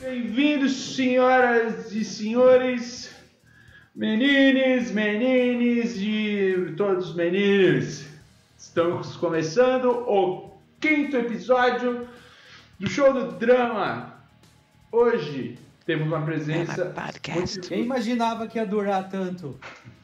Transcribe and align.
Bem-vindos, 0.00 0.94
senhoras 0.94 1.92
e 1.92 2.04
senhores, 2.04 3.10
menines, 3.94 4.90
menines 4.90 5.96
e 5.96 6.74
todos 6.76 7.08
os 7.10 7.14
meninos. 7.14 8.04
Estamos 8.58 9.16
começando 9.16 9.86
o 9.86 10.50
quinto 10.78 11.16
episódio 11.16 12.06
do 12.78 12.90
Show 12.90 13.14
do 13.14 13.32
Drama. 13.38 14.13
Hoje 14.98 15.58
temos 15.84 16.06
uma 16.06 16.22
presença 16.22 16.84
Podcast. 16.86 17.56
muito... 17.58 17.68
Quem 17.68 17.82
imaginava 17.82 18.46
que 18.46 18.58
ia 18.58 18.64
durar 18.64 19.08
tanto? 19.08 19.58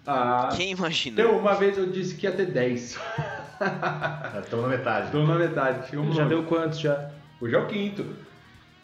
Ah, 0.04 0.48
Quem 0.56 0.72
imaginou? 0.72 1.24
eu, 1.24 1.38
uma 1.38 1.54
vez 1.54 1.78
eu 1.78 1.86
disse 1.86 2.16
que 2.16 2.26
ia 2.26 2.32
ter 2.32 2.46
10. 2.46 2.98
Estamos 4.42 4.64
na 4.64 4.68
metade. 4.76 5.06
Estou 5.06 5.24
na 5.24 5.36
metade. 5.36 5.88
Chegamos 5.90 6.16
Já 6.16 6.24
no- 6.24 6.28
deu 6.28 6.42
quantos 6.42 6.80
já? 6.80 7.08
Hoje 7.40 7.54
é 7.54 7.58
o 7.58 7.66
quinto. 7.68 8.04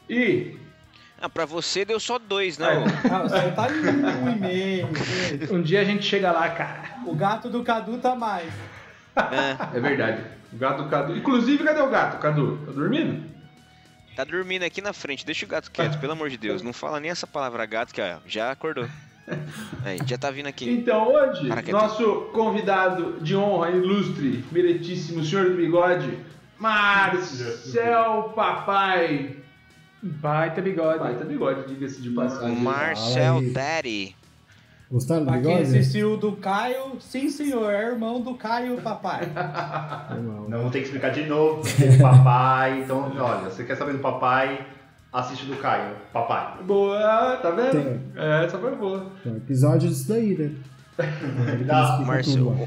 E 0.09 0.57
Ah, 1.21 1.29
pra 1.29 1.45
você 1.45 1.85
deu 1.85 1.99
só 1.99 2.21
dois, 2.21 2.57
É. 2.61 2.63
não? 2.75 2.85
Ah, 3.13 3.23
você 3.23 3.51
tá 3.51 3.67
em 3.69 4.29
um 4.29 4.31
e 4.31 4.37
meio. 4.39 4.89
Um 5.51 5.61
dia 5.61 5.81
a 5.81 5.85
gente 5.85 6.05
chega 6.05 6.31
lá, 6.31 6.49
cara. 6.51 6.83
O 7.05 7.17
gato 7.17 7.49
do 7.51 7.65
Cadu 7.65 7.99
tá 7.99 8.15
mais. 8.15 8.53
É, 9.17 9.77
é 9.77 9.81
verdade. 9.81 10.23
O 10.53 10.57
gato 10.57 10.85
do 10.85 10.89
Cadu. 10.89 11.17
Inclusive, 11.17 11.65
cadê 11.65 11.81
o 11.81 11.91
gato, 11.91 12.19
Cadu? 12.21 12.59
Tá 12.65 12.71
dormindo? 12.71 13.35
Tá 14.17 14.25
dormindo 14.25 14.63
aqui 14.63 14.81
na 14.81 14.95
frente, 14.95 15.27
deixa 15.27 15.45
o 15.45 15.49
gato 15.49 15.71
quieto, 15.71 16.01
pelo 16.01 16.13
amor 16.13 16.31
de 16.31 16.39
Deus. 16.39 16.63
Não 16.63 16.73
fala 16.73 16.99
nem 16.99 17.11
essa 17.11 17.27
palavra 17.27 17.67
gato 17.67 17.93
que 17.93 18.01
ó, 18.01 18.17
já 18.27 18.51
acordou. 18.51 18.89
Aí, 19.85 19.99
já 20.07 20.17
tá 20.17 20.31
vindo 20.31 20.47
aqui. 20.47 20.71
Então, 20.71 21.13
hoje, 21.13 21.49
Para, 21.49 21.63
quieto. 21.63 21.77
nosso 21.77 22.31
convidado 22.33 23.21
de 23.21 23.37
honra, 23.37 23.71
ilustre, 23.71 24.45
meritíssimo 24.51 25.23
senhor 25.23 25.51
do 25.51 25.57
bigode, 25.57 26.19
Marcel 26.59 28.33
Papai. 28.35 29.37
Baita 30.03 30.63
bigode. 30.63 30.99
Baita 31.01 31.25
bigode, 31.25 31.69
diga-se 31.69 32.01
de 32.01 32.11
passagem. 32.11 32.57
Marcel. 32.57 33.41
Daddy. 33.53 34.15
Gostaram 34.91 35.23
do 35.25 35.27
Pra 35.33 35.41
quem 35.41 35.57
bigode? 35.57 35.79
assistiu 35.79 36.17
do 36.17 36.33
Caio, 36.37 37.01
sim 37.01 37.29
senhor, 37.29 37.73
é 37.73 37.87
irmão 37.87 38.21
do 38.21 38.35
Caio 38.35 38.81
papai. 38.81 39.29
Não, 40.23 40.49
Não 40.49 40.63
vou 40.63 40.71
ter 40.71 40.79
que 40.79 40.85
explicar 40.85 41.11
de 41.11 41.25
novo, 41.27 41.61
porque 41.63 41.89
tem 41.89 41.99
papai. 41.99 42.83
Então, 42.83 43.13
olha, 43.19 43.51
você 43.51 43.65
quer 43.65 43.77
saber 43.77 43.93
do 43.95 43.99
papai, 43.99 44.65
assiste 45.13 45.45
do 45.47 45.57
Caio. 45.57 45.97
Papai. 46.13 46.63
Boa, 46.63 47.37
tá 47.43 47.51
vendo? 47.51 47.73
Tem. 47.73 48.01
É, 48.15 48.45
essa 48.45 48.59
foi 48.59 48.77
boa. 48.77 49.11
Tem 49.25 49.33
um 49.33 49.37
episódio 49.39 49.89
disso 49.89 50.09
daí, 50.09 50.37
né? 50.39 50.53
Ele 51.53 51.65
Dá, 51.65 51.83
explica 51.83 52.05
Marcel. 52.13 52.35
tudo 52.45 52.61
lá. 52.61 52.67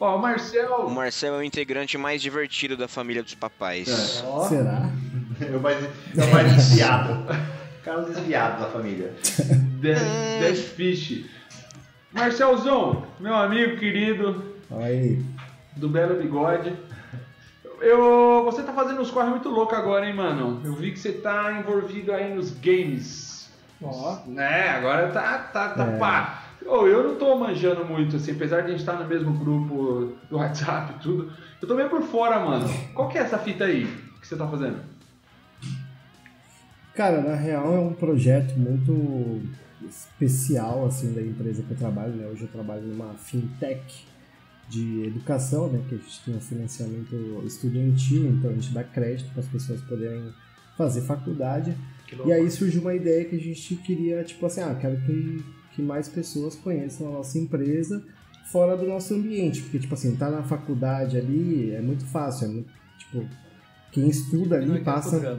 Ó, 0.00 0.16
o 0.16 0.18
Marcel. 0.22 0.74
O 0.86 0.90
Marcel 0.90 1.34
é 1.34 1.38
o 1.38 1.42
integrante 1.44 1.96
mais 1.96 2.20
divertido 2.20 2.76
da 2.76 2.88
família 2.88 3.22
dos 3.22 3.34
papais. 3.34 4.22
Ó, 4.26 4.44
Será? 4.48 4.90
É 5.40 5.56
o 5.56 5.60
mais, 5.60 5.82
é 5.82 6.22
o 6.22 6.32
mais 6.34 6.54
desviado. 6.54 7.24
Cara, 7.84 8.02
desviado 8.02 8.62
da 8.62 8.70
família. 8.70 9.14
Death, 9.80 9.98
Death 10.40 10.56
Fish. 10.74 11.24
Marcelzão, 12.12 13.06
meu 13.18 13.34
amigo 13.34 13.76
querido, 13.76 14.44
aí. 14.70 15.22
do 15.76 15.88
Belo 15.88 16.20
Bigode. 16.20 16.72
Eu, 17.80 18.42
você 18.44 18.62
tá 18.62 18.72
fazendo 18.72 19.00
uns 19.00 19.10
corre 19.10 19.30
muito 19.30 19.48
louco 19.48 19.74
agora, 19.74 20.06
hein, 20.06 20.14
mano? 20.14 20.60
Eu 20.64 20.74
vi 20.74 20.92
que 20.92 20.98
você 20.98 21.12
tá 21.12 21.52
envolvido 21.52 22.12
aí 22.12 22.34
nos 22.34 22.50
games. 22.50 23.48
Ó. 23.82 24.18
Né, 24.26 24.68
agora 24.70 25.08
tá, 25.08 25.38
tá, 25.38 25.68
tá 25.70 25.86
É. 25.86 25.98
pá. 25.98 26.42
Ô, 26.66 26.86
eu 26.86 27.02
não 27.02 27.14
tô 27.16 27.34
manjando 27.38 27.84
muito, 27.86 28.16
assim, 28.16 28.32
apesar 28.32 28.60
de 28.60 28.66
a 28.66 28.70
gente 28.70 28.80
estar 28.80 28.92
no 28.94 29.06
mesmo 29.06 29.32
grupo 29.32 30.12
do 30.28 30.36
WhatsApp 30.36 30.92
e 30.96 31.02
tudo. 31.02 31.32
Eu 31.62 31.66
tô 31.66 31.74
meio 31.74 31.88
por 31.88 32.02
fora, 32.02 32.38
mano. 32.40 32.68
Qual 32.94 33.08
que 33.08 33.16
é 33.16 33.22
essa 33.22 33.38
fita 33.38 33.64
aí 33.64 33.86
que 34.20 34.28
você 34.28 34.36
tá 34.36 34.46
fazendo? 34.46 34.89
Cara, 37.00 37.22
na 37.22 37.34
real 37.34 37.74
é 37.74 37.78
um 37.80 37.94
projeto 37.94 38.58
muito 38.58 39.40
especial, 39.88 40.84
assim, 40.84 41.14
da 41.14 41.22
empresa 41.22 41.62
que 41.62 41.70
eu 41.70 41.76
trabalho, 41.78 42.12
né? 42.12 42.26
Hoje 42.26 42.42
eu 42.42 42.48
trabalho 42.48 42.82
numa 42.82 43.14
fintech 43.14 44.04
de 44.68 45.04
educação, 45.06 45.72
né? 45.72 45.82
Que 45.88 45.94
a 45.94 45.96
gente 45.96 46.20
tem 46.26 46.36
um 46.36 46.40
financiamento 46.42 47.42
estudantil, 47.46 48.26
então 48.26 48.50
a 48.50 48.52
gente 48.52 48.74
dá 48.74 48.84
crédito 48.84 49.30
para 49.30 49.40
as 49.40 49.48
pessoas 49.48 49.80
poderem 49.80 50.30
fazer 50.76 51.00
faculdade. 51.00 51.74
E 52.26 52.32
aí 52.34 52.50
surgiu 52.50 52.82
uma 52.82 52.94
ideia 52.94 53.24
que 53.24 53.36
a 53.36 53.40
gente 53.40 53.76
queria, 53.76 54.22
tipo 54.22 54.44
assim, 54.44 54.60
ah, 54.60 54.76
quero 54.78 55.00
que, 55.00 55.42
que 55.74 55.80
mais 55.80 56.06
pessoas 56.06 56.54
conheçam 56.54 57.08
a 57.08 57.12
nossa 57.12 57.38
empresa 57.38 58.04
fora 58.52 58.76
do 58.76 58.86
nosso 58.86 59.14
ambiente. 59.14 59.62
Porque, 59.62 59.78
tipo 59.78 59.94
assim, 59.94 60.16
tá 60.16 60.28
na 60.28 60.42
faculdade 60.42 61.16
ali 61.16 61.70
é 61.70 61.80
muito 61.80 62.04
fácil, 62.04 62.44
é 62.44 62.48
muito, 62.48 62.70
tipo, 62.98 63.26
quem 63.90 64.06
estuda 64.06 64.56
ali 64.56 64.76
é 64.76 64.80
passa. 64.80 65.38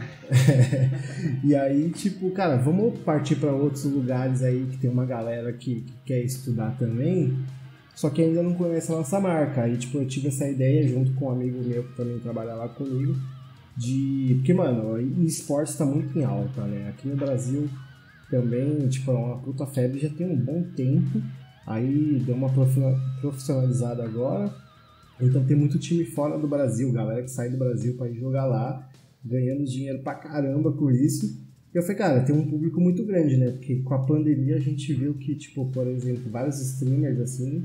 e 1.44 1.54
aí, 1.54 1.90
tipo, 1.90 2.30
cara, 2.30 2.56
vamos 2.56 2.98
partir 3.00 3.36
para 3.36 3.52
outros 3.52 3.84
lugares 3.84 4.42
aí 4.42 4.66
que 4.70 4.78
tem 4.78 4.90
uma 4.90 5.04
galera 5.04 5.52
que, 5.52 5.82
que 5.82 5.92
quer 6.04 6.20
estudar 6.22 6.76
também, 6.78 7.36
só 7.94 8.10
que 8.10 8.22
ainda 8.22 8.42
não 8.42 8.54
conhece 8.54 8.92
a 8.92 8.96
nossa 8.96 9.18
marca. 9.20 9.62
Aí, 9.62 9.76
tipo, 9.76 9.98
eu 9.98 10.06
tive 10.06 10.28
essa 10.28 10.48
ideia 10.48 10.86
junto 10.86 11.12
com 11.14 11.26
um 11.26 11.32
amigo 11.32 11.62
meu 11.62 11.82
que 11.84 11.96
também 11.96 12.18
trabalha 12.18 12.54
lá 12.54 12.68
comigo, 12.68 13.16
de. 13.76 14.34
Porque, 14.38 14.54
mano, 14.54 15.00
esportes 15.24 15.76
tá 15.76 15.84
muito 15.84 16.16
em 16.18 16.24
alta, 16.24 16.62
né? 16.62 16.88
Aqui 16.90 17.08
no 17.08 17.16
Brasil 17.16 17.68
também, 18.30 18.86
tipo, 18.88 19.10
é 19.10 19.14
uma 19.14 19.38
puta 19.38 19.66
febre 19.66 20.00
já 20.00 20.10
tem 20.10 20.26
um 20.30 20.36
bom 20.36 20.62
tempo. 20.76 21.22
Aí 21.66 22.22
deu 22.24 22.34
uma 22.34 22.48
profi- 22.50 22.80
profissionalizada 23.20 24.04
agora. 24.04 24.54
Então 25.20 25.44
tem 25.44 25.56
muito 25.56 25.78
time 25.78 26.04
fora 26.04 26.38
do 26.38 26.46
Brasil, 26.46 26.92
galera 26.92 27.22
que 27.22 27.30
sai 27.30 27.50
do 27.50 27.56
Brasil 27.58 27.94
para 27.96 28.08
ir 28.08 28.18
jogar 28.18 28.46
lá 28.46 28.87
ganhando 29.28 29.64
dinheiro 29.64 29.98
pra 30.00 30.14
caramba 30.14 30.72
com 30.72 30.90
isso. 30.90 31.38
E 31.74 31.76
eu 31.76 31.82
falei, 31.82 31.96
cara, 31.96 32.20
tem 32.22 32.34
um 32.34 32.48
público 32.48 32.80
muito 32.80 33.04
grande, 33.04 33.36
né? 33.36 33.50
Porque 33.50 33.76
com 33.82 33.94
a 33.94 33.98
pandemia 33.98 34.56
a 34.56 34.60
gente 34.60 34.92
viu 34.94 35.14
que, 35.14 35.34
tipo, 35.34 35.66
por 35.70 35.86
exemplo, 35.86 36.30
vários 36.30 36.60
streamers, 36.60 37.20
assim, 37.20 37.64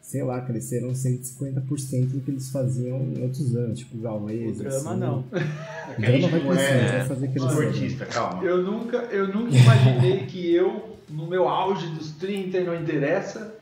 sei 0.00 0.22
lá, 0.22 0.40
cresceram 0.40 0.88
150% 0.88 2.06
do 2.08 2.20
que 2.20 2.30
eles 2.30 2.50
faziam 2.50 3.02
em 3.02 3.22
outros 3.22 3.54
anos, 3.54 3.78
tipo, 3.78 3.98
O 3.98 4.00
Galvez. 4.00 4.58
drama 4.58 4.90
assim. 4.90 5.00
não. 5.00 5.18
O 5.20 6.00
drama 6.00 6.28
vai 6.28 6.40
crescer, 6.40 6.88
vai 6.90 7.06
fazer 7.06 7.28
crescer. 7.28 8.06
calma. 8.06 8.42
Eu 8.44 8.62
nunca, 8.62 8.96
eu 9.10 9.28
nunca 9.28 9.54
imaginei 9.56 10.26
que 10.26 10.54
eu, 10.54 10.96
no 11.10 11.26
meu 11.28 11.46
auge 11.48 11.86
dos 11.94 12.12
30 12.12 12.58
e 12.58 12.64
não 12.64 12.80
interessa, 12.80 13.54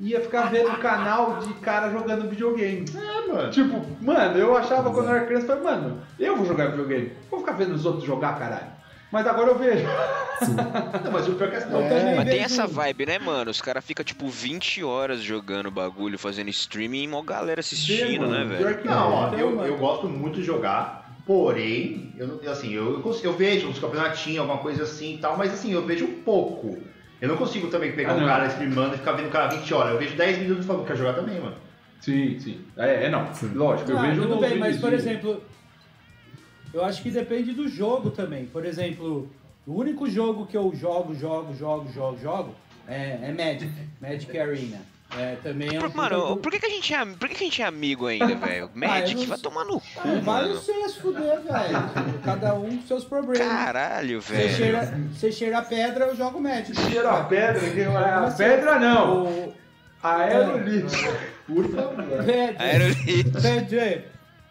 ia 0.00 0.20
ficar 0.20 0.50
vendo 0.50 0.70
um 0.70 0.76
canal 0.76 1.38
de 1.40 1.52
cara 1.54 1.90
jogando 1.90 2.28
videogame. 2.28 2.86
É, 2.96 3.28
mano. 3.32 3.50
Tipo, 3.50 3.84
mano, 4.00 4.38
eu 4.38 4.56
achava 4.56 4.90
quando 4.90 5.08
eu 5.08 5.14
era 5.14 5.26
criança, 5.26 5.46
falei, 5.46 5.62
mano, 5.62 6.02
eu 6.18 6.36
vou 6.36 6.46
jogar 6.46 6.70
videogame. 6.70 7.12
Vou 7.30 7.40
ficar 7.40 7.52
vendo 7.52 7.74
os 7.74 7.84
outros 7.84 8.04
jogar, 8.04 8.38
caralho. 8.38 8.80
Mas 9.12 9.26
agora 9.26 9.50
eu 9.50 9.58
vejo. 9.58 9.84
Não, 11.04 11.12
mas 11.12 11.28
o 11.28 11.32
pior 11.34 11.48
é 11.48 11.50
que 11.50 11.56
essa 11.56 11.68
não 11.68 11.80
É. 11.80 11.88
também. 11.88 12.14
Mas 12.16 12.28
tem 12.30 12.40
essa 12.40 12.66
vibe, 12.66 13.06
né, 13.06 13.18
mano? 13.18 13.50
Os 13.50 13.60
caras 13.60 13.84
ficam, 13.84 14.04
tipo, 14.04 14.26
20 14.28 14.82
horas 14.84 15.20
jogando 15.20 15.70
bagulho, 15.70 16.18
fazendo 16.18 16.48
streaming 16.48 17.02
e 17.02 17.08
mó 17.08 17.20
galera 17.20 17.60
assistindo, 17.60 18.22
Mano, 18.26 18.32
né, 18.48 18.56
pior 18.56 18.68
velho? 18.70 18.78
que 18.82 18.88
Não, 18.88 19.12
ó, 19.12 19.26
Então, 19.28 19.38
eu, 19.38 19.50
mano. 19.56 19.68
eu 19.68 19.76
gosto 19.76 20.08
muito 20.08 20.36
de 20.36 20.44
jogar, 20.44 21.16
porém, 21.26 22.14
eu, 22.16 22.26
não- 22.26 22.50
assim, 22.50 22.72
eu, 22.72 23.02
eu, 23.04 23.20
eu 23.24 23.32
vejo 23.32 23.68
uns 23.68 23.78
campeonatinhos, 23.78 24.38
alguma 24.40 24.58
coisa 24.58 24.84
assim 24.84 25.16
e 25.16 25.18
tal, 25.18 25.36
mas 25.36 25.52
assim, 25.52 25.72
eu 25.72 25.84
vejo 25.84 26.06
pouco. 26.24 26.78
Eu 27.20 27.28
não 27.28 27.36
consigo 27.36 27.68
também 27.68 27.92
pegar 27.92 28.12
Ah, 28.12 28.16
um 28.16 28.24
cara 28.26 28.46
streamando 28.46 28.94
e 28.94 28.98
ficar 28.98 29.12
vendo 29.12 29.26
o 29.28 29.30
cara 29.30 29.48
20 29.48 29.74
horas. 29.74 29.92
Eu 29.92 29.98
vejo 29.98 30.16
10 30.16 30.38
minutos 30.38 30.64
e 30.64 30.66
falo, 30.66 30.84
quer 30.84 30.96
jogar 30.96 31.12
também, 31.14 31.38
mano. 31.40 31.56
Sim, 32.00 32.38
sim. 32.40 32.60
É, 32.76 33.04
é 33.06 33.10
não. 33.10 33.28
Lógico, 33.54 33.90
eu 33.90 33.98
Ah, 33.98 34.02
vejo 34.02 34.22
tudo 34.22 34.38
bem, 34.38 34.58
mas 34.58 34.78
por 34.78 34.92
exemplo, 34.92 35.42
eu 36.72 36.84
acho 36.84 37.02
que 37.02 37.10
depende 37.10 37.52
do 37.52 37.68
jogo 37.68 38.10
também. 38.10 38.46
Por 38.46 38.64
exemplo, 38.64 39.28
o 39.66 39.74
único 39.74 40.08
jogo 40.08 40.46
que 40.46 40.56
eu 40.56 40.72
jogo, 40.74 41.14
jogo, 41.14 41.54
jogo, 41.54 41.92
jogo, 41.92 42.18
jogo 42.18 42.54
é, 42.88 43.18
é 43.22 43.32
Magic, 43.36 43.70
Magic 44.00 44.38
Arena. 44.38 44.78
É, 45.18 45.36
também 45.42 45.74
é 45.74 45.78
um 45.78 45.82
Por- 45.82 45.94
mano, 45.96 46.36
por 46.36 46.52
que, 46.52 46.60
que 46.60 46.66
a 46.66 46.70
gente 46.70 46.94
é, 46.94 47.04
por 47.04 47.28
que, 47.28 47.34
que 47.34 47.42
a 47.42 47.46
gente 47.46 47.62
é 47.62 47.64
amigo 47.64 48.06
ainda, 48.06 48.34
velho? 48.36 48.70
Magic, 48.74 49.14
não 49.20 49.26
vai 49.26 49.38
tomar 49.38 49.64
no 49.64 49.80
cu, 49.80 49.86
Ah, 50.04 50.20
Vai 50.22 50.48
você 50.48 50.88
se 50.88 51.00
fuder, 51.00 51.40
velho. 51.40 52.20
Cada 52.24 52.54
um 52.54 52.76
com 52.78 52.86
seus 52.86 53.04
problemas. 53.04 53.46
Caralho, 53.48 54.22
Você 54.22 54.32
velho. 54.34 54.54
cheira, 54.56 54.98
você 55.12 55.32
cheira 55.32 55.58
a 55.58 55.62
pedra, 55.62 56.04
eu 56.06 56.16
jogo 56.16 56.40
Magic. 56.40 56.74
Cheira 56.80 57.10
a 57.10 57.24
pedra, 57.24 57.70
que- 57.70 57.82
a 57.82 58.20
Mas 58.20 58.34
pedra 58.36 58.78
não. 58.78 59.24
O- 59.26 59.54
Aerolito. 60.02 60.92
Por 61.46 61.68
favor. 61.74 62.24
Pedro, 62.24 62.62
Aerolito. 62.62 63.42
Pedro, 63.42 64.02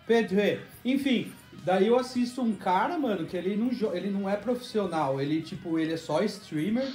Pedro. 0.06 0.59
Enfim, 0.85 1.31
daí 1.63 1.88
eu 1.88 1.97
assisto 1.97 2.41
um 2.41 2.53
cara, 2.53 3.00
mano, 3.00 3.25
que 3.25 3.35
ele 3.35 3.56
não, 3.56 3.95
ele 3.95 4.09
não 4.11 4.29
é 4.29 4.35
profissional. 4.35 5.19
Ele, 5.19 5.41
tipo, 5.41 5.79
ele 5.79 5.94
é 5.94 5.97
só 5.97 6.21
streamer. 6.23 6.88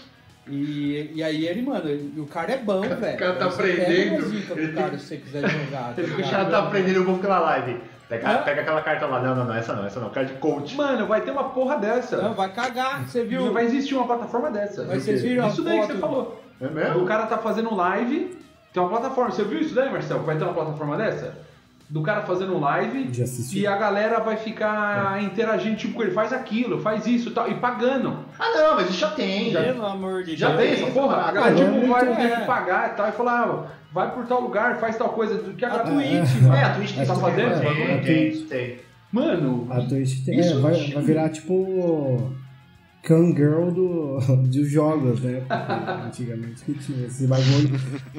E, 0.46 1.12
e 1.14 1.22
aí 1.22 1.46
ele, 1.46 1.62
mano, 1.62 1.88
ele- 1.88 2.20
o 2.20 2.26
cara 2.26 2.52
é 2.52 2.58
bom, 2.58 2.82
velho. 2.82 3.18
cara 3.18 3.32
tá 3.34 3.46
aprendendo, 3.46 4.24
ele 4.56 4.72
cara 4.72 4.90
tem- 4.90 4.98
se 4.98 5.06
você 5.06 5.16
quiser 5.16 5.48
jogar. 5.48 5.94
tá 5.94 6.02
O 6.02 6.30
cara 6.30 6.44
tá 6.46 6.58
aprendendo, 6.58 6.96
eu 6.96 7.04
vou 7.04 7.18
pela 7.18 7.38
live. 7.38 7.80
Pega, 8.08 8.28
Hã? 8.30 8.42
pega 8.42 8.60
aquela 8.60 8.82
carta 8.82 9.06
lá. 9.06 9.22
Não, 9.22 9.34
não, 9.34 9.44
não, 9.46 9.54
essa 9.54 9.72
não, 9.72 9.86
essa 9.86 9.98
não. 9.98 10.10
Carta 10.10 10.34
de 10.34 10.38
coach. 10.38 10.76
Mano, 10.76 11.06
vai 11.06 11.22
ter 11.22 11.30
uma 11.30 11.44
porra 11.44 11.78
dessa. 11.78 12.18
Não, 12.20 12.34
vai 12.34 12.52
cagar. 12.52 13.08
Você 13.08 13.24
viu? 13.24 13.46
Não 13.46 13.52
vai 13.54 13.64
existir 13.64 13.94
uma 13.94 14.06
plataforma 14.06 14.50
dessa. 14.50 14.84
Mas 14.84 15.02
vocês 15.02 15.22
viram 15.22 15.48
Isso 15.48 15.62
daí 15.62 15.76
que 15.80 15.86
foto? 15.86 15.94
você 15.94 16.00
falou. 16.00 16.42
É 16.60 16.66
O 16.66 16.70
mesmo? 16.72 17.06
cara 17.06 17.24
tá 17.26 17.38
fazendo 17.38 17.74
live, 17.74 18.36
tem 18.72 18.82
uma 18.82 18.90
plataforma. 18.90 19.30
Você 19.30 19.44
viu 19.44 19.58
isso 19.60 19.74
daí, 19.74 19.90
Marcelo? 19.90 20.22
Vai 20.24 20.36
ter 20.36 20.44
uma 20.44 20.52
plataforma 20.52 20.96
dessa? 20.98 21.34
Do 21.88 22.02
cara 22.02 22.22
fazendo 22.22 22.58
live 22.58 23.10
e 23.52 23.66
a 23.66 23.76
galera 23.76 24.18
vai 24.18 24.36
ficar 24.36 25.22
interagindo, 25.22 25.76
tipo, 25.76 26.02
ele 26.02 26.12
faz 26.12 26.32
aquilo, 26.32 26.80
faz 26.80 27.06
isso 27.06 27.28
e 27.28 27.32
tal, 27.32 27.48
e 27.48 27.54
pagando. 27.56 28.20
Ah, 28.38 28.50
não, 28.56 28.74
mas 28.76 28.88
isso 28.88 28.98
já 28.98 29.10
tem. 29.10 29.50
Já, 29.52 29.62
Pelo 29.62 29.84
amor 29.84 30.24
de 30.24 30.34
já 30.34 30.48
Deus. 30.48 30.60
tem 30.60 30.72
essa 30.72 30.86
porra? 30.92 31.12
A 31.14 31.18
parada. 31.18 31.32
galera, 31.34 31.54
Ah, 31.54 31.56
tipo, 31.58 31.70
não, 31.86 31.92
vai 31.92 32.04
muito 32.06 32.16
ter 32.16 32.22
é. 32.32 32.36
que 32.36 32.46
pagar 32.46 32.90
e 32.90 32.96
tal, 32.96 33.08
e 33.08 33.12
falar, 33.12 33.42
ah, 33.42 33.66
vai 33.92 34.10
por 34.12 34.24
tal 34.26 34.40
lugar, 34.40 34.76
faz 34.80 34.96
tal 34.96 35.10
coisa. 35.10 35.34
Do 35.36 35.52
que 35.52 35.64
a 35.64 35.72
A 35.74 35.78
Twitch, 35.80 36.42
mano. 36.42 36.54
É, 36.54 36.62
a 36.64 36.74
Twitch 36.74 36.94
tá 36.96 37.00
que 37.02 37.06
fazendo 37.20 37.52
é, 37.52 37.98
tem, 37.98 38.30
Twitch- 38.30 38.48
tem. 38.48 38.76
Mano, 39.12 39.68
A 39.70 39.80
Twitch 39.82 40.24
tem, 40.24 40.40
Isso 40.40 40.54
é, 40.56 40.60
vai, 40.60 40.72
é- 40.74 40.90
vai 40.94 41.02
virar 41.02 41.28
tipo 41.28 42.32
Kangirl 43.04 43.70
do, 43.70 44.18
dos 44.48 44.68
jogos, 44.70 45.20
né? 45.20 45.42
Porque 45.46 46.06
antigamente 46.06 46.64
que 46.64 46.74
tinha 46.74 47.06
esse 47.06 47.26
bagulho 47.26 47.70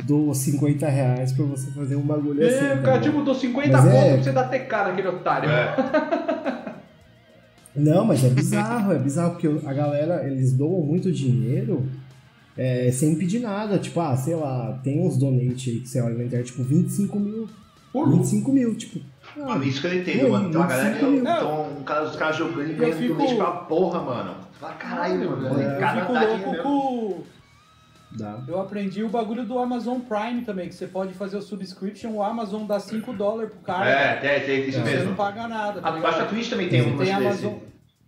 dos 0.04 0.38
50 0.38 0.88
reais 0.88 1.32
pra 1.34 1.46
você 1.46 1.72
fazer 1.72 1.96
um 1.96 2.02
bagulho 2.02 2.46
assim. 2.46 2.66
é, 2.66 2.74
o 2.74 2.78
tá 2.78 2.82
cara 2.84 3.02
tipo, 3.02 3.22
dou 3.24 3.34
50 3.34 3.72
Mas 3.72 3.82
pontos 3.84 3.98
é- 4.00 4.14
pra 4.14 4.24
você 4.24 4.32
dar 4.32 4.50
TK 4.50 4.72
naquele 4.72 5.08
otário. 5.08 5.50
É. 5.50 6.76
Não, 7.76 8.06
mas 8.06 8.24
é 8.24 8.30
bizarro, 8.30 8.94
é 8.94 8.98
bizarro, 9.00 9.32
porque 9.32 9.68
a 9.68 9.74
galera, 9.74 10.26
eles 10.26 10.54
doam 10.54 10.80
muito 10.82 11.12
dinheiro 11.12 11.86
é, 12.58 12.90
sem 12.90 13.16
pedir 13.16 13.40
nada. 13.40 13.78
Tipo, 13.78 14.00
ah, 14.00 14.16
sei 14.16 14.34
lá, 14.36 14.80
tem 14.82 15.06
uns 15.06 15.18
donate 15.18 15.70
aí 15.72 15.80
que 15.82 15.90
você 15.90 16.00
olha 16.00 16.16
na 16.16 16.24
internet, 16.24 16.48
tipo, 16.48 16.64
25 16.64 17.20
mil. 17.20 17.50
Por 17.92 18.08
louco. 18.08 18.18
25 18.24 18.52
mil, 18.54 18.76
tipo. 18.76 19.00
Mano, 19.38 19.64
isso 19.64 19.82
que 19.82 19.88
eu 19.88 19.96
entendo, 20.00 20.30
mano. 20.30 20.50
Tem 20.50 20.58
uma 20.58 20.68
galera 20.68 20.90
25 20.90 21.12
mil. 21.12 21.22
então, 21.22 21.64
um 21.80 21.84
cara, 21.84 22.04
os 22.06 22.16
caras 22.16 22.36
jogando 22.38 22.68
e 22.68 22.72
Eu 22.72 22.78
ganhando 22.78 22.98
fico- 22.98 23.14
donate 23.16 23.36
pra 23.36 23.52
porra, 23.52 24.00
mano. 24.02 24.36
Fala, 24.60 24.74
caralho, 24.74 25.30
mano. 25.32 25.48
Eu 25.48 25.70
Eu 25.72 25.80
Cada 25.80 26.02
fico 26.02 26.14
tadinho 26.14 26.32
louco 26.38 26.52
mesmo. 26.52 26.64
com. 26.64 27.24
dá. 28.12 28.40
Eu 28.48 28.62
aprendi 28.62 29.04
o 29.04 29.10
bagulho 29.10 29.44
do 29.46 29.60
Amazon 29.60 30.00
Prime 30.00 30.42
também, 30.44 30.70
que 30.70 30.76
você 30.76 30.88
pode 30.88 31.14
fazer 31.14 31.36
o 31.38 31.42
subscription, 31.42 32.12
o 32.12 32.24
Amazon 32.24 32.66
dá 32.66 32.80
5 32.80 33.12
dólares 33.12 33.52
pro 33.52 33.60
cara. 33.62 33.90
É, 33.90 34.16
tem, 34.16 34.40
tem 34.46 34.70
isso 34.70 34.80
Você 34.80 34.86
não 34.86 34.86
mesmo. 35.00 35.16
paga 35.16 35.48
nada. 35.48 35.82
tá 35.82 35.90
A, 35.90 36.00
que 36.00 36.06
a 36.22 36.26
Twitch 36.26 36.50
também 36.50 36.70
tem 36.70 36.82
um 36.82 36.98
Tem. 36.98 37.12
Amazon. 37.12 37.56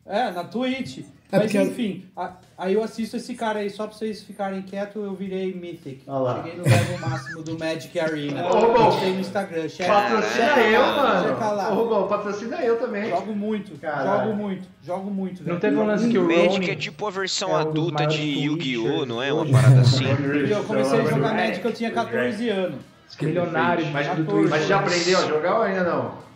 É, 0.06 0.32
na 0.32 0.44
Twitch. 0.46 1.00
É 1.30 1.38
Mas 1.40 1.52
porque- 1.52 1.62
enfim, 1.62 2.06
a- 2.16 2.38
aí 2.58 2.74
eu 2.76 2.82
assisto 2.82 3.18
esse 3.18 3.36
cara 3.36 3.60
aí, 3.60 3.70
só 3.70 3.86
pra 3.86 3.98
vocês 3.98 4.24
ficarem 4.24 4.62
quietos, 4.62 4.96
eu 5.04 5.14
virei 5.14 5.54
Mythic. 5.54 6.04
Lá. 6.08 6.36
Cheguei 6.42 6.58
no 6.58 6.64
level 6.64 7.00
máximo 7.10 7.44
do 7.44 7.60
Magic 7.60 8.00
Arena. 8.00 8.48
Ô, 8.48 8.60
Rubão. 8.60 8.98
No 9.02 9.20
Instagram, 9.20 9.68
checa. 9.68 9.92
Patrocina 9.92 10.58
eu, 10.62 10.82
mano. 10.82 11.40
lá. 11.56 11.70
Ô, 11.72 11.76
Rubão, 11.84 12.08
patrocina 12.08 12.62
eu 12.64 12.78
também. 12.80 13.10
Jogo 13.10 13.36
muito, 13.36 13.78
Caralho. 13.78 14.22
jogo 14.30 14.38
muito, 14.42 14.68
jogo 14.82 15.12
muito, 15.12 15.44
velho. 15.44 15.54
Não 15.56 15.60
teve 15.60 15.76
um 15.76 15.86
lance 15.86 16.08
que 16.10 16.18
o 16.18 16.24
Magic 16.26 16.48
Ronin... 16.48 16.70
é 16.72 16.76
tipo 16.76 17.06
a 17.06 17.10
versão 17.12 17.50
é 17.50 17.52
um 17.56 17.58
dos 17.58 17.68
adulta 17.72 17.94
maiores 18.06 18.18
de 18.18 18.40
Yu-Gi-Oh!, 18.46 19.06
não 19.06 19.22
é? 19.22 19.34
Uma 19.34 19.46
parada 19.46 19.82
assim. 19.82 20.06
E 20.06 20.50
eu 20.52 20.64
comecei 20.64 21.00
a 21.02 21.04
jogar 21.04 21.34
Magic, 21.34 21.66
eu 21.66 21.74
tinha 21.74 21.92
14 21.92 22.50
anos. 22.50 22.80
Milionário 23.22 23.86
Mas, 23.88 24.06
do 24.08 24.24
14. 24.24 24.30
Twitch. 24.32 24.50
mas 24.50 24.68
já 24.68 24.80
aprendeu 24.80 25.20
a 25.20 25.26
jogar 25.26 25.56
ou 25.58 25.62
ainda 25.64 25.84
não? 25.84 26.27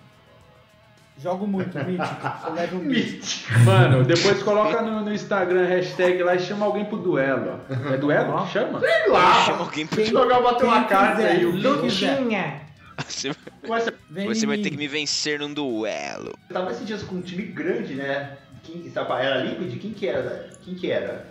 Jogo 1.22 1.46
muito, 1.48 1.78
mítico. 1.78 2.32
Sou 2.44 2.54
level 2.54 2.80
mítico. 2.80 3.60
Mano, 3.66 4.04
depois 4.04 4.42
coloca 4.44 4.82
no, 4.82 5.02
no 5.06 5.14
Instagram 5.14 5.66
hashtag 5.68 6.24
lá 6.24 6.36
e 6.36 6.40
chama 6.40 6.66
alguém 6.66 6.86
pro 6.86 6.98
duelo. 6.98 7.60
ó. 7.70 7.94
É 7.94 7.98
duelo 7.98 8.44
que 8.46 8.52
chama? 8.54 8.80
Sei 8.80 9.08
lá. 9.10 9.46
Chama 9.46 9.60
alguém 9.60 9.86
pra 9.86 9.98
Quem- 9.98 10.06
Jogar, 10.08 10.42
bater 10.42 10.66
uma 10.66 10.84
quiser, 10.86 11.32
aí. 11.32 11.46
Lutinha! 11.46 12.62
Você, 13.08 13.32
Você 13.68 13.94
Vem 14.10 14.28
você 14.28 14.46
vai 14.46 14.58
ter 14.60 14.70
que 14.70 14.78
me 14.78 14.88
vencer 14.88 15.40
num 15.40 15.54
duelo. 15.54 16.34
tava 16.52 16.72
esses 16.72 16.86
dias 16.86 17.04
com 17.04 17.16
um 17.16 17.22
time 17.22 17.44
grande, 17.44 17.96
né? 17.96 18.38
Quem, 18.64 18.82
tava- 18.92 19.20
era 19.20 19.44
Liquid? 19.44 19.80
Quem 19.80 19.92
que 19.92 20.08
era? 20.08 20.50
Quem 20.64 20.76
que 20.76 20.92
era? 20.92 21.26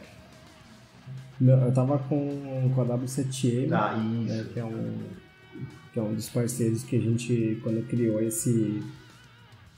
Não, 1.40 1.64
eu 1.64 1.72
tava 1.72 1.98
com, 1.98 2.70
com 2.74 2.80
a 2.82 2.84
W7M, 2.84 3.72
Ah, 3.72 3.94
né, 3.96 4.44
que, 4.52 4.58
é 4.60 4.64
um, 4.64 4.98
que 5.92 5.98
é 5.98 6.02
um 6.02 6.12
dos 6.14 6.28
parceiros 6.28 6.82
que 6.82 6.96
a 6.96 7.00
gente, 7.00 7.58
quando 7.62 7.82
criou 7.88 8.20
esse. 8.20 8.82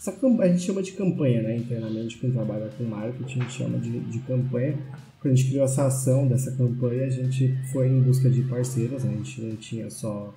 Essa, 0.03 0.19
a 0.41 0.49
gente 0.49 0.63
chama 0.63 0.83
de 0.83 0.93
campanha, 0.93 1.43
né? 1.43 1.59
Internamente, 1.59 2.19
quem 2.19 2.33
trabalha 2.33 2.69
com 2.77 2.83
marketing, 2.83 3.39
a 3.39 3.43
gente 3.45 3.53
chama 3.53 3.79
de, 3.79 4.01
de 4.01 4.19
campanha. 4.21 4.77
Quando 5.21 5.35
a 5.35 5.37
gente 5.37 5.49
criou 5.51 5.65
essa 5.65 5.87
ação 5.87 6.27
dessa 6.27 6.51
campanha, 6.57 7.07
a 7.07 7.11
gente 7.11 7.57
foi 7.71 7.87
em 7.87 8.01
busca 8.01 8.29
de 8.29 8.43
parceiros, 8.43 9.05
né? 9.05 9.13
a 9.15 9.17
gente 9.19 9.41
não 9.41 9.55
tinha 9.55 9.89
só 9.89 10.35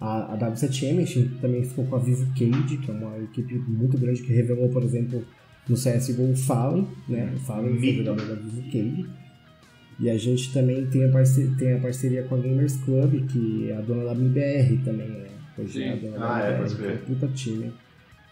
a, 0.00 0.34
a 0.34 0.36
W7M, 0.36 0.98
a 1.00 1.04
gente 1.04 1.28
também 1.40 1.62
ficou 1.62 1.86
com 1.86 1.94
a 1.94 2.00
Vivo 2.00 2.26
Cage, 2.36 2.78
que 2.78 2.90
é 2.90 2.94
uma 2.94 3.16
equipe 3.18 3.54
muito 3.68 3.96
grande 3.96 4.20
que 4.20 4.32
revelou, 4.32 4.68
por 4.68 4.82
exemplo, 4.82 5.24
no 5.68 5.76
CSGO 5.76 6.32
o 6.32 6.36
Fallen, 6.36 6.88
né? 7.08 7.32
O 7.36 7.38
Fallen 7.38 7.70
foi 7.74 7.80
Mito. 7.80 8.04
jogador 8.04 8.26
da 8.26 8.34
Vivo 8.34 8.62
Cage. 8.62 9.06
E 10.00 10.10
a 10.10 10.18
gente 10.18 10.52
também 10.52 10.84
tem 10.86 11.04
a, 11.04 11.08
parceria, 11.08 11.54
tem 11.56 11.72
a 11.74 11.78
parceria 11.78 12.24
com 12.24 12.34
a 12.34 12.38
Gamers 12.38 12.74
Club, 12.78 13.28
que 13.28 13.70
é 13.70 13.76
a 13.76 13.80
dona 13.80 14.06
da 14.06 14.12
MBR 14.12 14.78
também, 14.84 15.08
né? 15.08 15.28
Hoje 15.56 15.84
é 15.84 15.92
a 15.92 15.94
Sim. 15.96 16.00
dona 16.00 16.16
Ah, 16.26 16.38
da 16.40 16.48
é, 16.48 16.58
MBR, 16.58 16.72
é 16.72 16.76
crer. 16.76 16.94
um 16.94 17.06
puta 17.06 17.28
time 17.28 17.72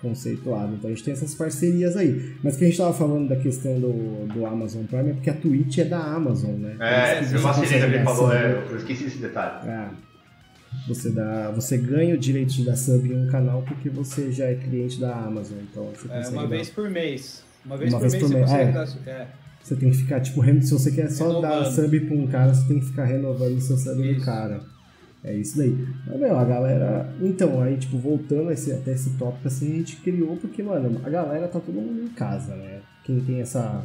conceituado. 0.01 0.75
Então 0.75 0.89
a 0.91 0.93
gente 0.93 1.05
tem 1.05 1.13
essas 1.13 1.35
parcerias 1.35 1.97
aí. 1.97 2.35
Mas 2.43 2.57
que 2.57 2.65
a 2.65 2.67
gente 2.69 2.77
tava 2.79 2.93
falando 2.93 3.29
da 3.29 3.37
questão 3.37 3.79
do, 3.79 4.27
do 4.33 4.47
Amazon 4.47 4.85
Prime 4.85 5.11
é 5.11 5.13
porque 5.15 5.31
a 5.31 5.35
Twitch 5.35 5.79
é 5.79 5.85
da 5.85 5.99
Amazon, 6.03 6.53
né? 6.53 6.77
É, 6.81 7.21
eu 7.21 7.25
você 7.41 7.75
ele 7.77 7.99
dar 7.99 8.05
falou, 8.05 8.33
é, 8.33 8.65
eu 8.71 8.77
esqueci 8.77 9.05
esse 9.05 9.19
detalhe. 9.19 9.69
É. 9.69 9.89
Você, 10.87 11.11
dá, 11.11 11.51
você 11.51 11.77
ganha 11.77 12.15
o 12.15 12.19
direito 12.19 12.53
de 12.53 12.65
dar 12.65 12.77
sub 12.77 13.09
em 13.09 13.25
um 13.25 13.27
canal 13.29 13.63
porque 13.63 13.91
você 13.91 14.31
já 14.31 14.45
é 14.47 14.55
cliente 14.55 15.01
da 15.01 15.15
Amazon. 15.15 15.59
Então 15.71 15.91
você 15.95 16.07
É, 16.13 16.29
uma 16.29 16.43
dar- 16.43 16.49
vez 16.49 16.71
por 16.71 16.89
mês. 16.89 17.45
Uma 17.67 17.77
vez 17.77 17.93
Uma 17.93 18.01
por 18.01 18.09
vez 18.09 18.13
mês 18.15 18.23
por 18.23 18.29
você 18.29 18.35
mês, 18.39 18.51
consegue 18.51 18.71
é. 18.71 18.73
dar. 19.15 19.21
É. 19.23 19.27
Você 19.63 19.77
tem 19.77 19.91
que 19.91 19.97
ficar, 19.99 20.21
tipo, 20.21 20.43
se 20.63 20.73
você 20.73 20.91
quer 20.91 21.11
só 21.11 21.41
dar 21.41 21.49
Renovando. 21.63 21.75
sub 21.75 22.01
pra 22.01 22.17
um 22.17 22.27
cara, 22.27 22.55
você 22.55 22.67
tem 22.67 22.81
que 22.81 22.87
ficar 22.87 23.05
renovando 23.05 23.61
seu 23.61 23.77
sub 23.77 23.97
do 23.97 24.05
Isso. 24.11 24.25
cara. 24.25 24.61
É 25.23 25.35
isso 25.35 25.59
daí. 25.59 25.77
Mas, 26.07 26.19
meu, 26.19 26.39
a 26.39 26.45
galera. 26.45 27.15
Então, 27.21 27.61
aí, 27.61 27.77
tipo, 27.77 27.99
voltando 27.99 28.51
esse, 28.51 28.73
até 28.73 28.93
esse 28.93 29.11
tópico, 29.19 29.47
assim, 29.47 29.73
a 29.73 29.77
gente 29.77 29.97
criou 29.97 30.37
porque, 30.37 30.63
mano, 30.63 31.01
a 31.05 31.11
galera 31.11 31.47
tá 31.47 31.61
todo 31.61 31.75
mundo 31.75 32.03
em 32.03 32.09
casa, 32.09 32.57
né? 32.57 32.81
Quem 33.05 33.21
tem 33.21 33.41
essa. 33.41 33.85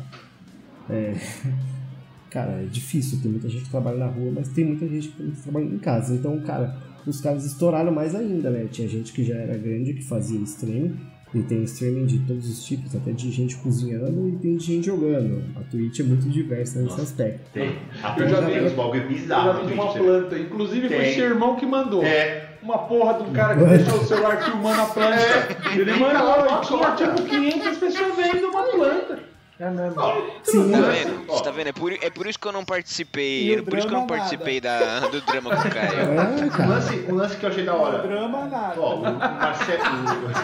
É... 0.90 1.14
Cara, 2.30 2.52
é 2.62 2.66
difícil, 2.66 3.22
tem 3.22 3.32
muita 3.32 3.48
gente 3.48 3.64
que 3.64 3.70
trabalha 3.70 3.98
na 3.98 4.08
rua, 4.08 4.30
mas 4.36 4.50
tem 4.50 4.66
muita 4.66 4.86
gente 4.88 5.08
que 5.08 5.32
trabalha 5.42 5.66
em 5.66 5.78
casa. 5.78 6.14
Então, 6.14 6.38
cara, 6.42 6.76
os 7.08 7.22
caras 7.22 7.46
estouraram 7.46 7.94
mais 7.94 8.14
ainda, 8.14 8.50
né? 8.50 8.68
Tinha 8.70 8.90
gente 8.90 9.14
que 9.14 9.24
já 9.24 9.36
era 9.36 9.58
grande 9.58 9.94
que 9.94 10.04
fazia 10.04 10.38
streaming, 10.42 11.00
e 11.36 11.44
tem 11.44 11.64
streaming 11.64 12.06
de 12.06 12.20
todos 12.20 12.50
os 12.50 12.64
tipos, 12.66 12.96
até 12.96 13.12
de 13.12 13.30
gente 13.30 13.56
cozinhando 13.58 14.28
e 14.30 14.32
tem 14.38 14.56
de 14.58 14.66
gente 14.66 14.86
jogando. 14.86 15.44
A 15.58 15.60
Twitch 15.70 16.00
é 16.00 16.04
muito 16.04 16.30
diversa 16.30 16.80
nesse 16.80 16.92
Nossa. 16.92 17.04
aspecto. 17.04 17.42
Tem. 17.54 17.76
A 18.02 18.10
Eu 18.12 18.16
Twitch 18.16 18.30
já 18.30 18.42
tem 18.42 18.60
vi- 18.60 18.66
uns 18.66 18.72
bagulho 18.72 18.96
Eu 18.96 19.02
já 19.02 19.08
bizarros. 19.08 19.68
vi 19.68 19.74
uma 19.74 19.92
planta. 19.94 20.40
Inclusive 20.40 20.88
foi 20.88 20.98
Tem. 20.98 21.14
seu 21.14 21.26
irmão 21.26 21.56
que 21.56 21.66
mandou. 21.66 22.04
É, 22.04 22.46
Uma 22.64 22.80
porra 22.80 23.14
de 23.16 23.30
um 23.30 23.32
cara 23.34 23.56
que 23.56 23.64
deixou 23.78 24.00
o 24.02 24.06
celular 24.06 24.44
filmando 24.44 24.82
a 24.82 24.86
planta. 24.86 25.70
Ele 25.76 25.92
mandou 25.92 26.46
e 26.48 26.66
tinha 26.66 26.92
tipo 26.96 27.22
500 27.30 27.78
pessoas 27.78 28.16
vendo 28.16 28.48
uma 28.48 28.64
planta. 28.64 29.20
É 29.58 29.70
mesmo. 29.70 29.96
Sim, 30.44 30.70
Tá 30.72 30.78
Ó. 30.78 30.82
vendo? 30.92 31.26
Você 31.28 31.44
tá 31.44 31.52
vendo? 31.52 31.68
É 31.68 31.72
por, 31.72 31.94
é 31.94 32.10
por 32.10 32.28
isso 32.28 32.38
que 32.38 32.46
eu 32.48 32.52
não 32.52 32.66
participei. 32.66 33.44
E 33.46 33.56
o 33.56 33.60
É 33.60 33.62
por 33.62 33.78
isso 33.78 33.88
que 33.88 33.94
eu 33.94 34.00
não 34.00 34.08
participei 34.08 34.60
da, 34.60 35.00
do 35.00 35.22
drama 35.22 35.56
com 35.56 35.68
o 35.68 35.72
Caio. 35.72 36.00
É, 36.00 36.44
um 36.46 36.50
cara. 36.50 36.70
lance, 36.70 37.06
um 37.10 37.16
lance 37.16 37.38
que 37.38 37.46
eu 37.46 37.50
achei 37.50 37.64
da 37.64 37.74
hora. 37.74 38.00
Drama 38.00 38.46
nada. 38.48 38.74
Ó, 38.82 38.96
o 38.96 39.02
Marcelo. 39.02 39.84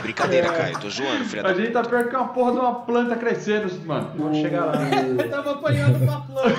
Brincadeira, 0.02 0.50
Caio. 0.54 0.80
Tô 0.80 0.90
zoando, 0.90 1.26
filha 1.26 1.42
A 1.42 1.48
da 1.48 1.54
gente 1.54 1.72
tá 1.72 1.84
pior 1.84 2.08
que 2.08 2.16
uma 2.16 2.30
porra 2.30 2.52
de 2.54 2.58
uma 2.60 2.76
planta 2.76 3.16
crescendo, 3.18 3.86
mano. 3.86 4.12
Vamos 4.16 4.38
chegar 4.38 4.66
lá. 4.66 4.74
Eu 5.20 5.30
tava 5.30 5.52
apanhando 5.52 6.02
uma 6.04 6.22
planta. 6.22 6.56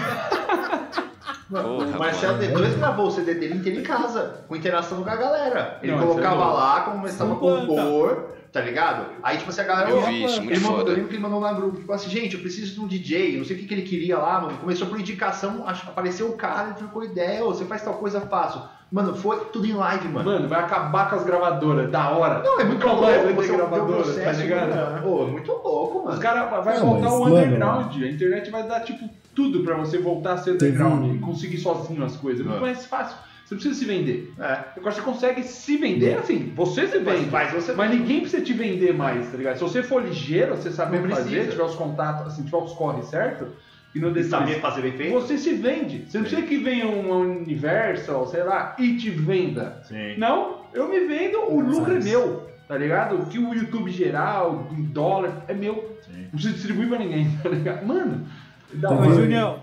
porra, 1.50 1.66
O 1.87 1.99
Marcelo 1.99 2.37
mano. 2.37 2.59
D2 2.59 2.78
gravou 2.78 3.06
o 3.06 3.11
CD 3.11 3.35
dele 3.35 3.54
inteiro 3.54 3.80
em 3.80 3.82
casa, 3.82 4.44
com 4.47 4.54
interação 4.56 5.02
com 5.02 5.09
a 5.09 5.16
galera. 5.16 5.78
Ele 5.82 5.92
Não, 5.92 6.02
é 6.02 6.06
colocava 6.06 6.52
lá, 6.52 6.80
começava 6.82 7.35
Com 7.35 7.40
com 7.40 7.66
planta. 7.66 7.82
cor, 7.82 8.28
tá 8.52 8.61
ligado? 8.61 9.06
Aí, 9.23 9.38
tipo 9.38 9.49
assim, 9.50 9.61
a 9.62 9.64
galera. 9.64 9.90
Eu 9.90 10.02
vi 10.02 10.25
isso, 10.25 10.37
ele 10.40 10.44
muito 10.47 10.61
mandou, 10.61 10.78
foda. 10.78 10.90
eu 10.90 10.94
lembro 10.97 11.09
que 11.09 11.14
ele 11.16 11.23
mandou 11.23 11.40
lá 11.40 11.52
no 11.52 11.61
grupo, 11.61 11.78
tipo 11.78 11.92
assim, 11.92 12.11
gente, 12.11 12.35
eu 12.35 12.40
preciso 12.40 12.75
de 12.75 12.80
um 12.80 12.87
DJ, 12.87 13.38
não 13.38 13.44
sei 13.44 13.56
o 13.56 13.59
que, 13.59 13.66
que 13.66 13.75
ele 13.75 13.82
queria 13.82 14.18
lá, 14.18 14.40
mano. 14.42 14.59
Começou 14.59 14.87
por 14.88 15.00
indicação, 15.00 15.66
acho, 15.66 15.88
apareceu 15.88 16.28
o 16.28 16.37
cara, 16.37 16.66
ele 16.68 16.75
trocou 16.75 17.02
ideia, 17.02 17.42
ô, 17.44 17.49
você 17.54 17.64
faz 17.64 17.82
tal 17.82 17.94
coisa, 17.94 18.21
faço. 18.21 18.62
Mano, 18.92 19.14
foi 19.14 19.47
tudo 19.47 19.64
em 19.66 19.73
live, 19.73 20.06
mano. 20.09 20.30
Mano, 20.30 20.49
vai 20.49 20.61
acabar 20.61 21.09
com 21.09 21.16
as 21.16 21.25
gravadoras, 21.25 21.90
da 21.90 22.11
hora. 22.11 22.42
Não, 22.44 22.61
é 22.61 22.64
muito 22.64 22.80
Nunca 22.87 22.87
louco, 22.92 23.02
mais 23.04 23.16
vai 23.23 23.26
ter 23.28 23.35
você 23.35 23.47
vê 23.49 23.52
o 23.54 23.56
gravadora, 23.56 23.97
tá 23.97 24.02
processo, 24.04 24.40
ligado? 24.42 24.68
mano. 24.76 25.02
Pô, 25.02 25.26
muito 25.28 25.50
louco, 25.52 25.99
Os 26.00 26.04
mano. 26.04 26.21
caras 26.21 26.64
vai 26.64 26.78
Não, 26.78 26.87
voltar 26.87 27.09
o 27.14 27.21
mano, 27.21 27.37
underground. 27.37 28.02
A 28.02 28.06
internet 28.06 28.50
vai 28.50 28.68
dar, 28.68 28.80
tipo, 28.80 29.09
tudo 29.35 29.64
pra 29.64 29.76
você 29.76 29.97
voltar 29.97 30.35
a 30.35 30.37
ser 30.37 30.59
Teve 30.59 30.73
underground 30.76 31.04
um- 31.11 31.14
e 31.14 31.18
conseguir 31.21 31.56
sozinho 31.56 32.04
as 32.04 32.16
coisas. 32.16 32.44
É 32.44 32.49
muito 32.50 32.59
É. 32.59 32.66
mais 32.66 32.85
fácil. 32.85 33.16
Você 33.52 33.68
não 33.68 33.75
precisa 33.75 33.75
se 33.75 33.85
vender. 33.85 34.32
É. 34.38 34.59
Agora 34.76 34.94
você 34.94 35.00
consegue 35.02 35.42
se 35.42 35.76
vender 35.76 36.18
assim. 36.18 36.52
Você 36.56 36.87
se 36.87 36.99
Mas, 36.99 37.18
vende. 37.18 37.30
mas 37.30 37.52
você 37.52 37.73
Mas 37.73 37.90
ninguém 37.90 38.21
precisa 38.21 38.42
te 38.42 38.52
vender 38.52 38.94
mais, 38.94 39.30
tá 39.30 39.37
ligado? 39.37 39.56
Se 39.56 39.62
você 39.62 39.82
for 39.82 40.02
ligeiro, 40.02 40.56
você 40.56 40.71
saber 40.71 41.00
Não 41.00 41.09
fazer, 41.11 41.30
precisa. 41.30 41.50
tiver 41.52 41.62
os 41.64 41.75
contatos, 41.75 42.32
assim, 42.32 42.44
tiver 42.44 42.56
os 42.56 42.73
corre 42.73 43.02
certo, 43.02 43.49
e 43.94 43.99
não 43.99 44.12
deixar. 44.12 44.38
saber 44.38 44.61
fazer 44.61 44.82
bem 44.82 44.92
feito. 44.92 45.12
Você 45.12 45.37
se 45.37 45.52
vende. 45.54 46.04
Você 46.09 46.18
não 46.18 46.25
precisa 46.25 46.47
que 46.47 46.56
venha 46.56 46.87
uma 46.87 47.16
Universal, 47.16 48.26
sei 48.26 48.42
lá, 48.42 48.75
e 48.78 48.97
te 48.97 49.11
venda. 49.11 49.80
Sim. 49.85 50.14
Não, 50.16 50.62
eu 50.73 50.88
me 50.88 51.00
vendo, 51.00 51.38
o 51.52 51.61
lucro 51.61 51.94
é 51.94 52.00
meu, 52.00 52.49
tá 52.66 52.76
ligado? 52.78 53.16
O 53.16 53.26
que 53.26 53.38
o 53.38 53.52
YouTube 53.52 53.90
geral, 53.90 54.68
em 54.73 54.82
dólar, 54.82 55.44
é 55.47 55.52
meu. 55.54 55.99
Não 56.11 56.30
preciso 56.30 56.54
distribuir 56.54 56.88
pra 56.88 56.99
ninguém, 56.99 57.30
tá 57.42 57.49
ligado? 57.50 57.87
Mano, 57.87 58.26
da 58.73 58.88
Tá 58.88 58.94
Ô, 58.94 58.99
hora. 58.99 59.09
vendo? 59.11 59.21
Junião, 59.21 59.61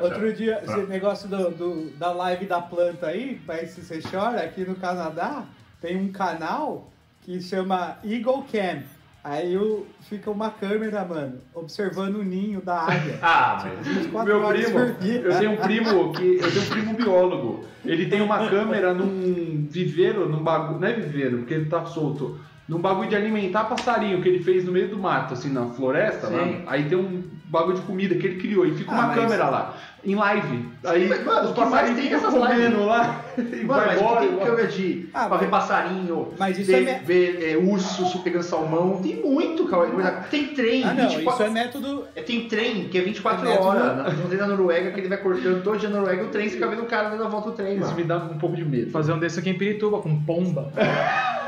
Outro 0.00 0.32
dia, 0.32 0.60
esse 0.64 0.80
negócio 0.86 1.28
do, 1.28 1.50
do- 1.50 1.90
da 1.98 2.12
live 2.12 2.44
da 2.46 2.60
planta 2.60 3.06
aí, 3.06 3.40
pra 3.46 3.56
se 3.66 3.80
você 3.82 4.00
chora, 4.02 4.42
aqui 4.42 4.64
no 4.68 4.74
Canadá, 4.74 5.44
tem 5.80 5.96
um 5.96 6.12
canal 6.12 6.90
que 7.22 7.40
chama 7.40 7.96
Eagle 8.04 8.44
Cam. 8.52 8.82
Aí 9.24 9.56
o- 9.56 9.86
fica 10.08 10.30
uma 10.30 10.50
câmera, 10.50 11.04
mano, 11.04 11.38
observando 11.54 12.16
o 12.16 12.24
ninho 12.24 12.60
da 12.60 12.80
águia. 12.82 13.18
Ah, 13.22 13.62
mas 13.78 13.86
24 13.86 14.26
Meu 14.38 14.48
primo, 14.48 14.78
eu 14.78 15.38
tenho 15.38 15.52
um 15.52 15.56
primo 15.56 16.12
que 16.12 16.36
eu 16.38 16.50
tenho 16.52 16.64
um 16.64 16.68
primo 16.68 16.94
biólogo. 16.94 17.64
Ele 17.84 18.06
tem 18.06 18.20
uma 18.20 18.48
câmera 18.48 18.92
num 18.92 19.66
viveiro, 19.70 20.28
num 20.28 20.42
bagulho, 20.42 20.80
não 20.80 20.88
é 20.88 20.92
viveiro, 20.92 21.38
porque 21.38 21.54
ele 21.54 21.66
tá 21.66 21.86
solto. 21.86 22.38
Num 22.68 22.78
bagulho 22.80 23.08
de 23.08 23.16
alimentar 23.16 23.64
passarinho 23.64 24.20
que 24.22 24.28
ele 24.28 24.42
fez 24.42 24.64
no 24.64 24.72
meio 24.72 24.88
do 24.88 24.98
mato, 24.98 25.34
assim, 25.34 25.50
na 25.52 25.66
floresta, 25.66 26.26
Sim. 26.28 26.34
lá. 26.36 26.72
Aí 26.72 26.88
tem 26.88 26.96
um 26.98 27.22
bagulho 27.52 27.76
de 27.76 27.82
comida 27.82 28.14
que 28.14 28.26
ele 28.26 28.40
criou 28.40 28.64
e 28.66 28.74
fica 28.74 28.90
Ah, 28.90 28.94
uma 28.94 29.06
mas- 29.08 29.16
câmera 29.16 29.48
lá, 29.50 29.74
em 30.04 30.14
live. 30.16 30.68
Aí 30.84 31.06
Mas, 31.08 31.24
mano, 31.24 31.48
os 31.50 31.54
passarinhos 31.54 32.00
tem 32.00 32.10
ficam 32.10 32.32
comendo 32.32 32.84
lá 32.86 33.20
e 33.36 33.40
Mano, 33.42 33.66
vai 33.66 33.86
mas 33.86 34.00
embora. 34.00 34.20
tem 34.26 34.36
câmera 34.38 34.66
de 34.66 35.08
Ah, 35.14 35.28
pra 35.28 35.36
ver 35.36 35.48
passarinho, 35.50 36.28
Mas 36.38 36.58
isso 36.58 36.70
ver, 36.72 36.88
é 36.88 36.98
me- 36.98 37.04
ver 37.04 37.52
é, 37.52 37.56
urso 37.56 38.18
pegando 38.20 38.42
salmão, 38.42 39.00
tem 39.02 39.16
muito, 39.22 39.66
cara. 39.66 39.86
Tem 40.30 40.48
trem, 40.48 40.82
Ah, 40.82 40.94
não, 40.94 41.08
24 41.08 41.44
isso 41.46 41.50
é 41.56 41.62
método. 41.62 42.04
É, 42.16 42.22
Tem 42.22 42.48
trem, 42.48 42.88
que 42.88 42.96
é 42.98 43.00
24 43.02 43.46
É 43.46 43.50
método- 43.50 43.68
horas. 43.68 43.96
Na- 43.98 44.10
Não 44.10 44.28
tem 44.28 44.38
na 44.38 44.46
Noruega 44.46 44.90
que 44.90 45.00
ele 45.00 45.08
vai 45.08 45.18
cortando 45.18 45.62
todo 45.62 45.78
dia 45.78 45.88
na 45.90 45.98
Noruega 45.98 46.24
o 46.24 46.28
trem, 46.28 46.48
você 46.48 46.54
fica 46.54 46.66
vendo 46.68 46.82
o 46.82 46.86
cara 46.86 47.10
dando 47.10 47.24
a 47.24 47.28
volta 47.28 47.50
do 47.50 47.56
trem, 47.56 47.72
Isso 47.76 47.80
mano. 47.84 47.96
me 47.96 48.04
dá 48.04 48.16
um 48.16 48.38
pouco 48.38 48.56
de 48.56 48.64
medo. 48.64 48.90
Fazer 48.90 49.12
um 49.12 49.18
desse 49.18 49.38
aqui 49.38 49.50
em 49.50 49.54
Pirituba, 49.58 50.00
com 50.00 50.18
pomba. 50.24 50.72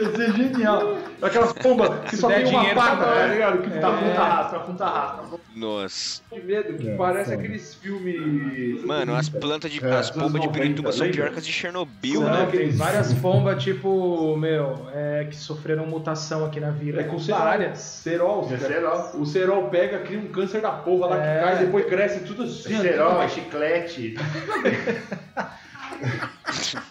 Ia 0.00 0.16
ser 0.16 0.32
genial. 0.36 0.98
Aquelas 1.22 1.52
pombas 1.54 2.00
que 2.04 2.10
Se 2.16 2.20
só 2.20 2.28
tem 2.28 2.44
uma 2.46 2.60
dinheiro, 2.60 2.76
pata, 2.80 2.96
tá 3.04 3.14
tá 3.14 3.26
ligado? 3.26 3.58
Que 3.62 3.70
Tá 3.70 3.80
tá 3.80 3.90
ponta 3.96 4.22
rasta, 4.22 4.58
tá 4.58 4.64
ponta 4.64 4.84
rasta. 4.86 5.38
Nossa. 5.54 6.22
de 6.32 6.40
medo, 6.42 6.74
que 6.78 6.90
É, 6.90 6.96
parece 6.96 7.34
aqueles 7.34 7.74
filmes. 7.74 8.84
Mano, 8.84 9.16
as 9.16 9.28
plantas 9.28 9.70
de. 9.70 9.84
É, 9.84 9.92
as 9.96 10.10
pombas 10.10 10.40
de 10.40 10.46
90, 10.46 10.52
Pirituba 10.52 10.92
são 10.92 11.10
pior 11.10 11.30
que 11.30 11.38
as 11.38 11.46
de 11.46 11.52
Chernobyl, 11.52 12.20
Não, 12.20 12.30
né? 12.30 12.48
Tem 12.50 12.70
várias 12.70 13.12
pombas, 13.14 13.62
tipo, 13.62 14.36
meu, 14.36 14.88
é, 14.94 15.26
que 15.28 15.36
sofreram 15.36 15.86
mutação 15.86 16.44
aqui 16.44 16.60
na 16.60 16.70
vila. 16.70 17.00
É 17.00 17.04
com 17.04 17.18
várias. 17.18 17.78
Cerol. 17.78 18.48
É 18.52 18.58
cerol. 18.58 19.10
O 19.14 19.26
cerol 19.26 19.68
pega, 19.68 19.98
cria 20.00 20.18
um 20.18 20.28
câncer 20.28 20.60
da 20.60 20.70
porra 20.70 21.08
lá 21.08 21.24
É. 21.24 21.38
que 21.38 21.44
cai, 21.44 21.58
depois 21.64 21.86
cresce 21.86 22.20
tudo 22.20 22.42
assim. 22.44 22.80
Cerol, 22.80 23.20
é 23.22 23.28
chiclete. 23.28 24.14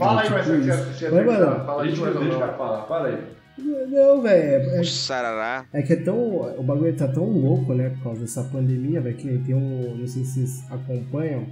Fala 0.00 0.20
aí, 0.22 0.26
Tipo 0.26 0.34
Marcelo. 0.38 0.62
você- 0.94 1.10
Mas, 1.10 1.26
mano, 1.26 1.64
Fala 1.64 1.82
aí, 1.82 1.88
gente 1.90 2.00
não 2.00 2.12
deixa 2.12 2.20
o 2.20 2.38
Marcelo. 2.40 2.58
falar. 2.58 2.86
Fala 2.86 3.08
aí. 3.08 3.18
Não, 3.90 4.22
velho. 4.22 4.70
É, 4.70 4.80
O 4.80 4.84
sarará. 4.84 5.66
é 5.72 5.82
que 5.82 5.92
é 5.92 5.96
tão. 5.96 6.16
O 6.58 6.62
bagulho 6.62 6.96
tá 6.96 7.06
tão 7.08 7.24
louco, 7.24 7.74
né? 7.74 7.90
Por 7.90 8.02
causa 8.04 8.20
dessa 8.22 8.42
pandemia, 8.44 9.00
velho. 9.00 9.16
Que 9.16 9.26
nem 9.26 9.38
tem 9.42 9.54
um. 9.54 9.96
Não 9.96 10.06
sei 10.06 10.24
se 10.24 10.32
vocês 10.46 10.64
acompanham. 10.70 11.46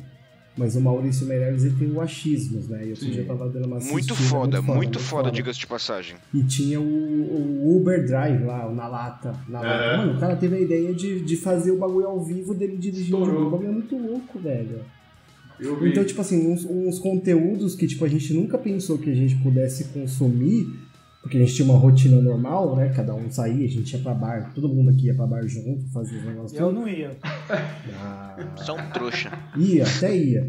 Mas 0.57 0.75
o 0.75 0.81
Maurício 0.81 1.25
Meirelles 1.25 1.63
ele 1.65 1.77
tem 1.79 1.93
o 1.93 2.01
achismos, 2.01 2.69
né? 2.69 2.85
E 2.85 2.91
eu 2.91 2.97
já 2.97 3.23
tava 3.25 3.49
dando 3.49 3.67
uma 3.67 3.79
Muito 3.79 4.13
foda, 4.17 4.61
muito 4.61 4.99
foda, 4.99 5.23
muito 5.25 5.37
diga-se 5.37 5.61
de 5.61 5.69
passagem. 5.69 6.17
E 6.35 6.43
tinha 6.43 6.81
o, 6.81 6.85
o 6.85 7.77
Uber 7.77 8.05
Drive 8.05 8.43
lá, 8.43 8.67
o 8.67 8.75
na 8.75 8.89
lata. 8.89 9.35
Na 9.49 9.61
lata. 9.61 9.85
É. 9.85 9.97
Mano, 9.99 10.17
o 10.17 10.19
cara 10.19 10.35
teve 10.35 10.57
a 10.57 10.61
ideia 10.61 10.93
de, 10.93 11.21
de 11.21 11.37
fazer 11.37 11.71
o 11.71 11.77
bagulho 11.79 12.09
ao 12.09 12.21
vivo 12.25 12.55
dele 12.55 12.77
dirigindo. 12.77 13.19
O 13.23 13.51
bagulho 13.51 13.69
é 13.69 13.73
muito 13.73 13.97
louco, 13.97 14.37
velho. 14.41 14.81
Então, 15.61 16.05
tipo 16.05 16.21
assim, 16.21 16.47
uns, 16.53 16.65
uns 16.65 16.99
conteúdos 16.99 17.75
que 17.75 17.87
tipo, 17.87 18.05
a 18.05 18.09
gente 18.09 18.33
nunca 18.33 18.57
pensou 18.59 18.99
que 18.99 19.11
a 19.11 19.15
gente 19.15 19.35
pudesse 19.37 19.85
consumir, 19.85 20.67
porque 21.21 21.37
a 21.37 21.41
gente 21.41 21.55
tinha 21.55 21.69
uma 21.69 21.79
rotina 21.79 22.21
normal, 22.23 22.77
né? 22.77 22.91
Cada 22.95 23.15
um 23.15 23.31
saía, 23.31 23.67
a 23.67 23.71
gente 23.71 23.93
ia 23.93 23.99
pra 24.01 24.15
bar, 24.15 24.53
todo 24.55 24.69
mundo 24.69 24.91
aqui 24.91 25.07
ia 25.07 25.15
pra 25.15 25.27
bar 25.27 25.47
junto, 25.49 25.85
fazia 25.93 26.19
os 26.19 26.25
negócios. 26.25 26.59
Eu 26.59 26.69
tudo. 26.69 26.81
não 26.81 26.89
ia. 26.89 27.17
Ah, 28.01 28.37
Só 28.57 28.77
um 28.77 28.91
trouxa. 28.91 29.33
ia, 29.57 29.85
até 29.85 30.17
ia. 30.17 30.49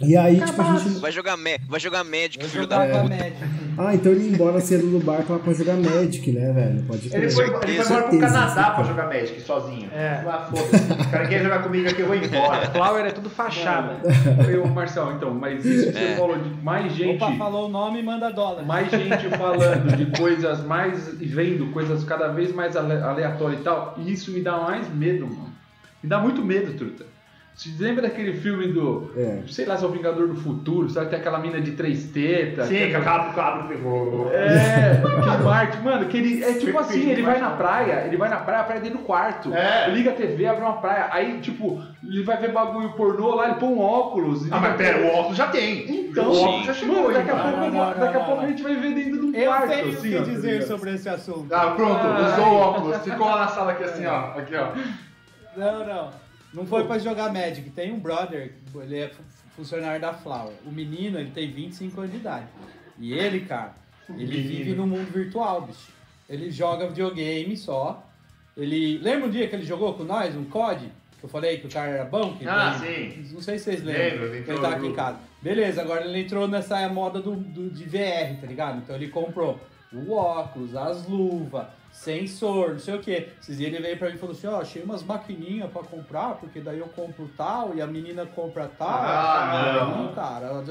E 0.00 0.16
aí, 0.16 0.40
tipo, 0.40 0.62
a 0.62 0.76
gente. 0.76 0.98
Vai 0.98 1.12
jogar, 1.12 1.36
ma 1.36 1.50
vai 1.68 1.78
jogar 1.80 2.02
Magic, 2.04 2.42
filho 2.48 2.66
da 2.66 2.80
puta. 2.86 3.04
médico. 3.04 3.44
Ah, 3.76 3.94
então 3.94 4.12
ele 4.12 4.24
ia 4.28 4.30
embora 4.34 4.60
cedo 4.60 4.86
do 4.90 4.98
bar 5.04 5.22
pra, 5.22 5.38
pra 5.38 5.52
jogar 5.52 5.76
Magic, 5.76 6.32
né, 6.32 6.52
velho? 6.52 6.82
Pode 6.84 7.08
crer. 7.08 7.22
Ele 7.22 7.30
foi, 7.30 7.44
ele 7.44 7.82
foi 7.82 7.84
embora 7.96 8.08
pro 8.08 8.18
Canadá 8.18 8.70
pra 8.70 8.84
jogar 8.84 9.06
Magic 9.08 9.40
sozinho. 9.42 9.90
É. 9.92 10.22
Ah, 10.26 10.48
foda-se. 10.50 10.92
O 10.92 11.10
cara 11.10 11.26
quer 11.28 11.42
jogar 11.42 11.62
comigo 11.62 11.88
aqui, 11.88 12.00
eu 12.00 12.06
vou 12.06 12.16
embora. 12.16 12.70
Flower 12.70 13.04
é 13.04 13.10
tudo 13.10 13.28
fachada. 13.30 13.96
Eu, 14.50 14.66
Marcel, 14.66 15.12
então, 15.12 15.34
mas 15.34 15.64
isso 15.64 15.86
que 15.92 15.98
você 15.98 16.04
É. 16.04 16.16
falou 16.16 16.38
de 16.38 16.48
mais 16.62 16.92
gente. 16.94 17.22
Opa, 17.22 17.32
falou 17.36 17.66
o 17.66 17.70
nome 17.70 18.00
e 18.00 18.02
manda 18.02 18.30
dólar. 18.30 18.64
mais 18.64 18.90
gente 18.90 19.28
falando 19.36 19.96
de 19.96 20.06
coisas 20.18 20.64
mais. 20.64 21.08
e 21.20 21.26
vendo 21.26 21.70
coisas 21.72 22.02
cada 22.04 22.28
vez 22.28 22.54
mais 22.54 22.74
ale- 22.76 23.02
aleatórias 23.02 23.60
e 23.60 23.62
tal, 23.64 23.94
e 23.98 24.12
isso 24.12 24.30
me 24.32 24.40
dá 24.40 24.56
mais 24.58 24.88
medo, 24.94 25.26
mano. 25.26 25.50
Me 26.02 26.08
dá 26.08 26.18
muito 26.18 26.42
medo, 26.42 26.72
truta. 26.78 27.04
Você 27.54 27.68
lembra 27.78 28.00
daquele 28.02 28.32
filme 28.32 28.68
do. 28.68 29.12
É. 29.14 29.42
Sei 29.46 29.66
lá, 29.66 29.76
se 29.76 29.84
é 29.84 29.86
o 29.86 29.90
Vingador 29.90 30.28
do 30.28 30.34
Futuro, 30.34 30.88
sabe? 30.88 31.10
Tem 31.10 31.18
aquela 31.18 31.38
mina 31.38 31.60
de 31.60 31.72
três 31.72 32.04
tetas. 32.04 32.68
Sim, 32.68 32.76
que 32.76 32.88
que 32.88 32.96
acaba 32.96 33.24
com 33.24 33.30
o 33.32 33.34
cabra 33.34 33.68
ferrou. 33.68 34.30
É, 34.32 35.02
que 35.36 35.42
Marte, 35.44 35.76
mano, 35.82 36.06
que 36.06 36.16
ele. 36.16 36.42
É 36.42 36.54
tipo 36.54 36.78
assim, 36.78 37.10
ele 37.10 37.20
vai 37.20 37.38
na 37.38 37.50
praia, 37.50 38.04
ele 38.06 38.16
vai 38.16 38.30
na 38.30 38.38
praia, 38.38 38.60
a 38.60 38.64
praia 38.64 38.80
dentro 38.80 38.98
do 38.98 39.04
quarto. 39.04 39.52
É. 39.54 39.90
Liga 39.90 40.10
a 40.10 40.14
TV, 40.14 40.46
abre 40.46 40.62
uma 40.64 40.80
praia. 40.80 41.08
Aí, 41.10 41.38
tipo, 41.40 41.82
ele 42.02 42.22
vai 42.22 42.38
ver 42.38 42.50
bagulho 42.50 42.92
pornô 42.92 43.34
lá, 43.34 43.46
ele 43.48 43.56
põe 43.56 43.68
um 43.68 43.80
óculos. 43.80 44.50
Ah, 44.50 44.58
mas 44.58 44.76
pera, 44.76 44.98
o 44.98 45.14
óculos 45.14 45.36
já 45.36 45.48
tem. 45.48 46.06
Então, 46.10 46.30
o 46.30 46.40
óculos 46.42 46.66
já 46.66 46.72
chegou. 46.74 46.96
mano, 47.02 47.12
daqui 47.12 47.30
a 47.30 47.36
pouco. 47.36 47.56
Não, 47.58 47.70
não, 47.70 47.86
daqui 48.00 48.16
a 48.16 48.20
não, 48.20 48.24
pouco 48.26 48.42
a 48.42 48.46
gente 48.46 48.62
vai 48.62 48.74
ver 48.76 48.94
dentro 48.94 49.20
de 49.20 49.26
um 49.26 49.34
Eu 49.34 49.50
quarto. 49.50 49.68
tenho 49.68 49.86
o 49.86 49.90
assim, 49.90 50.08
que 50.08 50.16
ó, 50.16 50.22
dizer 50.22 50.40
tá 50.40 50.52
ligado? 50.54 50.68
sobre 50.68 50.94
esse 50.94 51.08
assunto. 51.10 51.46
Ah, 51.54 51.70
pronto, 51.76 52.00
Ah, 52.06 52.32
usou 52.38 52.52
o 52.52 52.56
óculos. 52.56 52.96
Ficou 53.02 53.26
lá 53.26 53.40
na 53.40 53.48
sala 53.48 53.72
aqui 53.72 53.84
assim, 53.84 54.06
ó. 54.06 54.38
Aqui, 54.38 54.54
ó. 54.56 54.68
Não, 55.56 55.86
não. 55.86 56.29
Não 56.52 56.66
foi 56.66 56.84
pra 56.86 56.98
jogar 56.98 57.32
Magic. 57.32 57.70
Tem 57.70 57.92
um 57.92 57.98
brother, 58.00 58.54
ele 58.74 58.98
é 58.98 59.08
fu- 59.08 59.22
funcionário 59.56 60.00
da 60.00 60.12
Flower. 60.12 60.52
O 60.66 60.70
menino, 60.70 61.18
ele 61.18 61.30
tem 61.30 61.50
25 61.50 62.00
anos 62.00 62.12
de 62.12 62.18
idade. 62.18 62.46
E 62.98 63.12
ele, 63.12 63.40
cara, 63.40 63.74
ele 64.08 64.26
Menino. 64.26 64.48
vive 64.48 64.74
no 64.74 64.86
mundo 64.86 65.10
virtual, 65.12 65.62
bicho. 65.62 65.88
Ele 66.28 66.50
joga 66.50 66.86
videogame 66.88 67.56
só. 67.56 68.06
Ele. 68.56 68.98
Lembra 68.98 69.26
um 69.28 69.30
dia 69.30 69.46
que 69.48 69.54
ele 69.56 69.64
jogou 69.64 69.94
com 69.94 70.04
nós, 70.04 70.34
um 70.36 70.44
COD? 70.44 70.90
Que 71.18 71.24
eu 71.26 71.28
falei 71.28 71.58
que 71.58 71.66
o 71.66 71.70
cara 71.70 71.90
era 71.90 72.04
bom? 72.04 72.34
Que 72.36 72.48
Ah, 72.48 72.78
ele- 72.82 73.12
sim. 73.26 73.34
Não 73.34 73.40
sei 73.40 73.58
se 73.58 73.64
vocês 73.64 73.82
Lembro, 73.82 74.22
lembram. 74.24 74.38
entrou 74.38 74.56
ele 74.56 74.62
tá 74.62 74.70
no 74.70 74.76
aqui 74.76 74.86
em 74.86 74.94
casa. 74.94 75.18
Beleza, 75.42 75.82
agora 75.82 76.04
ele 76.04 76.20
entrou 76.20 76.48
nessa 76.48 76.88
moda 76.88 77.20
do, 77.20 77.36
do- 77.36 77.70
de 77.70 77.84
VR, 77.84 78.40
tá 78.40 78.46
ligado? 78.46 78.78
Então 78.78 78.96
ele 78.96 79.08
comprou 79.08 79.58
o 79.92 80.12
óculos, 80.12 80.74
as 80.76 81.06
luvas, 81.06 81.66
sensor, 81.92 82.70
não 82.72 82.78
sei 82.78 82.94
o 82.94 83.00
que. 83.00 83.28
Esses 83.40 83.58
dias 83.58 83.72
ele 83.72 83.82
veio 83.82 83.98
pra 83.98 84.08
mim 84.08 84.14
e 84.16 84.18
falou 84.18 84.34
assim, 84.34 84.46
ó, 84.46 84.60
achei 84.60 84.82
umas 84.82 85.02
maquininhas 85.02 85.70
pra 85.70 85.82
comprar, 85.82 86.34
porque 86.36 86.60
daí 86.60 86.78
eu 86.78 86.88
compro 86.88 87.30
tal 87.36 87.74
e 87.74 87.82
a 87.82 87.86
menina 87.86 88.24
compra 88.26 88.70
tal. 88.78 88.88
Ah, 88.88 89.84
não. 89.94 90.08
Aí, 90.08 90.14
cara, 90.14 90.64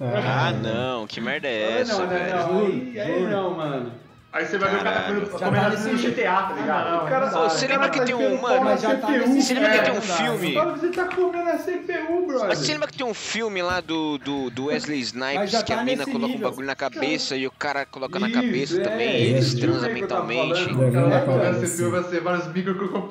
Ah, 0.00 0.52
não, 0.52 1.06
que 1.06 1.20
merda 1.20 1.46
é 1.48 1.76
Ah, 1.76 1.80
essa, 1.80 1.98
não, 2.02 2.08
velho? 2.08 2.36
não, 2.36 2.52
não, 2.54 2.66
aí, 2.66 2.92
Juro, 2.94 3.00
aí 3.02 3.22
não, 3.30 3.50
mano. 3.56 3.92
Aí 4.32 4.46
você 4.46 4.56
vai 4.56 4.70
ver 4.70 4.76
o 4.80 4.82
cara 4.82 5.02
comendo 5.02 5.52
tá 5.52 5.68
assim 5.68 5.92
no 5.92 5.98
GTA, 5.98 6.42
tá 6.42 6.54
ligado? 6.54 7.04
O 7.04 7.06
cara- 7.06 7.30
não. 7.30 7.50
Você 7.50 7.66
lembra 7.66 7.90
que 7.90 7.98
tá 7.98 8.04
tem 8.06 8.14
um, 8.14 8.40
mano, 8.40 8.64
Mas 8.64 8.80
já 8.80 8.96
tá 8.96 9.06
CPU, 9.08 9.42
Você 9.42 9.52
lembra 9.52 9.70
que 9.70 9.76
é, 9.76 9.82
tem 9.82 9.92
um 9.92 10.00
filme? 10.00 10.54
Você 10.54 10.88
tá 10.88 11.04
comendo 11.04 11.50
a 11.50 11.58
CPU, 11.58 12.26
brother. 12.26 12.56
Você 12.56 12.72
lembra 12.72 12.88
que 12.88 12.96
tem 12.96 13.06
um 13.06 13.12
filme 13.12 13.60
lá 13.62 13.82
do, 13.82 14.16
do, 14.16 14.48
do 14.48 14.64
Wesley 14.66 15.00
Mas 15.00 15.06
Snipes 15.08 15.62
que 15.62 15.72
a 15.74 15.76
tá 15.76 15.84
mina 15.84 16.06
coloca 16.06 16.34
um 16.34 16.38
bagulho 16.40 16.66
na 16.66 16.74
cabeça 16.74 17.36
e 17.36 17.46
o 17.46 17.50
cara 17.50 17.84
coloca 17.84 18.18
na 18.18 18.28
Isso, 18.28 18.40
cabeça 18.40 18.80
é, 18.80 18.84
também, 18.84 19.22
esse 19.22 19.30
eles 19.32 19.54
transam 19.60 19.92
mentalmente. 19.92 20.62
Ela 20.62 20.90
na 20.90 21.08
vai 21.08 21.26
parada, 21.26 21.54
pegar 21.54 21.66
assim. 21.66 21.90
vai 21.90 22.02
ser 22.04 22.20
vários 22.22 22.46
micro 22.54 22.88
com 22.88 22.98
o 22.98 23.02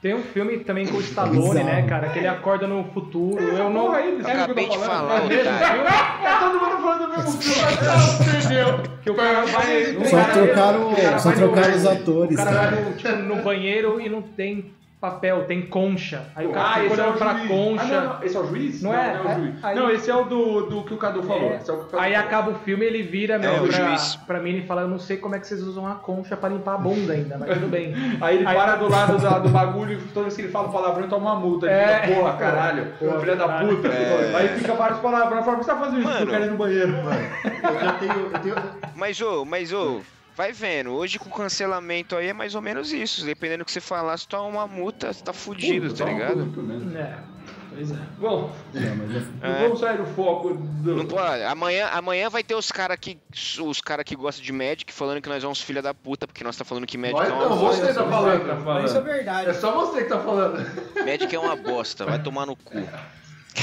Tem 0.00 0.14
um 0.14 0.22
filme 0.22 0.58
também 0.60 0.86
com 0.86 0.96
o 0.96 1.00
Stallone, 1.00 1.64
né, 1.64 1.82
cara? 1.88 2.10
Que 2.10 2.20
ele 2.20 2.28
acorda 2.28 2.68
no 2.68 2.84
futuro. 2.94 3.42
Eu 3.42 3.68
não. 3.68 3.86
Porra 3.86 3.98
aí, 3.98 4.12
desse 4.16 4.24
filme 4.30 4.42
Acabei 4.42 4.66
que 4.68 4.74
eu 4.74 4.78
de 4.78 4.84
tô 4.84 4.90
falando. 4.90 5.08
falar, 5.08 5.32
É. 5.32 6.24
É 6.24 6.38
todo 6.38 6.60
mundo 6.60 6.82
falando 6.82 7.00
do 7.00 7.16
mesmo 7.16 7.42
filme. 7.42 8.38
Entendeu? 8.38 8.82
Que 9.02 9.10
o 9.10 9.14
cara 9.14 9.44
vai. 9.44 9.94
Só 10.04 10.24
trocaram, 10.32 10.94
só 11.18 11.30
os 11.76 11.86
atores, 11.86 12.38
O 12.38 12.44
cara 12.44 12.70
vai 12.70 12.92
tipo, 12.92 13.16
no 13.16 13.36
banheiro 13.42 14.00
e 14.00 14.08
não 14.08 14.22
tem 14.22 14.72
papel, 15.00 15.44
tem 15.44 15.62
concha. 15.66 16.22
Aí 16.34 16.46
o 16.46 16.50
cara 16.50 16.68
Ah, 16.74 16.84
esse 16.84 16.98
é 16.98 17.02
olhando 17.02 17.14
o 17.14 17.18
pra 17.18 17.34
juiz. 17.34 17.48
concha. 17.48 17.82
Ah, 17.84 18.00
não, 18.02 18.14
não, 18.14 18.22
esse 18.24 18.36
é 18.36 18.40
o 18.40 18.46
juiz? 18.48 18.82
Não 18.82 18.92
é? 18.94 19.14
Não, 19.14 19.30
é 19.30 19.34
o 19.34 19.38
juiz. 19.40 19.64
Aí- 19.64 19.76
Não, 19.76 19.90
esse 19.90 20.10
é 20.10 20.14
o 20.16 20.24
do, 20.24 20.60
do 20.66 20.82
que 20.84 20.94
o 20.94 20.96
Cadu 20.96 21.22
falou. 21.22 21.50
É. 21.52 21.60
É 21.66 21.72
o 21.72 21.74
o 21.76 21.80
Aí 22.00 22.12
falou. 22.14 22.26
acaba 22.26 22.50
o 22.50 22.54
filme 22.60 22.84
ele 22.84 23.02
vira 23.02 23.34
É, 23.34 23.60
o 23.60 23.68
pra, 23.68 23.70
juiz. 23.88 24.16
pra 24.16 24.40
mim 24.40 24.56
e 24.58 24.66
fala, 24.66 24.82
eu 24.82 24.88
não 24.88 24.98
sei 24.98 25.16
como 25.16 25.34
é 25.36 25.38
que 25.38 25.46
vocês 25.46 25.62
usam 25.62 25.86
a 25.86 25.94
concha 25.94 26.36
pra 26.36 26.48
limpar 26.48 26.74
a 26.74 26.78
bunda 26.78 27.12
ainda, 27.12 27.38
mas 27.38 27.50
tudo 27.54 27.68
bem. 27.68 27.94
Aí 28.20 28.36
ele 28.38 28.46
Aí- 28.46 28.56
para 28.56 28.76
do 28.76 28.88
lado 28.88 29.18
da- 29.18 29.38
do 29.38 29.48
bagulho 29.50 29.92
e 29.92 29.96
toda 30.08 30.22
vez 30.24 30.34
que 30.36 30.42
ele 30.42 30.50
fala 30.52 30.68
palavrão, 30.68 31.00
ele 31.00 31.08
toma 31.08 31.30
uma 31.32 31.40
multa. 31.40 31.66
Ele 31.66 31.74
É. 31.74 31.98
fica, 32.00 32.14
porra, 32.20 32.32
caralho, 32.36 32.86
Porra, 32.98 33.20
filha 33.20 33.36
da 33.36 33.48
puta. 33.48 33.88
É. 33.88 34.32
Aí 34.36 34.48
fica 34.48 34.74
vários 34.74 34.98
palavrões. 34.98 35.44
Fala, 35.44 35.56
por 35.58 35.64
que 35.64 35.64
você 35.64 35.70
tá 35.72 35.78
fazendo 35.78 35.98
isso? 36.00 36.08
Mano. 36.08 36.20
Eu 36.20 36.26
quero 36.26 36.44
ir 36.44 36.50
no 36.50 36.56
banheiro. 36.56 36.92
Eu 36.92 37.80
já 37.80 37.92
tenho. 37.94 38.12
Eu 38.32 38.40
tenho... 38.40 38.54
Mas, 38.96 39.20
ô, 39.20 39.44
mas, 39.44 39.72
ô, 39.72 40.00
vai 40.38 40.52
vendo. 40.52 40.92
Hoje 40.92 41.18
com 41.18 41.28
cancelamento 41.28 42.16
aí 42.16 42.28
é 42.28 42.32
mais 42.32 42.54
ou 42.54 42.62
menos 42.62 42.92
isso. 42.92 43.26
Dependendo 43.26 43.64
do 43.64 43.64
que 43.66 43.72
você 43.72 43.80
falar, 43.80 44.16
se 44.16 44.26
toma 44.28 44.44
uma 44.46 44.66
multa, 44.68 45.12
você 45.12 45.22
tá 45.22 45.32
fudido, 45.32 45.92
tá 45.92 46.04
ligado? 46.04 46.46
Puto, 46.46 46.62
né? 46.62 47.18
É. 47.34 47.38
Pois 47.74 47.90
é. 47.90 47.96
Bom, 48.18 48.52
eu- 48.74 48.80
não 48.80 49.58
vamos 49.60 49.80
sair 49.80 49.98
do 49.98 50.06
foco 50.06 50.54
do. 50.54 51.04
Não 51.04 51.18
amanhã, 51.50 51.88
amanhã 51.92 52.30
vai 52.30 52.42
ter 52.42 52.54
os 52.54 52.70
caras 52.72 52.96
que, 53.00 53.18
os 53.60 53.80
cara 53.80 54.02
que 54.04 54.14
gostam 54.16 54.44
de 54.44 54.52
Magic 54.52 54.92
falando 54.92 55.20
que 55.20 55.28
nós 55.28 55.42
somos 55.42 55.60
filha 55.60 55.82
da 55.82 55.92
puta, 55.92 56.26
porque 56.26 56.42
nós 56.44 56.56
tá 56.56 56.64
falando 56.64 56.86
que 56.86 56.96
Magic 56.96 57.20
é 57.20 57.24
uma 57.32 57.48
não, 57.48 57.58
bosta. 57.58 57.84
você 57.86 57.94
tá 57.94 58.04
falando. 58.08 58.46
Tá 58.46 58.54
Mas 58.54 58.84
isso 58.84 58.98
é 58.98 59.00
falando. 59.00 59.04
verdade. 59.04 59.50
É 59.50 59.54
só 59.54 59.72
você 59.72 60.02
que 60.04 60.08
tá 60.08 60.20
falando. 60.20 60.56
Magic 61.04 61.34
é 61.34 61.38
uma 61.38 61.54
bosta, 61.56 62.04
vai 62.06 62.22
tomar 62.22 62.46
no 62.46 62.54
cu. 62.56 62.74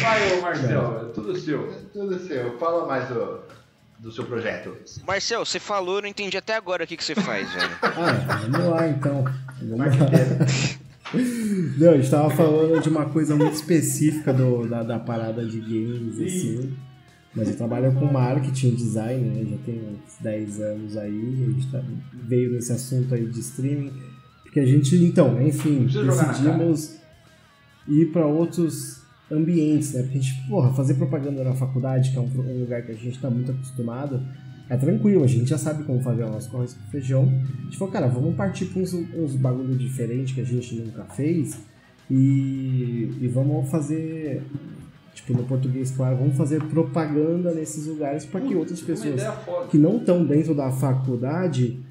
Vai, 0.02 0.38
ô 0.38 0.42
Marcel, 0.42 1.08
é 1.10 1.14
tudo 1.14 1.36
seu. 1.38 1.74
Tudo 1.94 2.20
seu. 2.20 2.58
Fala 2.58 2.86
mais 2.86 3.08
do, 3.08 3.40
do 4.00 4.12
seu 4.12 4.26
projeto. 4.26 4.76
Marcel, 5.06 5.46
você 5.46 5.60
falou, 5.60 5.98
eu 5.98 6.02
não 6.04 6.10
entendi 6.10 6.38
até 6.38 6.56
agora 6.56 6.84
o 6.84 6.88
que, 6.88 6.98
que 6.98 7.04
você 7.04 7.16
faz, 7.16 7.52
velho. 7.54 7.70
Ah, 7.82 8.38
vamos 8.50 8.68
lá 8.70 8.88
então. 8.88 9.24
Vamos 9.62 9.78
lá. 9.80 9.86
Não, 11.78 11.92
a 11.92 11.98
gente 11.98 12.10
tava 12.10 12.30
falando 12.32 12.82
de 12.82 12.90
uma 12.90 13.06
coisa 13.06 13.36
muito 13.36 13.54
específica 13.54 14.34
do, 14.34 14.68
da, 14.68 14.84
da 14.84 15.00
parada 15.00 15.46
de 15.46 15.60
games, 15.60 16.20
assim. 16.20 16.76
Mas 17.34 17.50
eu 17.50 17.58
trabalho 17.58 17.94
com 17.94 18.06
marketing 18.06 18.76
design, 18.76 19.30
né? 19.30 19.52
Já 19.52 19.58
tem 19.66 19.82
uns 19.82 20.18
10 20.20 20.62
anos 20.62 20.98
aí. 20.98 21.44
A 21.48 21.52
gente 21.52 21.72
tá, 21.72 21.84
veio 22.14 22.52
nesse 22.54 22.72
assunto 22.72 23.14
aí 23.14 23.26
de 23.26 23.40
streaming. 23.40 23.94
Porque 24.44 24.60
a 24.60 24.66
gente, 24.66 24.96
então, 24.96 25.42
enfim, 25.42 25.86
decidimos 25.86 26.96
ir 27.88 28.12
para 28.12 28.26
outros 28.26 29.05
ambientes, 29.32 29.94
né? 29.94 30.04
Porque 30.04 30.18
a 30.18 30.22
gente, 30.22 30.48
porra, 30.48 30.74
fazer 30.74 30.96
propaganda 30.96 31.44
na 31.44 31.54
faculdade, 31.54 32.12
que 32.12 32.18
é 32.18 32.22
um, 32.22 32.26
um 32.26 32.60
lugar 32.62 32.84
que 32.84 32.92
a 32.92 32.96
gente 32.96 33.20
tá 33.20 33.30
muito 33.30 33.52
acostumado, 33.52 34.22
é 34.70 34.76
tranquilo, 34.78 35.24
a 35.24 35.28
gente 35.28 35.48
já 35.48 35.58
sabe 35.58 35.84
como 35.84 36.02
fazer 36.02 36.24
o 36.24 36.30
nosso 36.30 36.56
arroz 36.56 36.74
com 36.74 36.92
feijão. 36.92 37.24
A 37.24 37.64
gente 37.64 37.78
falou, 37.78 37.94
cara, 37.94 38.08
vamos 38.08 38.36
partir 38.36 38.66
pra 38.66 38.82
uns, 38.82 38.94
uns 38.94 39.36
bagulho 39.36 39.76
diferente 39.76 40.34
que 40.34 40.42
a 40.42 40.46
gente 40.46 40.76
nunca 40.76 41.04
fez 41.06 41.60
e, 42.10 43.12
e 43.22 43.28
vamos 43.28 43.70
fazer, 43.70 44.44
tipo, 45.14 45.34
no 45.34 45.44
português, 45.44 45.92
claro, 45.92 46.18
vamos 46.18 46.36
fazer 46.36 46.64
propaganda 46.64 47.54
nesses 47.54 47.86
lugares 47.86 48.26
para 48.26 48.42
que 48.42 48.56
outras 48.56 48.82
pessoas 48.82 49.22
que 49.70 49.78
não 49.78 49.98
estão 49.98 50.26
dentro 50.26 50.56
da 50.56 50.72
faculdade 50.72 51.85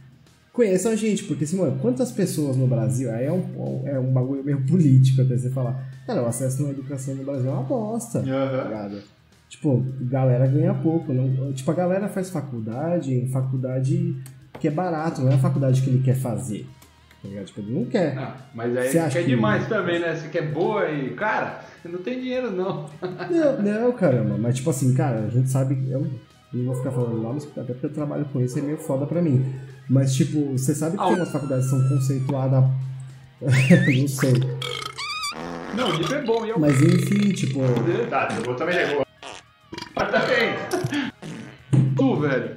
conheçam 0.55 0.93
a 0.93 0.97
gente. 0.97 1.25
Porque, 1.25 1.45
assim, 1.45 1.59
mano, 1.59 1.77
quantas 1.83 2.11
pessoas 2.11 2.57
no 2.57 2.67
Brasil. 2.67 3.11
Aí 3.13 3.27
é 3.27 3.33
um, 3.33 3.83
é 3.85 3.99
um 3.99 4.11
bagulho 4.11 4.43
meio 4.43 4.63
político 4.67 5.21
até 5.21 5.37
você 5.37 5.51
falar. 5.51 5.87
Cara, 6.07 6.23
o 6.23 6.27
acesso 6.27 6.63
na 6.63 6.71
educação 6.71 7.15
no 7.15 7.25
Brasil 7.25 7.51
é 7.51 7.53
uma 7.53 7.63
bosta. 7.63 8.23
Tá 8.23 8.31
Aham. 8.31 8.65
ligado? 8.65 9.03
Tipo, 9.51 9.85
galera 10.01 10.47
ganha 10.47 10.73
pouco. 10.73 11.13
Não, 11.13 11.53
tipo, 11.53 11.71
a 11.71 11.75
galera 11.75 12.09
faz 12.09 12.31
faculdade 12.31 13.13
em 13.13 13.29
faculdade 13.29 14.17
que 14.59 14.69
é 14.69 14.71
barato, 14.71 15.21
não 15.21 15.31
é 15.31 15.35
a 15.35 15.39
faculdade 15.39 15.83
que 15.83 15.91
ele 15.91 16.03
quer 16.03 16.15
fazer. 16.17 16.67
Tá 17.23 17.29
ligado? 17.29 17.47
Tipo, 17.47 17.61
ele 17.61 17.73
não 17.79 17.85
quer. 17.87 18.17
Ah, 18.19 18.37
mas 18.55 18.77
aí 18.77 18.89
Você 18.91 18.99
acha 18.99 19.19
quer 19.19 19.25
que- 19.25 19.31
demais 19.31 19.67
também, 19.69 19.99
né? 20.01 20.15
Você 20.15 20.29
quer 20.29 20.53
boa 20.53 20.89
e. 20.91 21.11
Cara, 21.15 21.61
não 21.85 21.99
tem 22.01 22.21
dinheiro 22.21 22.51
não. 22.51 22.87
Não, 23.31 23.63
não, 23.63 23.93
caramba. 23.93 24.37
Mas, 24.39 24.57
tipo 24.57 24.71
assim, 24.71 24.93
cara, 24.95 25.21
a 25.25 25.29
gente 25.31 25.49
sabe. 25.49 25.77
Eu 25.91 26.07
não 26.53 26.65
vou 26.67 26.75
ficar 26.75 26.91
falando 26.91 27.21
nomes, 27.21 27.45
até 27.57 27.73
porque 27.73 27.87
eu 27.87 27.93
trabalho 27.93 28.25
com 28.27 28.41
isso, 28.41 28.59
é 28.59 28.63
meio 28.63 28.77
foda 28.79 29.07
pra 29.07 29.23
mim. 29.23 29.45
Mas, 29.89 30.15
tipo, 30.15 30.53
você 30.53 30.75
sabe 30.75 30.97
que 30.97 31.03
Ah, 31.03 31.07
tem 31.09 31.17
umas 31.17 31.31
faculdades 31.31 31.65
que 31.65 31.71
são 31.71 31.89
conceituadas. 31.89 32.65
não 33.41 34.09
sei. 34.09 34.33
Não, 35.77 35.89
o 35.91 35.93
livro 35.97 36.15
é 36.15 36.23
bom 36.23 36.47
eu. 36.47 36.59
Mas, 36.59 36.81
enfim, 36.81 37.33
tipo. 37.33 37.61
Tá, 38.09 38.29
eu 38.37 38.45
vou 38.45 38.55
também 38.55 38.77
negou. 38.77 39.07
Mas 39.95 40.11
também. 40.11 40.55
Tu, 41.97 42.21
velho. 42.21 42.57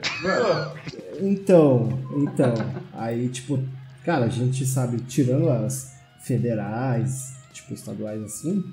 Então, 1.20 1.90
então. 2.16 2.54
Aí, 2.94 3.28
tipo, 3.30 3.60
cara, 4.06 4.26
a 4.26 4.30
gente 4.30 4.66
sabe, 4.66 5.00
tirando 5.02 5.50
as 5.50 5.96
federais, 6.22 7.36
tipo, 7.52 7.74
estaduais 7.74 8.22
assim. 8.24 8.64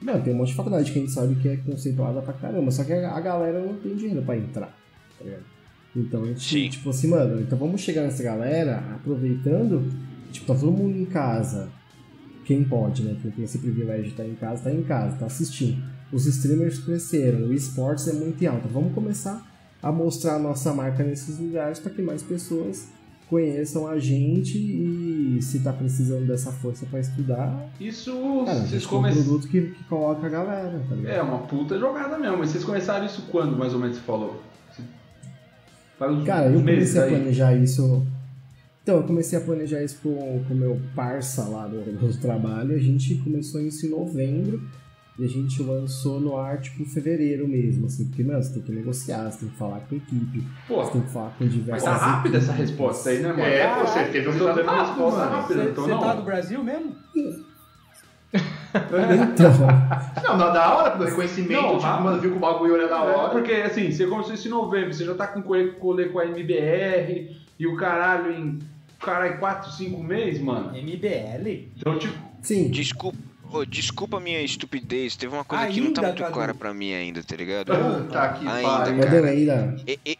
Mano, 0.00 0.22
tem 0.22 0.32
um 0.32 0.36
monte 0.36 0.48
de 0.48 0.54
faculdade 0.54 0.92
que 0.92 0.98
a 0.98 1.02
gente 1.02 1.12
sabe 1.12 1.34
que 1.36 1.48
é 1.48 1.56
conceituada 1.56 2.22
pra 2.22 2.32
caramba. 2.32 2.70
Só 2.70 2.84
que 2.84 2.92
a, 2.92 3.10
a 3.10 3.20
galera 3.20 3.60
não 3.60 3.74
tem 3.74 3.96
dinheiro 3.96 4.22
pra 4.22 4.36
entrar, 4.36 4.68
tá 5.18 5.24
ligado? 5.24 5.57
Então 5.96 6.22
a 6.22 6.26
gente, 6.26 6.40
Sim. 6.48 6.68
tipo 6.68 6.90
assim, 6.90 7.08
mano, 7.08 7.40
então 7.40 7.58
vamos 7.58 7.80
chegar 7.80 8.02
nessa 8.02 8.22
galera 8.22 8.78
aproveitando, 8.94 9.90
tipo, 10.30 10.46
tá 10.46 10.54
todo 10.54 10.72
mundo 10.72 10.96
em 10.96 11.04
casa. 11.04 11.68
Quem 12.44 12.64
pode, 12.64 13.02
né? 13.02 13.16
Quem 13.20 13.30
tem 13.30 13.44
esse 13.44 13.58
privilégio 13.58 14.04
de 14.04 14.10
estar 14.10 14.24
em 14.26 14.34
casa, 14.34 14.62
tá 14.64 14.72
em 14.72 14.82
casa, 14.82 15.16
tá 15.16 15.26
assistindo. 15.26 15.82
Os 16.12 16.26
streamers 16.26 16.78
cresceram, 16.78 17.40
o 17.48 17.52
esportes 17.52 18.08
é 18.08 18.12
muito 18.14 18.42
em 18.42 18.46
alta. 18.46 18.68
Vamos 18.68 18.94
começar 18.94 19.46
a 19.82 19.92
mostrar 19.92 20.36
a 20.36 20.38
nossa 20.38 20.72
marca 20.72 21.02
nesses 21.04 21.38
lugares 21.38 21.78
para 21.78 21.92
que 21.92 22.00
mais 22.02 22.22
pessoas 22.22 22.88
conheçam 23.28 23.86
a 23.86 23.98
gente 23.98 24.56
e 24.56 25.38
se 25.42 25.60
tá 25.60 25.70
precisando 25.72 26.26
dessa 26.26 26.50
força 26.50 26.86
para 26.86 26.98
estudar, 26.98 27.68
Isso 27.78 28.10
cara, 28.46 28.60
vocês 28.60 28.70
gente 28.70 28.88
tem 28.88 28.88
um 28.88 29.02
começaram. 29.02 29.24
produto 29.24 29.48
que, 29.48 29.60
que 29.60 29.84
coloca 29.84 30.26
a 30.26 30.30
galera, 30.30 30.82
tá 30.88 30.94
ligado? 30.94 31.14
É 31.14 31.22
uma 31.22 31.40
puta 31.40 31.78
jogada 31.78 32.18
mesmo. 32.18 32.38
Mas 32.38 32.50
vocês 32.50 32.64
começaram 32.64 33.04
isso 33.04 33.26
quando, 33.30 33.56
mais 33.56 33.74
ou 33.74 33.80
menos, 33.80 33.96
você 33.98 34.02
falou? 34.02 34.42
Faz 35.98 36.12
uns 36.12 36.24
Cara, 36.24 36.46
eu 36.46 36.60
meses 36.60 36.94
comecei 36.94 37.00
a 37.00 37.04
aí. 37.04 37.10
planejar 37.10 37.54
isso. 37.54 38.06
Então, 38.82 38.96
eu 38.96 39.02
comecei 39.02 39.38
a 39.38 39.42
planejar 39.42 39.82
isso 39.82 39.98
com 40.02 40.08
o 40.48 40.54
meu 40.54 40.80
parça 40.94 41.42
lá 41.44 41.66
do, 41.66 41.80
do 41.84 42.20
trabalho. 42.20 42.74
A 42.74 42.78
gente 42.78 43.16
começou 43.16 43.60
isso 43.60 43.84
em 43.86 43.90
novembro 43.90 44.62
e 45.18 45.24
a 45.24 45.28
gente 45.28 45.60
lançou 45.62 46.20
no 46.20 46.36
ar, 46.38 46.60
tipo, 46.60 46.80
em 46.82 46.86
fevereiro 46.86 47.46
mesmo, 47.48 47.86
assim, 47.86 48.06
porque, 48.06 48.22
mano, 48.22 48.40
você 48.42 48.54
tem 48.54 48.62
que 48.62 48.72
negociar, 48.72 49.28
você 49.30 49.40
tem 49.40 49.48
que 49.48 49.56
falar 49.56 49.80
com 49.80 49.94
a 49.96 49.98
equipe, 49.98 50.44
Pô, 50.68 50.76
você 50.76 50.92
tem 50.92 51.00
que 51.02 51.10
falar 51.10 51.30
com 51.30 51.44
mas 51.44 51.52
diversas 51.52 51.84
tá 51.84 51.96
rápida 51.96 52.38
essa 52.38 52.52
resposta 52.52 53.10
aí, 53.10 53.18
né, 53.18 53.28
mano? 53.30 53.42
É, 53.42 53.74
pô, 53.74 53.80
você 53.86 54.04
teve 54.04 54.18
Eu 54.26 54.30
um 54.30 54.32
resultado 54.34 54.86
resposta 54.86 55.24
rápida, 55.24 55.62
Você 55.64 55.70
então 55.70 55.84
você 55.84 55.90
não. 55.90 56.00
tá 56.00 56.14
no 56.14 56.22
Brasil 56.22 56.62
mesmo? 56.62 56.94
Então, 58.32 59.56
Não, 60.22 60.36
não, 60.36 60.52
da 60.52 60.74
hora, 60.76 60.96
do 60.96 61.04
reconhecimento, 61.04 61.62
Não, 61.62 61.78
tipo, 61.78 62.00
mano, 62.02 62.20
viu 62.20 62.30
que 62.32 62.36
o 62.36 62.40
bagulho 62.40 62.76
era 62.76 62.88
da 62.88 62.96
É, 62.96 63.16
hora. 63.16 63.28
porque 63.30 63.52
assim, 63.52 63.90
você 63.90 64.06
começou 64.06 64.34
isso 64.34 64.46
em 64.46 64.50
novembro, 64.50 64.92
você 64.92 65.04
já 65.04 65.14
tá 65.14 65.26
com 65.26 65.40
colê, 65.42 66.06
com 66.08 66.18
a 66.18 66.26
MBR 66.26 67.36
e 67.58 67.66
o 67.66 67.76
caralho 67.76 68.30
em. 68.32 68.58
Caralho, 69.00 69.38
4, 69.38 69.70
5 69.72 70.02
meses, 70.02 70.40
mano. 70.42 70.72
MBL? 70.76 71.70
Então, 71.76 71.98
tipo, 71.98 72.18
sim, 72.42 72.68
Desculpa, 72.68 73.16
ô, 73.50 73.64
desculpa 73.64 74.16
a 74.16 74.20
minha 74.20 74.42
estupidez, 74.42 75.14
teve 75.16 75.32
uma 75.32 75.44
coisa 75.44 75.66
que 75.68 75.80
não 75.80 75.92
tá 75.92 76.00
Ainda, 76.00 76.08
muito 76.08 76.22
Cadu. 76.22 76.34
clara 76.34 76.52
pra 76.54 76.74
mim 76.74 76.92
ainda, 76.92 77.22
tá 77.22 77.36
ligado? 77.36 77.66
Puta 77.68 78.28
que 78.30 78.46
Ainda, 78.48 78.68
pariu. 78.68 78.98
Cadê 79.00 79.28
ainda? 79.28 79.76
E- 79.86 79.98
e- 80.04 80.18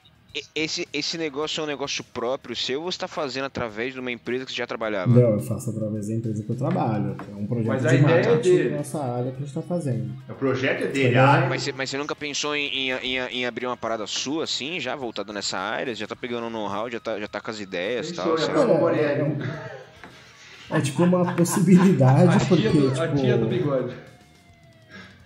Esse, 0.55 0.87
esse 0.93 1.17
negócio 1.19 1.61
é 1.61 1.65
um 1.65 1.67
negócio 1.67 2.03
próprio 2.05 2.55
seu 2.57 2.83
ou 2.83 2.91
você 2.93 2.99
tá 2.99 3.09
fazendo 3.09 3.45
através 3.45 3.95
de 3.95 4.01
uma 4.01 4.11
empresa 4.13 4.45
que 4.45 4.51
você 4.53 4.57
já 4.59 4.67
trabalhava? 4.67 5.11
Não, 5.11 5.31
eu 5.35 5.41
faço 5.41 5.71
através 5.71 6.09
da 6.09 6.15
empresa 6.15 6.43
que 6.43 6.51
eu 6.51 6.57
trabalho. 6.57 7.17
É 7.31 7.35
um 7.35 7.47
projeto 7.47 7.67
Mas 7.69 7.85
a 7.87 7.89
de 7.89 7.95
ideia 7.97 8.17
é 8.21 8.37
dele. 8.37 8.69
da 8.71 8.77
nossa 8.77 9.03
área 9.03 9.31
que 9.33 9.37
a 9.39 9.41
gente 9.47 9.55
tá 9.55 9.63
fazendo. 9.63 10.13
O 10.29 10.35
projeto 10.35 10.83
é 10.85 10.87
dele, 10.89 11.17
ah, 11.19 11.47
Mas 11.49 11.63
você, 11.63 11.73
mas 11.73 11.91
você 11.91 11.99
nunca 11.99 12.15
pensou 12.17 12.55
em, 12.57 12.67
em, 12.67 12.93
em- 12.93 13.19
em 13.41 13.47
abrir 13.47 13.67
uma 13.67 13.77
parada 13.77 14.07
sua, 14.07 14.45
assim, 14.45 14.79
já 14.81 14.95
voltado 14.97 15.33
nessa 15.33 15.59
área? 15.59 15.95
Já 15.95 16.07
tá 16.07 16.15
pegando 16.17 16.47
um 16.47 16.51
know-how, 16.51 16.91
já 16.91 17.01
tá, 17.01 17.19
já 17.19 17.29
tá 17.29 17.41
com 17.41 17.51
as 17.51 17.61
ideias 17.61 18.11
e 18.11 18.15
tal? 18.15 18.37
tá 18.37 18.53
com- 18.53 18.89
É, 18.91 19.03
é, 19.03 19.37
é 20.71 20.81
tipo 20.81 21.03
uma 21.05 21.35
possibilidade, 21.35 22.37
a 22.37 22.39
porque, 22.47 22.69
do, 22.69 22.91
tipo... 22.91 23.01
a 23.01 23.09
tia 23.15 23.39
do 23.39 23.47
bigode. 23.47 23.95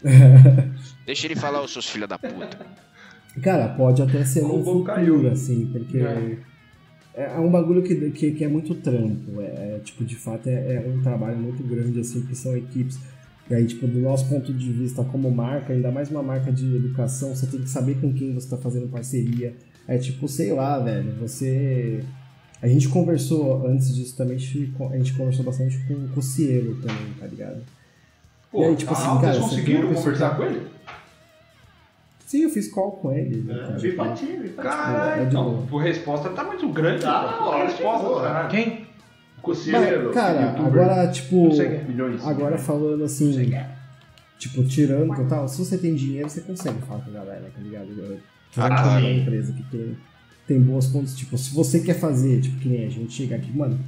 Deixa 1.06 1.26
ele 1.26 1.36
falar, 1.36 1.62
os 1.62 1.72
seus 1.72 1.88
filha 1.88 2.06
da 2.06 2.18
puta. 2.18 2.58
Cara, 3.40 3.68
pode 3.68 4.02
até 4.02 4.24
ser 4.24 4.42
bom 4.42 4.62
futuro, 4.62 4.84
caiu. 4.84 5.30
assim, 5.30 5.66
porque 5.72 5.98
É. 5.98 6.36
é, 7.14 7.24
é 7.34 7.38
um 7.38 7.50
bagulho 7.50 7.82
que, 7.82 8.10
que, 8.10 8.32
que 8.32 8.44
é 8.44 8.48
muito 8.48 8.74
trampo. 8.74 9.40
É, 9.40 9.76
é, 9.76 9.80
tipo, 9.82 10.04
de 10.04 10.16
fato, 10.16 10.48
é, 10.48 10.52
é 10.52 10.92
um 10.94 11.00
trabalho 11.02 11.38
muito 11.38 11.62
grande, 11.62 12.00
assim, 12.00 12.20
porque 12.20 12.34
são 12.34 12.56
equipes. 12.56 12.98
E 13.50 13.54
aí, 13.54 13.66
tipo, 13.66 13.86
do 13.86 13.98
nosso 14.00 14.28
ponto 14.28 14.52
de 14.52 14.72
vista 14.72 15.02
como 15.04 15.30
marca, 15.30 15.72
ainda 15.72 15.90
mais 15.90 16.10
uma 16.10 16.22
marca 16.22 16.52
de 16.52 16.76
educação, 16.76 17.34
você 17.34 17.46
tem 17.46 17.60
que 17.60 17.68
saber 17.68 17.96
com 18.00 18.12
quem 18.12 18.32
você 18.34 18.48
tá 18.48 18.56
fazendo 18.56 18.88
parceria. 18.88 19.54
É 19.88 19.98
tipo, 19.98 20.28
sei 20.28 20.52
lá, 20.52 20.78
velho, 20.78 21.12
você. 21.20 22.04
A 22.62 22.68
gente 22.68 22.88
conversou 22.88 23.66
antes 23.66 23.92
disso 23.94 24.16
também, 24.16 24.36
a 24.36 24.38
gente, 24.38 25.12
conversou 25.14 25.44
bastante 25.44 25.76
com 25.88 25.94
o 25.94 26.08
Cocielo 26.10 26.76
também, 26.76 27.12
tá 27.18 27.26
ligado? 27.26 27.60
Pô, 28.52 28.62
E 28.62 28.64
aí, 28.66 28.76
tipo 28.76 28.92
assim, 28.92 29.02
cara, 29.20 29.32
vocês 29.32 29.36
você 29.36 29.50
conseguiram 29.56 29.92
conversar 29.92 30.36
com 30.36 30.44
ele? 30.44 30.60
Sim, 32.32 32.44
eu 32.44 32.48
fiz 32.48 32.70
call 32.70 32.92
com 32.92 33.12
ele. 33.12 33.42
né, 33.42 33.54
cara? 33.58 33.76
Caralho, 34.56 35.20
é 35.20 35.24
de 35.26 35.30
então, 35.36 35.68
a 35.78 35.82
resposta 35.82 36.30
tá 36.30 36.44
muito 36.44 36.66
grande. 36.70 37.02
Tá, 37.02 37.24
pô. 37.38 37.50
a 37.50 37.64
resposta, 37.64 38.22
caralho. 38.22 38.48
Quem? 38.48 38.86
Coceiro, 39.42 40.04
Mas, 40.06 40.14
cara, 40.14 40.40
youtuber, 40.40 40.82
agora, 40.82 41.08
tipo. 41.08 41.48
quantos 41.50 41.88
milhões. 41.88 42.26
Agora 42.26 42.56
falando 42.56 43.04
assim, 43.04 43.52
tipo, 44.38 44.64
tirando 44.64 45.14
total, 45.14 45.46
se 45.46 45.58
você 45.58 45.76
tem 45.76 45.94
dinheiro, 45.94 46.30
você 46.30 46.40
consegue 46.40 46.80
falar 46.80 47.00
com 47.00 47.10
a 47.10 47.12
galera, 47.12 47.50
tá 47.54 47.60
ligado? 47.60 47.88
Eu- 47.98 48.16
Ah, 48.56 48.68
claro. 48.68 49.04
uma 49.04 49.10
empresa 49.10 49.52
que 49.52 49.62
tem, 49.64 49.96
tem 50.46 50.58
boas 50.58 50.86
pontos, 50.86 51.14
tipo, 51.14 51.36
se 51.36 51.54
você 51.54 51.80
quer 51.80 51.94
fazer, 52.00 52.40
tipo, 52.40 52.58
que 52.60 52.68
nem 52.70 52.86
a 52.86 52.88
gente 52.88 53.12
chega 53.12 53.36
aqui, 53.36 53.54
mano, 53.54 53.78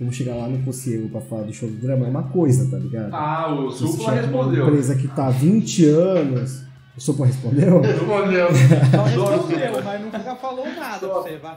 vamos 0.00 0.16
chegar 0.16 0.34
lá 0.34 0.48
no 0.48 0.58
Conselho 0.64 1.08
pra 1.08 1.20
falar 1.20 1.42
do 1.42 1.52
show 1.52 1.68
do 1.70 1.76
drama, 1.76 2.06
é 2.06 2.10
uma 2.10 2.24
coisa, 2.24 2.68
tá 2.68 2.78
ligado? 2.78 3.14
Ah, 3.14 3.54
o 3.54 3.70
Supla 3.70 4.14
respondeu. 4.14 4.66
empresa 4.66 4.96
que 4.96 5.06
tá 5.06 5.26
há 5.28 5.30
20 5.30 5.84
anos, 5.86 6.64
o 6.96 7.00
Supla 7.00 7.26
respondeu? 7.26 7.80
Respondeu. 7.80 8.48
Não 8.92 9.04
respondeu, 9.04 9.82
mas 9.82 10.00
nunca 10.00 10.36
falou 10.36 10.66
nada 10.74 10.98
pra 10.98 11.08
você, 11.08 11.36
vai. 11.36 11.56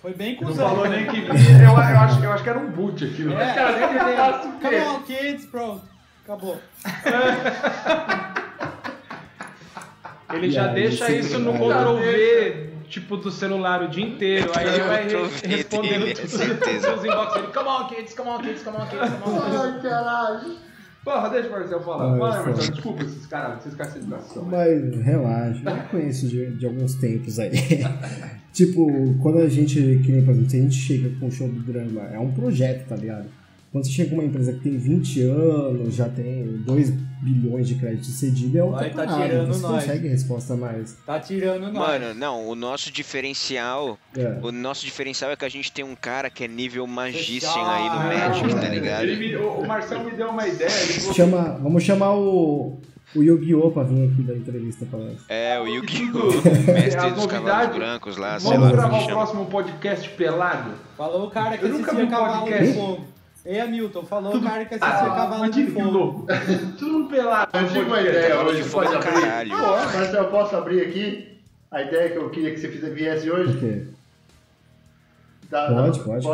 Foi 0.00 0.14
bem 0.14 0.38
Não 0.40 0.48
cuzão. 0.48 0.68
falou 0.68 0.88
nem 0.88 1.06
que. 1.06 1.18
Eu, 1.26 1.70
eu, 1.70 1.76
acho, 1.76 2.22
eu 2.22 2.32
acho 2.32 2.42
que 2.44 2.50
era 2.50 2.58
um 2.58 2.70
boot 2.70 3.04
aquilo. 3.04 3.32
É, 3.32 3.54
Cara, 3.54 3.92
nem 3.92 3.98
falasse 4.16 4.48
o 4.48 4.52
Come 4.52 4.68
quê? 4.68 4.76
on, 4.80 5.02
kids, 5.02 5.46
pronto. 5.46 5.82
Acabou. 6.24 6.56
Ele 10.32 10.48
E 10.48 10.50
já 10.50 10.66
deixa 10.68 11.10
isso 11.10 11.38
no 11.38 11.52
Ctrl 11.54 11.96
V, 11.96 12.70
tipo, 12.88 13.16
do 13.16 13.30
celular 13.30 13.82
o 13.82 13.88
dia 13.88 14.04
inteiro. 14.04 14.50
Aí 14.54 14.66
ele 14.68 14.80
vai 14.84 15.06
respondendo 15.44 16.16
certeza. 16.28 16.94
os 16.94 17.04
inbox. 17.04 17.36
Ele, 17.36 17.46
come 17.48 17.68
on, 17.68 17.86
kids, 17.88 18.14
come 18.14 18.30
on, 18.30 18.38
kids, 18.38 18.62
come 18.62 18.76
on, 18.76 18.86
kids, 18.86 19.10
come 19.22 19.36
on. 19.36 19.40
kids." 19.40 19.60
Ai, 19.60 19.80
caralho. 19.82 20.67
Porra, 21.04 21.30
deixa 21.30 21.48
o 21.48 21.52
Marcel 21.52 21.80
falar. 21.80 21.98
Fala, 21.98 22.16
é 22.16 22.18
Marcel, 22.18 22.54
foda. 22.54 22.72
desculpa 22.72 23.02
esses 23.02 23.26
caras, 23.26 23.66
esses 23.66 23.96
educação. 23.96 24.44
Mas 24.44 24.96
relaxa, 24.96 25.62
eu 25.64 25.88
conheço 25.90 26.28
de, 26.28 26.56
de 26.56 26.66
alguns 26.66 26.94
tempos 26.96 27.38
aí. 27.38 27.50
tipo, 28.52 29.14
quando 29.22 29.38
a 29.38 29.48
gente, 29.48 29.74
que 30.04 30.12
nem, 30.12 30.24
por 30.24 30.32
exemplo, 30.32 30.50
se 30.50 30.56
a 30.56 30.60
gente 30.60 30.74
chega 30.74 31.10
com 31.18 31.26
o 31.26 31.30
show 31.30 31.48
do 31.48 31.60
drama, 31.60 32.02
é 32.12 32.18
um 32.18 32.32
projeto, 32.32 32.88
tá 32.88 32.96
ligado? 32.96 33.26
Quando 33.70 33.84
você 33.84 33.90
chega 33.92 34.08
com 34.10 34.16
uma 34.16 34.24
empresa 34.24 34.52
que 34.54 34.60
tem 34.60 34.78
20 34.78 35.20
anos, 35.22 35.94
já 35.94 36.08
tem 36.08 36.56
2 36.64 36.90
bilhões 37.20 37.68
de 37.68 37.74
crédito 37.74 38.06
cedido, 38.06 38.56
é 38.58 38.62
outra 38.64 38.86
Aí 38.86 38.90
tá 38.90 39.04
parada. 39.04 39.22
tirando 39.28 39.48
Você 39.48 39.60
nós. 39.62 39.84
consegue 39.84 40.08
resposta 40.08 40.56
mais. 40.56 40.96
Tá 41.04 41.20
tirando 41.20 41.62
nós. 41.72 41.72
Mano, 41.74 42.14
não, 42.14 42.48
o 42.48 42.54
nosso 42.54 42.90
diferencial. 42.92 43.98
É. 44.16 44.38
O 44.42 44.50
nosso 44.50 44.84
diferencial 44.84 45.30
é 45.30 45.36
que 45.36 45.44
a 45.44 45.48
gente 45.48 45.70
tem 45.70 45.84
um 45.84 45.94
cara 45.94 46.30
que 46.30 46.44
é 46.44 46.48
nível 46.48 46.86
Magician 46.86 47.40
Fechado. 47.52 47.70
aí 47.70 47.90
no 47.90 48.18
Magic, 48.18 48.54
tá 48.60 48.68
ligado? 48.68 49.06
Me- 49.06 49.36
o, 49.36 49.48
o 49.60 49.66
Marcel 49.68 50.02
me 50.04 50.12
deu 50.12 50.28
uma 50.28 50.46
ideia, 50.48 50.70
falou 50.70 51.14
Chama, 51.14 51.58
vamos 51.62 51.82
chamar 51.82 52.14
o, 52.14 52.80
o 53.14 53.22
Yu-Gi-Oh! 53.22 53.70
pra 53.72 53.82
vir 53.82 54.10
aqui 54.10 54.22
dar 54.22 54.34
entrevista 54.34 54.86
pra 54.86 54.98
nós. 54.98 55.18
É, 55.28 55.60
o 55.60 55.66
Yu-Gi-Oh! 55.66 56.18
O 56.68 56.72
mestre 56.72 57.10
dos 57.10 57.26
cavalos 57.26 57.44
novidades. 57.66 57.76
brancos 57.76 58.16
lá, 58.16 58.40
sei 58.40 58.50
Vamos 58.50 58.66
lá 58.66 58.72
gravar 58.72 58.90
como 58.90 59.02
o 59.02 59.06
próximo 59.08 59.46
podcast 59.46 60.08
pelado? 60.10 60.70
Falou 60.96 61.26
o 61.26 61.30
cara 61.30 61.58
que 61.58 61.64
Eu 61.64 61.70
nunca 61.70 61.94
vi 61.94 62.02
um 62.04 62.08
Cavalo 62.08 62.46
podcast. 62.46 63.08
Ei, 63.44 63.60
Hamilton, 63.60 64.04
falou 64.04 64.36
o 64.36 64.42
cara 64.42 64.64
que 64.64 64.74
assistia 64.74 65.06
Ah, 65.06 65.14
Cavalo 65.14 65.50
de 65.50 65.66
Fogo. 65.68 66.26
Tudo 66.78 67.08
pelado. 67.08 67.50
Eu 67.56 67.66
tive 67.68 67.80
uma 67.80 68.00
ideia 68.00 68.28
Cavalo 68.30 68.50
hoje, 68.50 68.62
fogo 68.64 68.84
pode 68.84 68.96
abrir. 68.96 69.20
caralho. 69.22 69.50
Mas 69.94 70.14
eu 70.14 70.24
posso 70.26 70.56
abrir 70.56 70.80
aqui 70.82 71.38
a 71.70 71.82
ideia 71.82 72.10
que 72.10 72.16
eu 72.18 72.30
queria 72.30 72.50
que 72.52 72.58
você 72.60 72.68
fizesse- 72.68 72.94
viesse 72.94 73.30
hoje? 73.30 73.52
Por 73.52 73.60
quê? 73.60 73.82
Dá- 75.50 75.68
Pode, 75.68 76.00
pode, 76.00 76.26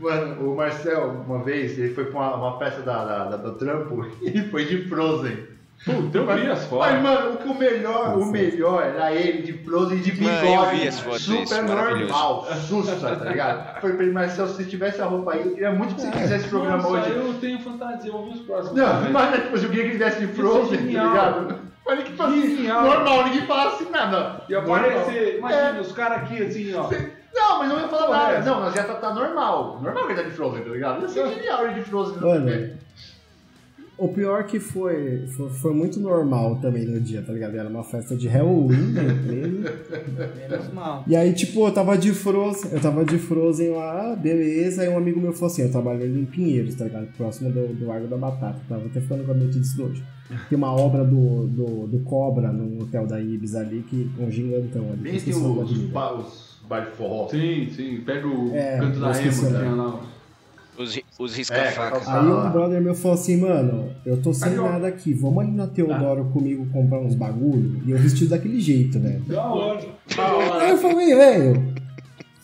Mano, 0.00 0.52
o 0.52 0.56
Marcel, 0.56 1.22
uma 1.26 1.44
vez, 1.44 1.78
ele 1.78 1.94
foi 1.94 2.06
pra 2.06 2.18
uma, 2.20 2.34
uma 2.34 2.58
festa 2.58 2.82
da, 2.82 3.04
da, 3.04 3.24
da- 3.30 3.36
do 3.36 3.52
trampo 3.54 4.04
e 4.20 4.42
foi 4.50 4.64
de 4.64 4.88
Frozen. 4.88 5.38
Puta, 5.84 6.16
eu 6.18 6.26
vi 6.26 6.42
as 6.42 6.60
Mas, 6.60 6.64
fotos. 6.64 7.00
mano, 7.00 7.32
o 7.32 7.36
que 7.38 7.48
o 7.48 7.54
melhor, 7.54 8.16
o 8.16 8.26
melhor 8.26 8.82
era 8.84 9.12
ele 9.12 9.42
de 9.42 9.52
Frozen 9.52 9.98
de 9.98 10.22
Mano, 10.22 10.40
bigode. 10.40 10.54
eu 10.54 10.70
vi 10.80 10.88
as 10.88 11.00
fotos, 11.00 11.22
super 11.22 11.42
isso, 11.42 11.62
normal, 11.62 12.46
sussa, 12.68 13.16
tá 13.16 13.24
ligado? 13.24 13.80
Foi 13.80 13.92
pra 13.94 14.04
ele, 14.04 14.12
Marcel, 14.12 14.46
se 14.46 14.54
você 14.54 14.64
tivesse 14.64 15.02
a 15.02 15.06
roupa 15.06 15.32
aí, 15.32 15.40
eu 15.44 15.50
queria 15.54 15.72
muito 15.72 15.94
que 15.96 16.02
você 16.02 16.12
fizesse 16.12 16.34
esse 16.34 16.48
programa 16.48 16.86
hoje. 16.88 17.10
eu 17.10 17.34
tenho 17.40 17.58
fantasia, 17.58 18.08
eu 18.08 18.12
vou 18.12 18.24
ver 18.26 18.34
os 18.34 18.40
próximos. 18.42 18.76
Não, 18.78 18.86
também. 18.94 19.12
mas 19.12 19.34
tipo, 19.42 19.56
eu 19.56 19.70
queria 19.70 19.84
que 19.84 19.90
ele 19.90 19.98
desse 19.98 20.20
de 20.20 20.26
Frozen, 20.28 20.78
tá 20.78 20.84
ligado? 20.84 21.58
Mas 21.84 21.98
ninguém 21.98 22.12
fala 22.14 22.30
assim, 22.30 22.66
normal, 22.68 23.24
ninguém 23.24 23.46
fala 23.46 23.72
assim 23.72 23.90
nada. 23.90 24.42
E 24.48 24.54
aparecer, 24.54 25.38
imagina, 25.38 25.80
os 25.80 25.90
caras 25.92 26.18
aqui 26.18 26.42
assim, 26.44 26.74
ó. 26.76 26.88
Não, 27.34 27.58
mas 27.58 27.68
não 27.68 27.80
ia 27.80 27.88
falar 27.88 28.08
nada. 28.08 28.32
é. 28.34 28.42
Não, 28.42 28.60
nós 28.60 28.72
já 28.74 28.84
tá, 28.84 28.94
tá 28.94 29.12
normal. 29.12 29.80
Normal 29.82 30.04
que 30.06 30.12
ele 30.12 30.22
tá 30.22 30.28
de 30.28 30.34
Frozen, 30.34 30.62
tá 30.62 30.70
ligado? 30.70 31.02
Ia 31.02 31.08
ser 31.08 31.28
genial 31.28 31.64
ele 31.64 31.74
de 31.74 31.82
Frozen 31.82 32.18
no 32.18 32.28
Mano, 32.28 32.46
TV. 32.46 32.72
O 34.02 34.08
pior 34.08 34.44
que 34.44 34.58
foi, 34.58 35.26
foi, 35.28 35.48
foi 35.50 35.72
muito 35.72 36.00
normal 36.00 36.56
também 36.56 36.84
no 36.84 37.00
dia, 37.00 37.22
tá 37.22 37.32
ligado? 37.32 37.56
Era 37.56 37.68
uma 37.68 37.84
festa 37.84 38.16
de 38.16 38.26
Halloween 38.26 38.92
na 38.92 39.04
empresa. 39.04 39.74
Menos 40.36 40.72
mal. 40.72 41.04
E 41.06 41.14
aí, 41.14 41.32
tipo, 41.32 41.64
eu 41.66 41.72
tava 41.72 41.96
de 41.96 42.12
Frozen, 42.12 42.72
eu 42.72 42.80
tava 42.80 43.04
de 43.04 43.16
Frozen 43.16 43.70
lá, 43.70 44.16
beleza, 44.16 44.82
aí 44.82 44.88
um 44.88 44.96
amigo 44.96 45.20
meu 45.20 45.32
falou 45.32 45.46
assim, 45.52 45.62
eu 45.62 45.70
trabalho 45.70 46.02
ali 46.02 46.20
em 46.20 46.24
Pinheiros, 46.24 46.74
tá 46.74 46.84
ligado? 46.84 47.06
Próximo 47.16 47.52
do, 47.52 47.72
do 47.74 47.86
Largo 47.86 48.08
da 48.08 48.16
Batata, 48.16 48.60
tava 48.68 48.86
até 48.86 49.00
falando 49.00 49.24
com 49.24 49.32
a 49.32 49.34
minha 49.34 49.48
disso 49.48 49.84
hoje. 49.84 50.02
Tem 50.48 50.58
uma 50.58 50.72
obra 50.72 51.04
do, 51.04 51.46
do, 51.46 51.86
do 51.86 51.98
Cobra 52.00 52.50
no 52.52 52.82
hotel 52.82 53.06
da 53.06 53.20
Ibis 53.20 53.54
ali, 53.54 53.84
que 53.88 54.10
um 54.18 54.30
gigantão 54.30 54.88
ali. 54.90 55.02
Bem 55.02 55.16
esqueci 55.16 55.38
tem 55.38 55.48
o 55.48 55.54
nome 55.54 55.62
os, 55.62 55.70
os, 55.70 55.78
os 55.78 56.66
bar 56.68 56.86
de 56.86 56.96
forró. 56.96 57.28
Sim, 57.28 57.68
sim, 57.70 58.00
pega 58.04 58.26
o 58.26 58.54
É, 58.54 58.78
canto 58.78 58.98
da 58.98 59.06
eu 59.06 59.12
esqueci 59.12 59.46
emo, 59.46 59.56
o 59.56 59.60
tem 59.60 59.74
lá. 59.74 60.00
Os, 61.18 61.34
ri- 61.36 61.42
os 61.42 61.50
É, 61.50 61.68
risca-faca. 61.68 61.90
calça- 62.00 62.20
Aí 62.20 62.26
um 62.26 62.50
brother 62.50 62.80
meu 62.80 62.94
falou 62.94 63.14
assim, 63.16 63.36
mano, 63.36 63.90
eu 64.04 64.20
tô 64.22 64.32
sem 64.32 64.54
nada 64.54 64.86
aqui, 64.88 65.12
vamos 65.12 65.44
ali 65.44 65.52
na 65.52 65.66
Teodoro 65.66 66.24
comigo 66.32 66.66
comprar 66.72 66.98
uns 67.00 67.14
bagulho? 67.14 67.80
E 67.86 67.90
eu 67.90 67.98
vestido 67.98 68.30
daquele 68.30 68.60
jeito, 68.60 68.98
velho. 68.98 69.20
Da 69.26 69.42
hora. 69.46 69.80
Aí 70.60 70.70
eu 70.70 70.78
falei, 70.78 71.14
velho, 71.14 71.74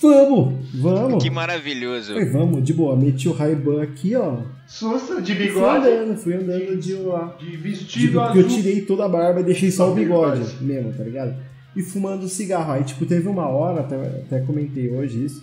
vamos, 0.00 0.54
vamos. 0.74 1.22
Que 1.24 1.30
maravilhoso. 1.30 2.12
Falei, 2.12 2.28
vamos, 2.28 2.62
de 2.62 2.72
boa, 2.72 2.96
meti 2.96 3.28
o 3.28 3.32
Ray-Ban 3.32 3.82
aqui, 3.82 4.14
ó. 4.14 4.36
Sussa, 4.66 5.20
de 5.22 5.34
Fui 5.34 5.46
bigode. 5.46 5.88
andando, 5.88 6.16
fui 6.18 6.34
andando 6.34 6.76
de 6.78 6.92
lá. 6.94 7.36
De 7.40 7.56
vestido 7.56 8.20
porque 8.20 8.38
eu 8.38 8.46
azul. 8.46 8.56
tirei 8.58 8.82
toda 8.82 9.06
a 9.06 9.08
barba 9.08 9.40
e 9.40 9.44
deixei 9.44 9.70
só 9.70 9.90
o 9.90 9.94
bigode 9.94 10.40
Bigode. 10.40 10.64
mesmo, 10.64 10.92
tá 10.92 11.02
ligado? 11.04 11.34
E 11.74 11.82
fumando 11.82 12.28
cigarro. 12.28 12.72
Aí, 12.72 12.84
tipo, 12.84 13.06
teve 13.06 13.28
uma 13.28 13.48
hora, 13.48 13.80
até, 13.80 13.96
até 13.96 14.40
comentei 14.40 14.90
hoje 14.90 15.24
isso. 15.24 15.42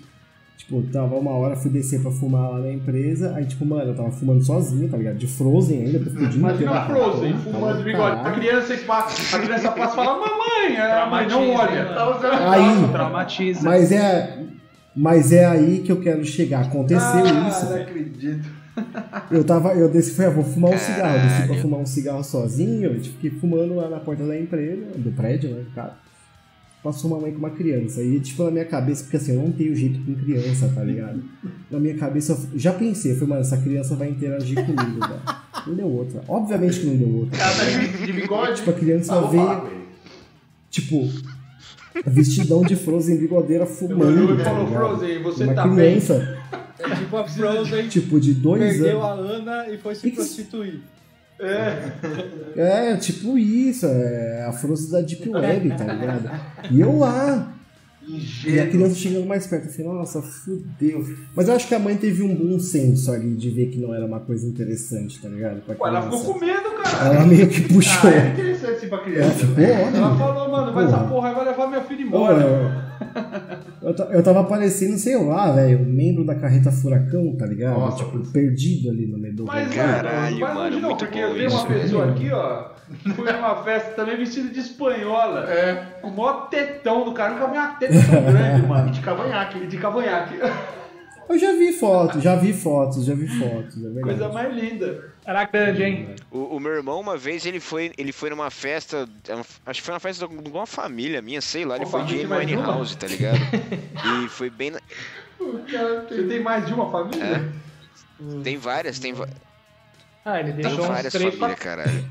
Tipo, 0.57 0.81
tava 0.83 1.15
uma 1.15 1.31
hora, 1.31 1.55
fui 1.55 1.69
descer 1.69 2.01
pra 2.01 2.09
fumar 2.11 2.49
lá 2.51 2.59
na 2.59 2.71
empresa. 2.71 3.33
Aí, 3.35 3.45
tipo, 3.45 3.65
mano, 3.65 3.91
eu 3.91 3.95
tava 3.95 4.09
fumando 4.11 4.43
sozinho, 4.43 4.87
tá 4.89 4.97
ligado? 4.97 5.17
De 5.17 5.27
Frozen 5.27 5.83
ainda, 5.83 5.99
porque 5.99 6.17
inteiro 6.17 6.35
Imagina 6.37 6.85
Frozen, 6.85 7.33
fumando 7.37 7.77
de 7.77 7.83
bigode. 7.83 8.27
A 8.27 8.31
criança 8.31 8.77
passa, 8.87 9.37
a 9.37 9.39
criança 9.41 9.71
passa 9.71 9.93
e 9.93 9.95
fala, 9.95 10.19
mamãe, 10.19 10.77
a 10.77 11.05
mãe 11.07 11.27
não 11.27 11.49
olha. 11.53 11.83
né, 11.83 12.03
usando 12.03 12.49
Aí, 12.49 12.87
Traumatiza. 12.91 13.61
mas 13.63 13.91
é, 13.91 14.39
mas 14.95 15.31
é 15.33 15.45
aí 15.45 15.79
que 15.81 15.91
eu 15.91 15.99
quero 15.99 16.23
chegar. 16.25 16.61
Aconteceu 16.61 17.05
Ah, 17.25 17.47
isso. 17.49 17.65
não 17.69 17.75
acredito. 17.81 18.49
Eu 19.31 19.43
tava, 19.43 19.73
eu 19.73 19.87
desci, 19.89 20.11
falei, 20.15 20.31
ah, 20.31 20.33
vou 20.35 20.43
fumar 20.43 20.71
um 20.73 20.77
cigarro. 20.77 21.15
Eu 21.17 21.21
Desci 21.27 21.47
pra 21.47 21.55
fumar 21.57 21.79
um 21.81 21.85
cigarro 21.85 22.23
sozinho, 22.23 22.91
eu 22.93 22.99
fiquei 23.03 23.29
fumando 23.29 23.75
lá 23.75 23.89
na 23.89 23.99
porta 23.99 24.25
da 24.25 24.37
empresa, 24.39 24.85
do 24.95 25.11
prédio, 25.11 25.51
né, 25.51 25.63
cara. 25.75 25.93
Passou 26.85 27.09
uma 27.11 27.19
mãe 27.19 27.31
com 27.31 27.39
uma 27.39 27.49
criança. 27.49 28.03
E, 28.03 28.19
tipo, 28.19 28.43
na 28.43 28.51
minha 28.51 28.65
cabeça, 28.65 29.03
porque 29.03 29.17
assim, 29.17 29.33
eu 29.35 29.41
não 29.41 29.51
tenho 29.51 29.75
jeito 29.75 29.99
com 30.05 30.13
criança, 30.13 30.71
tá 30.75 30.83
ligado? 30.83 31.19
Na 31.71 31.79
minha 31.79 31.95
cabeça, 31.95 32.33
eu 32.53 32.59
já 32.59 32.71
pensei, 32.73 33.11
eu 33.13 33.15
falei, 33.15 33.29
mano, 33.29 33.41
essa 33.41 33.57
criança 33.57 33.95
vai 33.95 34.07
interagir 34.09 34.55
comigo, 34.63 34.99
velho. 34.99 35.21
Não 35.65 35.73
deu 35.73 35.87
outra. 35.87 36.21
Obviamente 36.27 36.79
que 36.81 36.85
não 36.85 36.95
deu 36.95 37.09
outra. 37.21 37.41
Ela 37.41 37.55
tá 37.55 37.63
de, 37.97 38.05
de 38.05 38.13
bigode. 38.13 38.55
Tipo, 38.57 38.69
a 38.69 38.73
criança 38.73 39.13
Ah, 39.15 39.19
vou 39.21 39.31
veio, 39.31 39.45
falar 39.47 39.71
tipo, 40.69 41.09
vestidão 42.05 42.61
de 42.61 42.75
Frozen 42.75 43.17
bigodeira 43.17 43.65
fumando, 43.65 44.33
Ele 44.33 44.37
tá 44.37 44.43
falou? 44.51 44.67
Frozen, 44.67 45.23
você 45.23 45.43
Uma 45.45 45.53
tá 45.55 45.67
bem. 45.67 45.75
criança, 45.91 46.37
É 46.77 46.95
tipo 46.95 47.17
a 47.17 47.27
Frozen 47.27 47.87
tipo, 47.87 48.19
de 48.19 48.33
dois 48.33 48.61
perdeu 48.61 49.01
anos. 49.03 49.25
a 49.25 49.33
Ana 49.33 49.69
e 49.69 49.77
foi 49.79 49.95
se 49.95 50.11
prostituir. 50.11 50.81
É, 52.55 52.95
tipo 52.97 53.37
isso, 53.37 53.85
é 53.85 54.45
a 54.47 54.51
Frozen 54.53 54.91
da 54.91 55.01
Deep 55.01 55.29
Web, 55.29 55.69
tá 55.77 55.83
ligado? 55.85 56.29
E 56.71 56.79
eu 56.79 56.97
lá, 56.97 57.53
e 58.45 58.59
a 58.59 58.67
criança 58.69 58.95
chegando 58.95 59.25
mais 59.25 59.45
perto, 59.47 59.65
eu 59.67 59.71
falei, 59.71 59.91
nossa, 59.91 60.21
fudeu. 60.21 61.05
Mas 61.35 61.47
eu 61.47 61.55
acho 61.55 61.67
que 61.67 61.75
a 61.75 61.79
mãe 61.79 61.97
teve 61.97 62.23
um 62.23 62.33
bom 62.35 62.59
senso 62.59 63.11
ali 63.11 63.35
de 63.35 63.49
ver 63.49 63.67
que 63.67 63.79
não 63.79 63.93
era 63.93 64.05
uma 64.05 64.19
coisa 64.19 64.47
interessante, 64.47 65.19
tá 65.21 65.27
ligado? 65.27 65.61
Pra 65.61 65.75
Pô, 65.75 65.87
ela 65.87 66.01
ficou 66.03 66.33
com 66.33 66.39
medo, 66.39 66.69
cara. 66.83 67.15
Ela 67.15 67.25
meio 67.25 67.47
que 67.49 67.61
puxou. 67.61 68.09
Ah, 68.09 68.13
é 68.15 68.29
interessante 68.29 68.73
assim 68.75 68.87
pra 68.87 68.97
Ela 68.99 69.05
criança. 69.05 69.31
ficou 69.39 69.55
né? 69.55 69.71
Ela 69.71 69.87
ótimo. 70.07 70.17
falou, 70.17 70.51
mano, 70.51 70.73
vai 70.73 70.85
essa 70.85 70.97
Porra. 70.99 71.33
vai 71.33 71.45
levar 71.45 71.67
minha 71.67 71.81
filha 71.81 72.01
Pô, 72.01 72.07
embora. 72.07 72.84
Eu, 73.81 73.95
eu 74.11 74.23
tava 74.23 74.43
parecendo, 74.43 74.97
sei 74.97 75.17
lá, 75.17 75.51
velho, 75.51 75.79
um 75.81 75.85
membro 75.85 76.25
da 76.25 76.35
carreta 76.35 76.71
furacão, 76.71 77.35
tá 77.37 77.45
ligado? 77.45 77.79
Nossa, 77.79 77.97
tipo, 77.97 78.11
putz. 78.11 78.31
perdido 78.31 78.89
ali 78.89 79.07
no 79.07 79.17
meio 79.17 79.35
do 79.35 79.45
Mas. 79.45 79.73
Caralho, 79.73 80.39
mano, 80.39 80.55
mano, 80.55 80.79
não, 80.79 80.89
muito 80.89 81.05
porque 81.05 81.19
eu 81.19 81.33
vi 81.33 81.47
uma 81.47 81.65
pessoa 81.65 82.11
aqui, 82.11 82.31
ó, 82.31 82.69
que 83.01 83.09
foi 83.13 83.31
numa 83.31 83.63
festa 83.63 83.91
também 83.91 84.17
vestida 84.17 84.49
de 84.49 84.59
espanhola. 84.59 85.49
É, 85.49 85.99
Com 86.01 86.09
o 86.09 86.17
maior 86.17 86.49
tetão 86.49 87.05
do 87.05 87.13
cara, 87.13 87.33
nunca 87.33 87.47
vi 87.47 87.57
uma 87.57 87.67
teta 87.75 87.93
tão 87.93 88.23
grande, 88.23 88.61
mano. 88.67 88.91
de 88.91 88.99
cavanhaque. 89.01 89.57
E 89.59 89.67
de 89.67 89.77
cavanhaque. 89.77 90.35
Eu 91.27 91.39
já 91.39 91.51
vi 91.53 91.73
fotos, 91.73 92.21
já 92.23 92.35
vi 92.35 92.53
fotos, 92.53 93.03
já 93.05 93.13
vi 93.15 93.27
fotos, 93.27 93.75
é. 93.83 93.99
Coisa 94.01 94.29
mais 94.29 94.53
linda. 94.55 95.13
Era 95.25 95.43
grande, 95.45 95.83
hein? 95.83 96.15
O, 96.31 96.55
o 96.55 96.59
meu 96.59 96.71
irmão, 96.73 96.99
uma 96.99 97.17
vez, 97.17 97.45
ele 97.45 97.59
foi, 97.59 97.91
ele 97.97 98.11
foi 98.11 98.29
numa 98.29 98.51
festa. 98.51 99.07
Acho 99.65 99.79
que 99.81 99.85
foi 99.85 99.93
uma 99.95 99.99
festa 99.99 100.27
de 100.27 100.35
alguma 100.35 100.65
família 100.67 101.21
minha, 101.21 101.41
sei 101.41 101.65
lá. 101.65 101.75
Ele 101.77 101.85
Ó, 101.85 101.87
foi 101.87 102.03
de 102.03 102.21
Amy? 102.23 102.55
House, 102.55 102.95
tá 102.95 103.07
ligado? 103.07 103.39
E 104.25 104.29
foi 104.29 104.49
bem. 104.51 104.69
na- 104.71 104.79
Você 105.39 106.23
tem 106.27 106.41
mais 106.41 106.65
de 106.67 106.73
uma 106.73 106.91
família? 106.91 107.23
É. 107.23 108.41
Tem 108.43 108.55
várias, 108.57 108.99
tem, 108.99 109.11
va- 109.13 109.27
Ah, 110.27 110.39
ele 110.39 110.53
tem 110.53 110.63
deixou 110.63 110.85
uns 110.85 110.87
várias 110.87 111.13
três 111.13 111.35
famílias, 111.35 111.59
pra... 111.59 111.63
caralho. 111.63 112.03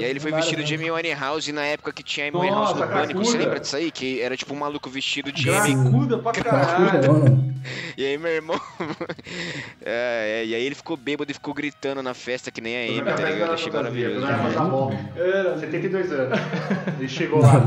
E 0.00 0.04
aí 0.04 0.10
ele 0.10 0.20
foi 0.20 0.32
vestido 0.32 0.64
de 0.64 0.74
Amy 0.74 0.90
Winehouse 0.90 1.52
na 1.52 1.66
época 1.66 1.92
que 1.92 2.02
tinha 2.02 2.26
Amy 2.26 2.38
Winehouse 2.38 2.74
no 2.80 2.88
Pânico. 2.88 3.22
Você 3.22 3.36
lembra 3.36 3.60
disso 3.60 3.76
aí? 3.76 3.90
Que 3.90 4.22
era 4.22 4.34
tipo 4.38 4.54
um 4.54 4.56
maluco 4.56 4.88
vestido 4.88 5.30
de 5.30 5.50
Amy. 5.50 5.74
Gracuda 5.74 6.18
pra 6.18 6.32
caralho. 6.32 7.12
Mano, 7.12 7.54
E 7.98 8.06
aí 8.06 8.16
meu 8.16 8.30
irmão. 8.30 8.58
é, 9.84 10.40
é, 10.40 10.46
e 10.46 10.54
aí 10.54 10.62
ele 10.64 10.74
ficou 10.74 10.96
bêbado 10.96 11.30
e 11.30 11.34
ficou 11.34 11.52
gritando 11.52 12.02
na 12.02 12.14
festa 12.14 12.50
que 12.50 12.62
nem 12.62 12.74
a 12.74 13.00
Amy, 13.02 13.04
tá 13.04 13.22
ligado? 13.22 13.52
Achei 13.52 13.70
maravilhoso. 13.70 14.26
Era 14.26 14.36
demais. 14.36 14.54
passar 14.54 14.70
bom. 14.70 15.10
Era. 15.14 15.58
72 15.58 16.10
anos. 16.12 16.38
Ele 16.98 17.08
chegou 17.08 17.42
lá. 17.42 17.58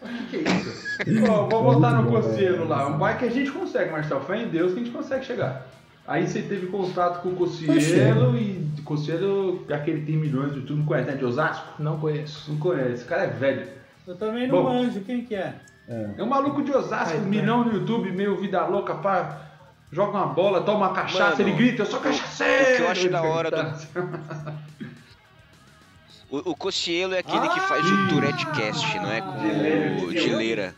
O 0.00 0.06
que, 0.30 0.38
que 0.38 0.48
é 0.48 0.52
isso? 0.52 0.86
Ó, 1.28 1.48
vou 1.48 1.62
voltar 1.64 1.90
no 1.90 2.04
bom, 2.04 2.22
Coceiro 2.22 2.68
lá. 2.68 2.86
Um 2.86 3.00
pai 3.00 3.18
que 3.18 3.24
a 3.24 3.30
gente 3.30 3.50
consegue, 3.50 3.90
Marcelo. 3.90 4.20
Fé 4.20 4.42
em 4.42 4.48
Deus 4.48 4.72
que 4.72 4.80
a 4.80 4.84
gente 4.84 4.94
consegue 4.94 5.24
chegar. 5.26 5.66
Aí 6.06 6.26
você 6.26 6.42
teve 6.42 6.66
contato 6.68 7.22
com 7.22 7.30
o 7.30 7.36
Coceiro 7.36 8.36
e 8.38 8.80
Coceiro, 8.82 9.66
aquele 9.72 10.02
tem 10.06 10.16
milhões 10.16 10.54
de 10.54 10.60
tudo, 10.60 10.76
não 10.76 10.86
conhece, 10.86 11.10
né? 11.10 11.16
De 11.16 11.24
Osasco? 11.24 11.82
Não 11.82 11.98
conheço. 11.98 12.50
Não 12.52 12.58
conhece. 12.58 12.92
Esse 12.92 13.04
cara 13.04 13.24
é 13.24 13.26
velho. 13.26 13.66
Eu 14.06 14.14
também 14.16 14.46
não 14.46 14.62
Bom. 14.62 14.72
manjo, 14.74 15.00
quem 15.00 15.24
que 15.24 15.34
é? 15.34 15.54
É 16.16 16.22
um 16.22 16.26
maluco 16.26 16.62
de 16.62 16.72
Osasco, 16.72 17.18
um 17.18 17.22
milhão 17.22 17.64
no 17.64 17.72
YouTube, 17.72 18.10
meio 18.12 18.36
vida 18.36 18.64
louca, 18.66 18.94
pá. 18.94 19.40
Joga 19.90 20.18
uma 20.18 20.26
bola, 20.26 20.60
toma 20.62 20.86
uma 20.88 20.92
cachaça, 20.94 21.36
Mano, 21.42 21.48
ele 21.48 21.56
grita, 21.56 21.82
eu 21.82 21.86
sou 21.86 22.00
cachaceiro! 22.00 22.74
o 22.74 22.76
que 22.76 22.82
eu 22.82 22.88
acho 22.88 23.08
da 23.08 23.22
hora 23.22 23.50
do-. 23.50 24.56
O, 26.28 26.50
o 26.50 26.56
Cocielo 26.56 27.14
é 27.14 27.20
aquele 27.20 27.48
que 27.50 27.60
faz 27.60 27.86
Ah! 27.86 27.88
o 27.88 28.08
Tourette 28.08 28.46
Cast, 28.46 28.98
não 28.98 29.12
é 29.12 29.20
com 29.20 30.06
o 30.06 30.12
Dileira. 30.12 30.74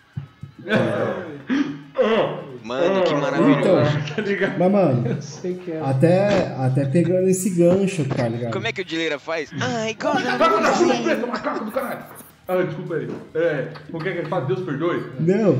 Mano, 2.68 3.02
que 3.04 3.14
maravilhoso. 3.14 3.98
Tá 4.14 4.22
ligado? 4.22 4.59
Mas, 4.59 4.72
mano, 4.72 5.22
Sei 5.22 5.54
que 5.54 5.72
é. 5.72 5.81
até, 5.81 6.54
até 6.59 6.85
pegando 6.85 7.28
esse 7.28 7.50
gancho, 7.50 8.04
tá 8.04 8.28
ligado? 8.28 8.52
Como 8.52 8.66
é 8.66 8.72
que 8.72 8.83
o 8.83 8.85
Dileira 8.85 9.18
faz? 9.18 9.50
Ai, 9.61 9.96
chuva 10.76 11.02
preta, 11.02 11.26
macaco 11.26 11.64
do 11.64 11.70
caralho! 11.72 12.04
Ah, 12.46 12.62
desculpa 12.62 12.94
aí. 12.94 13.09
É, 13.35 13.68
como 13.90 14.02
que 14.02 14.09
é 14.09 14.12
que 14.12 14.18
ele 14.20 14.28
fala? 14.28 14.46
Deus 14.46 14.61
perdoe? 14.61 15.02
Não, 15.20 15.59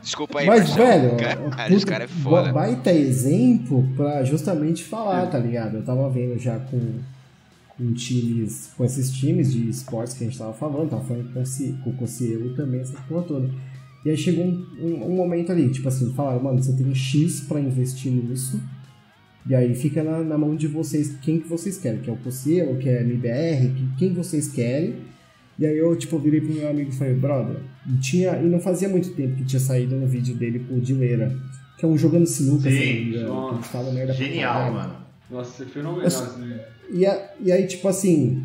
Desculpa 0.00 0.38
aí, 0.38 0.46
mas, 0.46 0.68
Marcelo. 0.68 1.16
velho, 1.16 1.50
Caralho, 1.50 1.74
esse 1.76 1.84
cara 1.86 2.04
é 2.04 2.06
foda. 2.06 2.52
baita 2.52 2.92
exemplo 2.92 3.84
pra 3.96 4.22
justamente 4.22 4.84
falar, 4.84 5.26
tá 5.26 5.38
ligado? 5.38 5.78
Eu 5.78 5.82
tava 5.84 6.08
vendo 6.08 6.38
já 6.38 6.56
com, 6.60 7.00
com 7.76 7.92
times, 7.92 8.70
com 8.76 8.84
esses 8.84 9.10
times 9.10 9.52
de 9.52 9.68
esportes 9.68 10.14
que 10.14 10.22
a 10.22 10.26
gente 10.28 10.38
tava 10.38 10.52
falando, 10.52 10.90
tava 10.90 11.02
falando 11.02 11.32
com, 11.34 11.40
o 11.40 11.44
Ci- 11.46 11.76
com 11.82 11.90
o 11.90 11.92
Cocielo 11.94 12.54
também, 12.54 12.80
essa 12.80 12.96
porra 13.08 13.22
toda. 13.22 13.50
E 14.04 14.10
aí 14.10 14.16
chegou 14.16 14.44
um, 14.44 14.66
um, 14.80 15.04
um 15.12 15.16
momento 15.16 15.50
ali, 15.52 15.68
tipo 15.70 15.88
assim, 15.88 16.12
falaram, 16.14 16.42
mano, 16.42 16.62
você 16.62 16.72
tem 16.72 16.94
X 16.94 17.40
pra 17.40 17.60
investir 17.60 18.12
nisso, 18.12 18.60
e 19.48 19.54
aí 19.54 19.74
fica 19.74 20.02
na, 20.04 20.20
na 20.22 20.38
mão 20.38 20.54
de 20.54 20.66
vocês 20.66 21.16
quem 21.22 21.40
que 21.40 21.48
vocês 21.48 21.78
querem, 21.78 22.00
que 22.00 22.08
é 22.08 22.12
o 22.12 22.16
Cocielo, 22.16 22.76
que 22.78 22.88
é 22.88 23.00
MBR, 23.02 23.68
que, 23.74 23.88
quem 23.98 24.12
vocês 24.14 24.48
querem. 24.48 24.96
E 25.58 25.66
aí 25.66 25.76
eu, 25.76 25.96
tipo, 25.96 26.18
virei 26.18 26.40
pro 26.40 26.52
meu 26.54 26.68
amigo 26.70 26.90
e 26.90 26.94
falei, 26.94 27.14
brother, 27.14 27.56
e 27.86 27.96
tinha, 27.98 28.36
e 28.38 28.46
não 28.46 28.60
fazia 28.60 28.88
muito 28.88 29.10
tempo 29.14 29.34
que 29.36 29.44
tinha 29.44 29.58
saído 29.58 29.96
no 29.96 30.06
vídeo 30.06 30.36
dele 30.36 30.60
com 30.60 30.76
o 30.76 30.80
Dileira, 30.80 31.34
que 31.76 31.84
é 31.84 31.88
um 31.88 31.98
jogando 31.98 32.26
sinuca, 32.26 32.70
Sim, 32.70 32.76
se 32.76 32.84
não 32.86 32.94
me 32.94 33.08
engano, 33.08 33.28
nossa. 33.28 33.58
que 33.58 33.68
fala 33.68 33.92
merda 33.92 34.12
Genial, 34.12 34.72
mano. 34.72 34.94
Nossa, 35.30 35.62
é 35.64 35.66
fenomenal 35.66 36.06
esse 36.06 36.22
vídeo. 36.38 36.60
E, 36.92 37.04
a- 37.04 37.30
e 37.40 37.50
aí, 37.50 37.66
tipo 37.66 37.88
assim, 37.88 38.44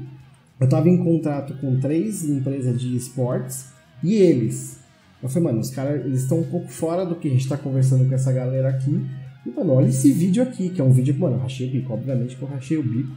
eu 0.60 0.68
tava 0.68 0.89
em 0.89 0.98
contrato 1.04 1.54
com 1.58 1.80
três 1.80 2.24
empresas 2.28 2.80
de 2.82 2.96
esportes 2.96 3.68
e 4.04 4.16
eles. 4.16 4.80
Eu 5.23 5.29
falei, 5.29 5.43
mano, 5.45 5.59
os 5.62 5.69
caras 5.69 6.05
eles 6.05 6.23
estão 6.23 6.39
um 6.39 6.43
pouco 6.43 6.67
fora 6.67 7.05
do 7.05 7.15
que 7.15 7.29
a 7.29 7.31
gente 7.31 7.47
tá 7.47 7.55
conversando 7.55 8.07
com 8.07 8.13
essa 8.13 8.31
galera 8.31 8.67
aqui. 8.67 9.01
E, 9.45 9.49
mano, 9.49 9.73
olha 9.73 9.88
esse 9.88 10.12
vídeo 10.12 10.43
aqui, 10.43 10.69
que 10.69 10.81
é 10.81 10.83
um 10.83 10.91
vídeo 10.91 11.13
que, 11.13 11.19
mano, 11.19 11.38
eu 11.38 11.39
rachei 11.39 11.67
o 11.67 11.71
bico. 11.71 11.93
Obviamente 11.93 12.36
que 12.36 12.41
eu 12.41 12.47
rachei 12.47 12.77
o 12.77 12.83
bico 12.83 13.09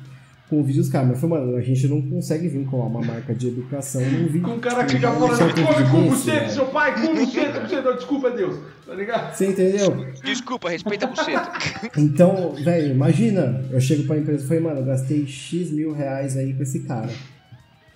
com 0.49 0.61
o 0.61 0.65
vídeo 0.65 0.83
dos 0.83 0.91
caras. 0.91 1.09
Mas 1.09 1.23
eu 1.23 1.29
falei, 1.29 1.45
mano, 1.45 1.57
a 1.57 1.61
gente 1.61 1.89
não 1.89 2.01
consegue 2.03 2.49
vincular 2.49 2.87
uma 2.87 3.01
marca 3.01 3.35
de 3.35 3.49
educação 3.49 4.01
num 4.03 4.27
vídeo. 4.27 4.43
Com 4.43 4.53
um 4.53 4.61
cara 4.61 4.85
que 4.85 4.93
fica 4.95 5.11
de 5.11 5.15
falando, 5.19 5.37
certo 5.37 5.63
come 5.63 5.91
com 5.91 6.11
você, 6.11 6.31
velho. 6.31 6.51
seu 6.53 6.67
pai, 6.67 6.95
com 6.95 7.15
você, 7.15 7.53
com 7.53 7.61
você, 7.67 7.81
não, 7.81 7.97
desculpa 7.97 8.31
Deus, 8.31 8.57
tá 8.87 8.95
ligado? 8.95 9.35
Você 9.35 9.47
entendeu? 9.49 10.07
Desculpa, 10.25 10.71
respeita 10.71 11.07
a 11.07 11.09
buceta. 11.09 11.53
Então, 11.99 12.55
velho, 12.55 12.93
imagina, 12.93 13.65
eu 13.71 13.81
chego 13.81 14.05
pra 14.05 14.19
empresa 14.19 14.45
e 14.45 14.47
falei, 14.47 14.63
mano, 14.63 14.81
eu 14.81 14.85
gastei 14.85 15.27
X 15.27 15.73
mil 15.73 15.93
reais 15.93 16.37
aí 16.37 16.55
com 16.55 16.63
esse 16.63 16.81
cara. 16.81 17.11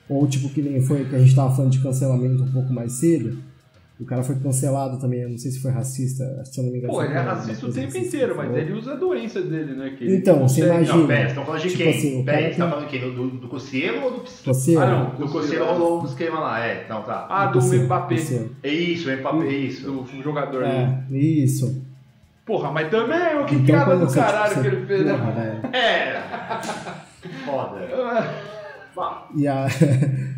Ou 0.09 0.27
tipo, 0.27 0.49
que 0.49 0.61
nem 0.61 0.81
foi 0.83 1.05
que 1.05 1.15
a 1.15 1.19
gente 1.21 1.35
tava 1.35 1.55
falando 1.55 1.71
de 1.71 1.79
cancelamento 1.79 2.43
um 2.43 2.53
pouco 2.53 2.73
mais 2.73 2.95
cedo. 2.95 3.39
O 4.01 4.05
cara 4.07 4.23
foi 4.23 4.35
cancelado 4.37 4.99
também, 4.99 5.21
eu 5.21 5.29
não 5.29 5.37
sei 5.37 5.51
se 5.51 5.61
foi 5.61 5.71
racista, 5.71 6.25
se 6.45 6.59
eu 6.59 6.65
não 6.65 6.73
me 6.73 6.79
engano. 6.79 6.93
Pô, 6.95 7.03
ele 7.03 7.13
é 7.13 7.19
racista 7.19 7.67
o 7.67 7.71
tempo 7.73 7.89
assim, 7.89 7.99
inteiro, 8.07 8.33
que 8.33 8.39
mas 8.39 8.57
ele 8.57 8.73
usa 8.73 8.93
a 8.93 8.97
doença 8.97 9.43
dele, 9.43 9.75
né? 9.75 9.95
Que 9.97 10.17
Então, 10.17 10.39
você 10.49 10.65
imagina. 10.65 10.97
Não, 10.97 11.07
pera, 11.07 11.29
estão 11.29 11.45
falando 11.45 11.61
de 11.63 11.69
Tipo 11.69 11.83
quem? 11.83 11.91
assim, 11.91 12.21
o 12.21 12.25
pera, 12.25 12.39
você 12.39 12.45
tá 12.49 12.51
que- 12.65 12.71
falando 12.71 12.85
de 12.87 12.91
quem? 12.91 13.01
Do, 13.01 13.13
do, 13.13 13.29
do 13.41 13.49
Cossielo 13.49 14.03
ou 14.05 14.11
do? 14.13 14.23
Você, 14.27 14.77
Ah, 14.77 14.87
não, 14.87 15.11
Do 15.11 15.27
do 15.27 15.29
Cossielo 15.33 15.67
rolou 15.67 16.03
um 16.03 16.07
esquema 16.07 16.41
lá, 16.41 16.67
é, 16.67 16.83
então 16.85 17.03
tá. 17.03 17.27
Ah, 17.29 17.47
do 17.47 17.61
Você, 17.61 17.79
Mbappé. 17.81 18.15
É 18.63 18.69
isso, 18.73 19.11
o 19.11 19.17
Mbappé, 19.19 19.47
é 19.47 19.53
isso. 19.53 19.91
do 19.93 20.23
jogador 20.23 20.63
né? 20.63 21.05
É, 21.13 21.17
isso. 21.17 21.85
Porra, 22.47 22.73
mas 22.73 22.89
também, 22.91 23.39
o 23.39 23.45
que 23.45 23.55
Então, 23.55 23.67
piada 23.67 23.97
do 23.99 24.07
você- 24.07 24.19
caralho 24.19 24.55
você- 24.55 24.61
que 24.63 24.67
ele 24.67 24.87
fez, 24.87 25.03
Porra, 25.03 25.25
né? 25.33 25.61
velho. 25.63 25.77
É! 25.77 26.23
Foda. 27.45 27.81
E 29.37 29.47
a... 29.47 29.67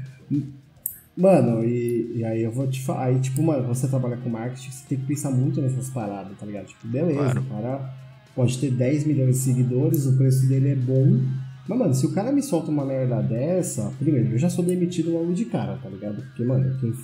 Mano, 1.17 1.63
e, 1.63 2.13
e 2.17 2.25
aí 2.25 2.43
eu 2.43 2.51
vou 2.51 2.67
te 2.67 2.83
falar. 2.83 3.07
Aí, 3.07 3.21
tipo, 3.21 3.43
mano, 3.43 3.69
você 3.69 3.87
trabalha 3.87 4.17
com 4.17 4.31
marketing, 4.31 4.71
você 4.71 4.85
tem 4.89 4.99
que 4.99 5.07
pensar 5.07 5.31
muito 5.31 5.61
nessas 5.61 5.91
paradas, 5.91 6.37
tá 6.39 6.47
ligado? 6.47 6.67
Tipo, 6.67 6.89
beleza, 6.89 7.39
o 7.39 7.45
cara 7.45 7.95
pode 8.35 8.59
ter 8.59 8.71
10 8.71 9.05
milhões 9.05 9.37
de 9.37 9.43
seguidores, 9.43 10.07
o 10.07 10.17
preço 10.17 10.49
dele 10.49 10.71
é 10.71 10.77
bom. 10.77 11.21
Mas, 11.69 11.79
mano, 11.79 11.95
se 11.95 12.07
o 12.07 12.13
cara 12.13 12.33
me 12.33 12.43
solta 12.43 12.71
uma 12.71 12.85
merda 12.85 13.23
dessa, 13.23 13.93
primeiro, 13.99 14.33
eu 14.33 14.39
já 14.39 14.49
sou 14.49 14.65
demitido 14.65 15.13
logo 15.13 15.33
de 15.33 15.45
cara, 15.45 15.79
tá 15.83 15.89
ligado? 15.89 16.23
Porque, 16.23 16.43
mano, 16.45 16.79
quem, 16.81 16.95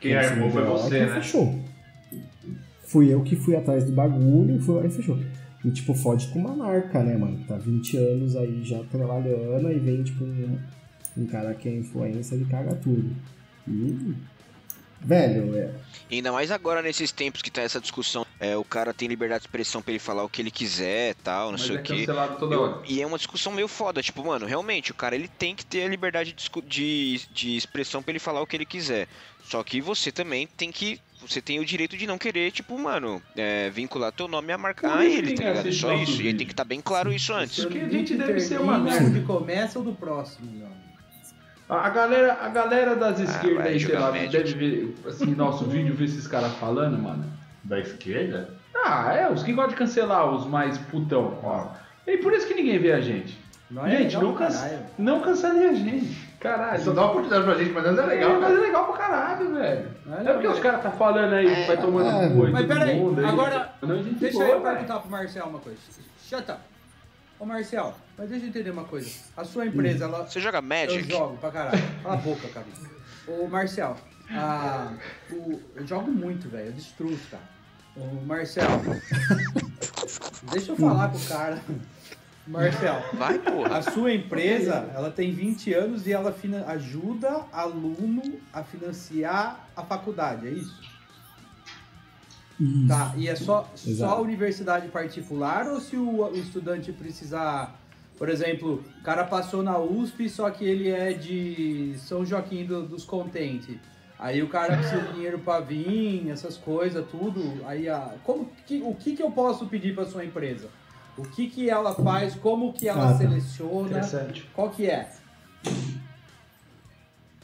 Quem 0.00 0.14
armou 0.14 0.50
foi 0.50 0.64
você, 0.64 1.00
né? 1.00 1.14
Fechou. 1.14 1.58
Fui 2.84 3.12
eu 3.12 3.22
que 3.22 3.34
fui 3.34 3.56
atrás 3.56 3.84
do 3.84 3.92
bagulho 3.92 4.56
e 4.56 4.60
fui 4.60 4.76
lá 4.76 4.86
e 4.86 4.90
fechou. 4.90 5.18
E, 5.64 5.70
tipo, 5.70 5.94
fode 5.94 6.28
com 6.28 6.38
uma 6.38 6.54
marca, 6.54 7.02
né, 7.02 7.16
mano? 7.16 7.44
Tá 7.48 7.56
20 7.56 7.96
anos 7.96 8.36
aí 8.36 8.62
já 8.62 8.82
trabalhando 8.84 9.72
e 9.72 9.78
vem, 9.78 10.02
tipo, 10.02 10.24
um, 10.24 10.58
um 11.16 11.26
cara 11.26 11.54
que 11.54 11.68
é 11.68 11.76
influência, 11.76 12.34
ele 12.34 12.44
caga 12.44 12.74
tudo. 12.76 13.10
E. 13.68 14.14
Velho, 15.00 15.56
é. 15.56 15.70
Ainda 16.10 16.32
mais 16.32 16.50
agora 16.50 16.82
nesses 16.82 17.12
tempos 17.12 17.40
que 17.40 17.50
tá 17.52 17.62
essa 17.62 17.80
discussão. 17.80 18.26
É, 18.40 18.56
o 18.56 18.64
cara 18.64 18.92
tem 18.94 19.06
liberdade 19.08 19.42
de 19.42 19.46
expressão 19.46 19.80
pra 19.82 19.92
ele 19.92 19.98
falar 20.00 20.24
o 20.24 20.28
que 20.28 20.40
ele 20.42 20.50
quiser 20.50 21.14
tal, 21.22 21.46
não 21.46 21.52
Mas 21.52 21.62
sei 21.62 21.76
é 21.76 21.78
o 21.78 21.82
quê. 21.82 21.96
cancelado 22.00 22.36
toda 22.38 22.54
Eu- 22.54 22.82
e 22.86 23.00
é 23.02 23.06
uma 23.06 23.16
discussão 23.18 23.52
meio 23.52 23.68
foda, 23.68 24.02
tipo, 24.02 24.24
mano, 24.24 24.46
realmente, 24.46 24.90
o 24.90 24.94
cara 24.94 25.14
ele 25.14 25.28
tem 25.28 25.54
que 25.54 25.64
ter 25.66 25.82
a 25.84 25.88
liberdade 25.88 26.32
de, 26.32 26.50
de, 26.66 27.20
de 27.32 27.56
expressão 27.56 28.02
pra 28.02 28.10
ele 28.12 28.18
falar 28.18 28.40
o 28.40 28.46
que 28.46 28.56
ele 28.56 28.64
quiser. 28.66 29.06
Só 29.44 29.62
que 29.62 29.80
você 29.80 30.10
também 30.10 30.46
tem 30.56 30.70
que. 30.72 31.00
Você 31.20 31.40
tem 31.42 31.58
o 31.58 31.64
direito 31.64 31.96
de 31.96 32.06
não 32.06 32.16
querer, 32.18 32.50
tipo, 32.52 32.78
mano, 32.78 33.20
é, 33.36 33.70
vincular 33.70 34.12
teu 34.12 34.28
nome 34.28 34.52
a 34.52 34.58
marcar 34.58 34.92
Por 34.92 35.00
a 35.00 35.04
isso 35.04 35.18
ele, 35.18 35.28
que 35.32 35.42
tá 35.42 35.48
ligado? 35.48 35.72
Só 35.72 35.92
isso. 35.94 36.22
E 36.22 36.28
aí 36.28 36.34
tem 36.34 36.46
que 36.46 36.52
estar 36.52 36.64
bem 36.64 36.80
claro 36.80 37.12
isso 37.12 37.32
antes. 37.32 37.64
Porque 37.64 37.78
a 37.78 37.82
Seu 37.82 37.90
gente 37.90 38.14
deve 38.16 38.40
ser 38.40 38.60
uma 38.60 38.78
merda. 38.78 39.06
onde 39.08 39.20
começa 39.22 39.78
ou 39.80 39.84
do 39.84 39.92
próximo, 39.94 40.48
meu 40.50 40.66
amigo? 40.66 40.87
A 41.68 41.90
galera, 41.90 42.38
a 42.40 42.48
galera 42.48 42.96
das 42.96 43.20
esquerdas 43.20 43.66
Ah, 43.66 43.68
aí, 43.68 43.78
sei 43.80 43.98
lá, 43.98 44.10
deve 44.10 44.54
ver 44.54 44.96
assim, 45.06 45.34
nosso 45.34 45.64
vídeo, 45.68 45.94
ver 45.94 46.06
esses 46.06 46.26
caras 46.26 46.52
falando, 46.54 46.98
mano. 46.98 47.24
Da 47.62 47.78
esquerda? 47.78 48.54
Ah, 48.74 49.12
é, 49.12 49.30
os 49.30 49.42
que 49.42 49.52
gostam 49.52 49.72
de 49.72 49.76
cancelar 49.76 50.32
os 50.32 50.46
mais 50.46 50.78
putão. 50.78 51.38
Ó. 51.42 51.66
E 52.06 52.16
por 52.18 52.32
isso 52.32 52.46
que 52.46 52.54
ninguém 52.54 52.78
vê 52.78 52.92
a 52.92 53.00
gente. 53.00 53.38
Não 53.70 53.86
gente, 53.86 54.16
legal 54.16 54.22
não, 54.22 54.34
can... 54.34 54.48
não 54.98 55.20
cancelem 55.20 55.68
a 55.68 55.74
gente. 55.74 56.28
Caralho. 56.40 56.82
Só 56.82 56.92
dá 56.92 57.02
uma 57.02 57.10
oportunidade 57.10 57.44
pra 57.44 57.54
gente, 57.56 57.72
mas 57.72 57.84
não 57.84 58.02
é 58.02 58.06
legal, 58.06 58.40
mas 58.40 58.50
é 58.56 58.60
legal 58.60 58.86
pra 58.86 58.96
caralho, 58.96 59.54
velho. 59.54 59.88
Não 60.06 60.18
É 60.18 60.32
porque 60.32 60.46
os 60.46 60.58
caras 60.60 60.82
tá 60.82 60.90
falando 60.90 61.34
aí, 61.34 61.66
vai 61.66 61.76
tomando 61.76 62.08
é, 62.08 62.28
cu 62.30 62.44
aí 62.46 62.52
Mas 62.52 62.66
todo 62.66 62.78
pera 62.78 62.90
aí, 62.90 62.98
mundo. 62.98 63.26
agora, 63.26 63.72
Não, 63.82 63.94
a 63.94 64.02
gente 64.02 64.14
Deixa 64.14 64.38
boa, 64.38 64.48
eu 64.48 64.60
perguntar 64.62 65.00
pro 65.00 65.10
Marcel 65.10 65.44
uma 65.46 65.58
coisa. 65.58 65.78
Shut 66.24 66.50
up. 66.50 66.60
Ô 67.40 67.44
Marcel, 67.44 67.94
mas 68.16 68.28
deixa 68.30 68.44
eu 68.46 68.48
entender 68.48 68.70
uma 68.70 68.84
coisa. 68.84 69.10
A 69.36 69.44
sua 69.44 69.64
empresa, 69.66 70.04
ela. 70.04 70.26
Você 70.26 70.40
joga 70.40 70.58
Eu 70.58 70.62
Magic? 70.62 71.08
jogo 71.10 71.36
pra 71.36 71.50
caralho. 71.50 71.82
Cala 72.02 72.14
a 72.14 72.16
boca, 72.18 72.48
cara. 72.48 72.66
Ô 73.28 73.46
Marcel, 73.46 73.96
a, 74.30 74.92
o- 75.30 75.60
eu 75.76 75.86
jogo 75.86 76.10
muito, 76.10 76.48
velho. 76.48 76.66
Eu 76.66 76.72
destruo, 76.72 77.16
cara. 77.30 77.42
Ô 77.96 78.06
Marcel. 78.26 78.66
deixa 80.50 80.72
eu 80.72 80.76
falar 80.76 81.10
com 81.10 81.18
o 81.18 81.26
cara. 81.26 81.62
Marcel, 82.46 83.02
Vai, 83.12 83.38
porra. 83.38 83.76
a 83.76 83.82
sua 83.82 84.12
empresa, 84.14 84.90
ela 84.94 85.10
tem 85.10 85.32
20 85.34 85.74
anos 85.74 86.06
e 86.06 86.12
ela 86.14 86.34
ajuda 86.68 87.44
aluno 87.52 88.40
a 88.52 88.62
financiar 88.64 89.68
a 89.76 89.82
faculdade, 89.82 90.48
é 90.48 90.50
isso? 90.52 90.80
Isso. 92.60 92.88
Tá, 92.88 93.12
e 93.16 93.28
é 93.28 93.36
só, 93.36 93.70
só 93.74 93.88
Exato. 93.90 94.22
universidade 94.22 94.88
particular 94.88 95.66
ou 95.68 95.80
se 95.80 95.96
o, 95.96 96.24
o 96.24 96.36
estudante 96.36 96.90
precisar, 96.92 97.78
por 98.16 98.28
exemplo, 98.28 98.82
o 99.00 99.02
cara 99.04 99.24
passou 99.24 99.62
na 99.62 99.78
USP, 99.78 100.28
só 100.28 100.50
que 100.50 100.64
ele 100.64 100.88
é 100.90 101.12
de 101.12 101.94
São 101.98 102.24
Joaquim 102.26 102.64
do- 102.64 102.86
dos 102.86 103.04
Contentes. 103.04 103.76
Aí 104.18 104.42
o 104.42 104.48
cara 104.48 104.76
precisa 104.76 105.00
de 105.02 105.12
dinheiro 105.12 105.38
pra 105.38 105.60
vir, 105.60 106.28
essas 106.28 106.56
coisas, 106.56 107.06
tudo. 107.08 107.64
Aí 107.64 107.88
a, 107.88 108.14
como, 108.24 108.50
que, 108.66 108.82
o 108.84 108.92
que, 108.92 109.14
que 109.14 109.22
eu 109.22 109.30
posso 109.30 109.66
pedir 109.66 109.94
pra 109.94 110.04
sua 110.04 110.24
empresa? 110.24 110.68
O 111.16 111.22
que, 111.22 111.48
que 111.48 111.70
ela 111.70 111.94
faz? 111.94 112.34
Como 112.34 112.72
que 112.72 112.88
ela 112.88 113.10
Ah, 113.10 113.12
tá. 113.12 113.18
seleciona? 113.18 113.88
Interessante. 113.88 114.48
Qual 114.52 114.70
que 114.70 114.86
é? 114.86 115.08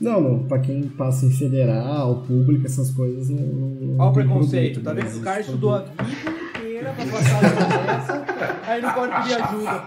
Não, 0.00 0.20
não, 0.20 0.44
pra 0.46 0.58
quem 0.58 0.88
passa 0.88 1.24
em 1.26 1.30
federal, 1.30 2.22
público, 2.26 2.66
essas 2.66 2.90
coisas. 2.90 3.28
Não, 3.28 3.40
não 3.46 3.98
Olha 3.98 4.10
o 4.10 4.12
preconceito, 4.12 4.80
tá 4.82 4.92
vendo? 4.92 5.16
O 5.18 5.22
cara 5.22 5.40
estudou 5.40 5.74
a 5.74 5.78
vida 5.80 6.30
inteira 6.58 6.92
pra 6.92 7.06
passar 7.06 7.42
nessa, 7.86 8.26
aí 8.66 8.82
não 8.82 8.92
pode 8.92 9.14
pedir 9.22 9.40
ajuda. 9.42 9.84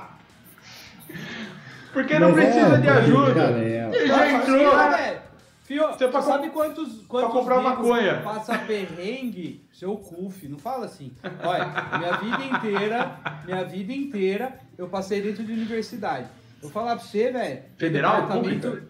Porque 1.93 2.19
não 2.19 2.31
Mas 2.31 2.39
é, 2.39 2.51
precisa 2.51 2.77
de 2.77 2.87
porque, 2.87 2.89
ajuda. 2.89 3.33
Cara, 3.33 3.59
é, 3.59 3.89
Ele 3.93 4.07
já 4.07 4.31
entrou. 4.31 4.71
Ah, 4.75 4.89
velho. 4.89 5.19
Fio, 5.63 5.87
Você 5.89 6.07
pra 6.07 6.21
sabe 6.21 6.49
quantos, 6.51 7.01
quantos 7.09 7.31
comprar 7.33 7.57
negros 7.61 7.77
maconha. 7.89 8.21
passa 8.21 8.57
perrengue? 8.59 9.65
Seu 9.73 9.97
cu, 9.97 10.29
fi, 10.29 10.47
não 10.47 10.57
fala 10.57 10.85
assim. 10.85 11.11
Olha, 11.43 11.65
minha 11.97 12.17
vida 12.17 12.55
inteira, 12.55 13.19
minha 13.45 13.65
vida 13.65 13.91
inteira, 13.91 14.57
eu 14.77 14.87
passei 14.87 15.21
dentro 15.21 15.43
de 15.43 15.51
universidade. 15.51 16.27
Vou 16.61 16.71
falar 16.71 16.95
pra 16.95 17.03
você, 17.03 17.31
velho. 17.31 17.59
Federal, 17.77 18.21
departamento- 18.21 18.67
pública? 18.69 18.87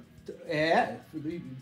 É. 0.47 0.95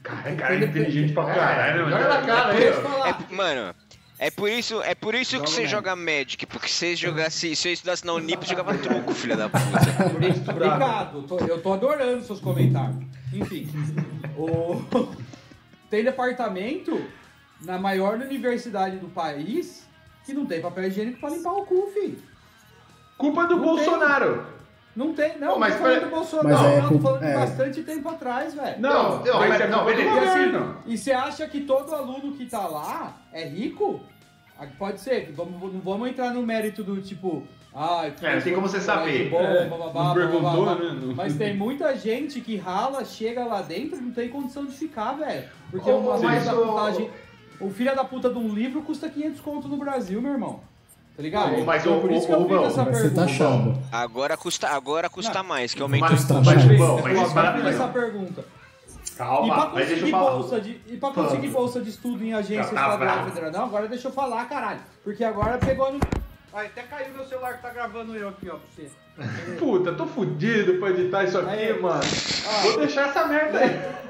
Cara, 0.04 0.36
cara 0.36 0.56
é 0.56 0.66
inteligente 0.66 1.14
pra 1.14 1.26
caralho, 1.26 1.90
Joga 1.90 2.00
na 2.00 2.10
mano. 2.10 2.26
cara 2.26 2.74
falar. 2.82 3.10
É, 3.30 3.34
mano, 3.34 3.76
é 4.18 4.32
por 4.32 4.50
isso, 4.50 4.82
é 4.82 4.96
por 4.96 5.14
isso 5.16 5.40
que 5.42 5.50
você 5.50 5.68
joga 5.68 5.96
Magic, 5.96 6.46
porque 6.46 6.68
se 6.68 6.74
você 6.76 6.96
jogasse, 6.96 7.56
se 7.56 7.68
eu 7.68 7.74
estudasse 7.74 8.06
na 8.06 8.14
Unip, 8.14 8.42
eu 8.44 8.50
jogava 8.50 8.78
truco, 8.78 9.14
filha 9.14 9.36
da 9.36 9.50
puta. 9.50 9.66
Obrigado, 10.52 11.24
tô- 11.24 11.40
eu 11.40 11.62
tô 11.62 11.74
adorando 11.74 12.24
seus 12.24 12.40
comentários. 12.40 12.98
Enfim, 13.34 13.68
o... 14.38 14.82
tem 15.90 16.04
departamento 16.04 17.02
na 17.62 17.78
maior 17.78 18.16
universidade 18.16 18.98
do 18.98 19.08
país 19.10 19.86
que 20.26 20.34
não 20.34 20.46
tem 20.46 20.62
papel 20.62 20.86
higiênico 20.86 21.20
pra 21.20 21.30
limpar 21.30 21.54
o 21.54 21.66
cu, 21.66 21.90
filho. 21.94 22.18
Culpa 23.18 23.46
do 23.46 23.56
Não 23.58 23.64
Bolsonaro. 23.64 24.46
Não 24.96 25.14
tem, 25.14 25.38
não, 25.38 25.54
Pô, 25.54 25.60
mas 25.60 25.74
não 25.74 25.78
tô 25.80 25.84
falando 25.86 26.04
do 26.06 26.10
Bolsonaro, 26.10 26.48
Mas 26.48 26.62
não, 26.62 26.70
é 26.70 26.82
não, 26.82 26.90
tô 26.90 27.00
falando 27.00 27.20
de 27.22 27.26
é. 27.28 27.34
bastante 27.36 27.84
tempo 27.84 28.08
atrás, 28.10 28.54
velho. 28.54 28.80
Não, 28.82 28.94
Não, 29.20 29.26
não, 29.26 29.40
mas 29.40 29.62
é 29.62 29.68
não, 29.68 29.86
beleza. 29.86 30.04
E, 30.10 30.20
assim, 30.20 30.26
governo. 30.52 30.78
e 30.86 30.98
você 30.98 31.12
acha 31.12 31.48
que 31.48 31.62
todo 31.62 31.94
aluno 31.94 32.32
que 32.34 32.46
tá 32.46 32.66
lá 32.66 33.14
é 33.34 33.44
rico? 33.46 34.00
Ah, 34.58 34.66
Pode 34.80 35.02
ser, 35.02 35.34
vamos, 35.36 35.62
não 35.74 35.82
vamos 35.82 36.08
entrar 36.10 36.32
no 36.34 36.42
mérito 36.44 36.82
do 36.82 37.02
tipo. 37.02 37.44
Ah, 37.74 38.10
É, 38.22 38.40
tem 38.40 38.54
como 38.56 38.70
você 38.70 38.80
saber. 38.80 39.30
Bom, 39.30 39.42
É, 39.42 39.66
bababá, 39.68 40.04
não 40.06 40.14
perguntou, 40.14 40.42
bababá. 40.66 40.76
né? 40.82 40.98
Não- 41.02 41.14
Mas 41.14 41.36
tem 41.36 41.54
muita 41.58 41.94
gente 41.98 42.40
que 42.40 42.56
rala, 42.56 43.04
chega 43.04 43.44
lá 43.44 43.62
dentro 43.62 43.98
e 43.98 44.02
não 44.02 44.12
tem 44.12 44.30
condição 44.30 44.66
de 44.66 44.72
ficar, 44.72 45.12
velho. 45.18 45.44
Porque 45.70 45.92
Ô, 45.92 45.98
uma 45.98 46.18
filha 46.18 46.40
da 46.40 46.54
putagem. 46.54 47.10
O 47.60 47.70
filho 47.70 47.94
da 47.94 48.06
puta 48.06 48.30
de 48.30 48.38
um 48.40 48.48
livro 48.48 48.82
custa 48.82 49.10
500 49.10 49.42
conto 49.42 49.68
no 49.68 49.76
Brasil, 49.76 50.22
meu 50.22 50.32
irmão. 50.32 50.62
Tá 51.16 51.24
ligado? 51.24 51.52
Não, 51.54 51.66
mas 51.66 51.82
Então, 51.82 51.98
o- 51.98 52.02
por 52.02 52.12
isso 52.12 52.24
o- 52.24 52.28
que 52.28 52.34
eu 52.34 52.60
fiz 52.60 52.68
essa 52.72 52.84
Vai 52.84 52.94
ser 52.94 53.02
pergunta. 53.02 53.22
taxado. 53.26 53.78
Agora 53.92 54.38
custa, 54.38 54.68
agora 54.70 55.10
custa 55.10 55.42
mais, 55.44 55.74
que 55.74 55.80
Mas, 55.80 55.84
aumentou 55.84 56.10
Custa 56.10 56.34
o 56.34 56.44
mas. 56.46 56.64
Rubão, 56.66 56.96
mas 57.02 57.06
Eu 57.06 57.12
isso 57.14 57.24
fiz 57.24 57.34
para- 57.34 57.70
essa 57.70 57.88
pergunta. 57.88 58.46
E 59.06 59.18
Calma, 59.18 59.54
pra 59.56 59.66
mas 59.68 59.76
deixa 59.76 59.92
eu 59.94 59.96
conseguir, 59.98 60.12
falar. 60.12 60.32
bolsa 60.32 60.60
de, 60.62 60.82
e 60.88 60.98
pra 60.98 61.10
conseguir 61.12 61.48
bolsa 61.48 61.82
de 61.82 61.90
estudo 61.90 62.22
em 62.26 62.34
agência 62.34 62.64
tá 62.66 62.70
estadual 62.82 62.98
bravo. 62.98 63.30
federal, 63.32 63.52
não, 63.52 63.64
agora 63.64 63.88
deixa 63.88 64.08
eu 64.10 64.12
falar, 64.12 64.44
caralho. 64.46 64.80
Porque 65.06 65.24
agora 65.24 65.58
pegou 65.58 65.94
no. 65.94 66.00
Ai, 66.54 66.66
até 66.66 66.82
caiu 66.84 67.14
meu 67.16 67.26
celular 67.26 67.54
que 67.54 67.62
tá 67.62 67.70
gravando 67.70 68.14
eu 68.16 68.28
aqui, 68.30 68.50
ó, 68.50 68.56
pra 68.58 68.62
você. 68.76 68.90
Puta, 69.58 69.94
tô 69.94 70.06
fudido 70.06 70.74
pra 70.80 70.90
editar 70.90 71.24
isso 71.24 71.38
aqui, 71.38 71.50
Aí. 71.50 71.82
mano. 71.82 72.02
Ah. 72.46 72.62
Vou 72.64 72.78
deixar 72.80 73.08
essa 73.08 73.26
merda 73.26 73.60
aí. 73.60 74.05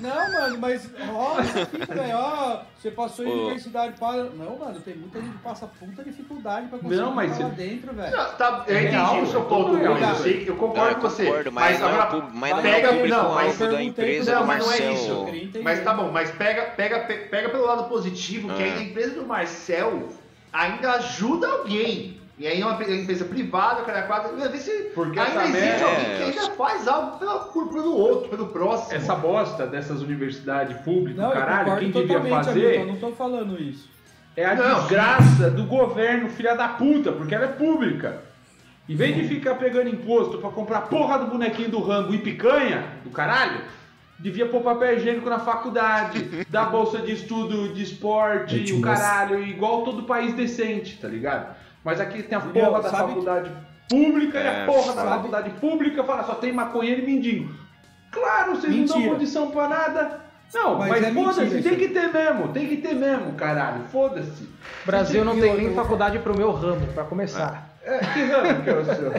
Não, 0.00 0.32
mano, 0.32 0.58
mas 0.58 0.84
isso 0.84 0.92
aqui, 0.98 1.92
velho, 1.94 2.16
ó, 2.16 2.60
você 2.76 2.90
passou 2.90 3.24
em 3.24 3.28
Ô. 3.28 3.42
universidade 3.44 3.94
para. 3.98 4.24
Não, 4.24 4.58
mano, 4.58 4.80
tem 4.80 4.96
muita 4.96 5.20
gente 5.20 5.32
que 5.32 5.38
passa 5.42 5.66
puta 5.66 6.04
dificuldade 6.04 6.68
pra 6.68 6.78
conseguir 6.78 7.00
Não, 7.00 7.12
mas 7.14 7.32
ficar 7.32 7.48
lá 7.48 7.54
dentro, 7.54 7.92
velho. 7.94 8.16
Não, 8.16 8.32
tá, 8.34 8.64
eu 8.68 8.76
É 8.76 8.80
entendi 8.80 8.96
real, 8.96 9.22
o 9.22 9.26
seu 9.26 9.44
ponto. 9.44 9.70
Luiz. 9.72 9.84
Eu, 10.08 10.14
sei, 10.16 10.44
eu 10.48 10.56
concordo 10.56 10.80
Não, 10.80 10.88
eu 10.90 10.94
com 10.96 11.00
você. 11.02 11.24
concordo, 11.26 11.52
mas 11.52 11.80
não 11.80 11.88
é 11.88 11.92
o 11.92 12.30
mas 12.34 12.50
não 12.50 12.58
é 12.58 12.60
o 12.60 12.62
pega, 12.62 12.88
público- 12.92 13.08
não, 13.16 13.34
mas, 13.34 13.52
da 13.58 13.58
perguntei 13.66 13.86
empresa 13.88 14.30
pro 14.32 14.40
não, 14.40 14.46
mas 14.46 14.66
não 14.66 14.72
é 14.72 14.92
isso. 14.92 15.08
Eu 15.10 15.24
queria 15.24 15.42
entender. 15.44 15.62
Mas 15.64 15.84
tá 15.84 15.94
bom, 15.94 16.10
mas 16.12 16.30
pega, 16.30 16.62
pega, 16.76 17.00
pe- 17.00 17.14
pega 17.30 17.48
pelo 17.48 17.66
lado 17.66 17.84
positivo, 17.88 18.48
que 18.54 18.62
Ah. 18.62 18.74
a 18.74 18.82
empresa 18.82 19.14
do 19.20 19.26
Marcel 19.26 20.08
ainda 20.52 20.92
ajuda 20.92 21.48
alguém. 21.48 22.17
E 22.38 22.46
aí 22.46 22.60
é 22.60 22.64
uma 22.64 22.74
empresa- 22.80 23.24
privada, 23.24 23.82
cara, 23.82 24.02
quadra, 24.02 24.48
vê 24.48 24.58
se 24.58 24.70
Porque 24.94 25.18
ainda 25.18 25.42
existe 25.44 25.60
merda- 25.60 25.84
alguém 25.86 26.16
que 26.16 26.22
ainda 26.40 26.50
faz 26.54 26.86
algo 26.86 27.18
pelo, 27.18 27.38
por- 27.40 27.68
pelo 27.68 27.96
outro, 27.96 28.28
pelo 28.28 28.46
próximo. 28.46 28.94
Essa 28.96 29.14
bosta 29.16 29.66
dessas 29.66 30.00
universidades 30.02 30.76
públicas, 30.82 31.16
Não, 31.16 31.32
caralho, 31.32 31.78
quem 31.78 31.90
devia 31.90 32.20
fazer 32.22 32.50
amigo, 32.76 32.82
eu 32.82 32.86
não 32.86 32.96
tô 32.96 33.10
falando 33.12 33.60
isso. 33.60 33.88
é 34.36 34.44
a 34.44 34.54
Não. 34.54 34.78
desgraça 34.80 35.50
do 35.50 35.64
governo, 35.64 36.28
filha 36.30 36.54
da 36.54 36.68
puta, 36.68 37.10
porque 37.10 37.34
ela 37.34 37.46
é 37.46 37.48
pública. 37.48 38.22
Em 38.88 38.94
vez 38.94 39.16
de 39.16 39.24
ficar 39.26 39.56
pegando 39.56 39.88
imposto 39.90 40.38
pra 40.38 40.48
comprar 40.50 40.82
porra 40.82 41.18
do 41.18 41.26
bonequinho 41.26 41.68
do 41.68 41.80
Rambo 41.80 42.14
e 42.14 42.18
picanha, 42.18 42.84
do 43.04 43.10
caralho, 43.10 43.60
devia 44.18 44.46
pôr 44.46 44.62
papel 44.62 44.96
higiênico 44.96 45.28
na 45.28 45.40
faculdade, 45.40 46.46
dar 46.48 46.66
bolsa 46.70 46.98
de 46.98 47.12
estudo 47.12 47.74
de 47.74 47.82
esporte 47.82 48.72
o 48.72 48.80
caralho, 48.80 49.42
igual 49.42 49.82
todo 49.82 50.04
país 50.04 50.32
decente, 50.34 50.96
tá 50.98 51.08
ligado? 51.08 51.54
Mas 51.84 52.00
aqui 52.00 52.22
tem 52.22 52.36
a 52.36 52.40
porra 52.40 52.82
da 52.82 52.90
faculdade 52.90 53.50
pública 53.88 54.38
e 54.38 54.46
a 54.46 54.52
É, 54.52 54.66
porra 54.66 54.86
da 54.88 55.02
sabe? 55.02 55.08
faculdade 55.10 55.50
pública 55.60 56.04
fala 56.04 56.24
só 56.24 56.34
tem 56.34 56.52
maconheiro 56.52 57.02
e 57.02 57.06
mendigo. 57.06 57.54
Claro, 58.10 58.56
vocês 58.56 58.72
não 58.72 58.80
Mentira. 58.80 59.00
dão 59.00 59.08
condição 59.10 59.50
pra 59.50 59.68
nada. 59.68 60.20
Não, 60.54 60.78
Mas 60.78 60.88
mas, 60.88 61.04
é 61.04 61.12
foda-se, 61.12 61.62
tem 61.62 61.76
que 61.76 61.88
ter 61.88 62.10
mesmo, 62.10 62.48
tem 62.48 62.66
que 62.66 62.78
ter 62.78 62.94
mesmo, 62.94 63.32
caralho, 63.34 63.82
foda-se. 63.92 64.48
Brasil 64.86 65.22
não 65.22 65.38
tem 65.38 65.54
nem 65.56 65.74
faculdade 65.74 66.18
pro 66.20 66.34
meu 66.36 66.50
ramo, 66.52 66.86
pra 66.94 67.04
começar. 67.04 67.68
É, 67.84 67.98
que 67.98 68.22
ramo 68.24 68.62
que 68.62 68.70
é 68.70 68.74
o 68.74 68.84
seu? 68.84 69.12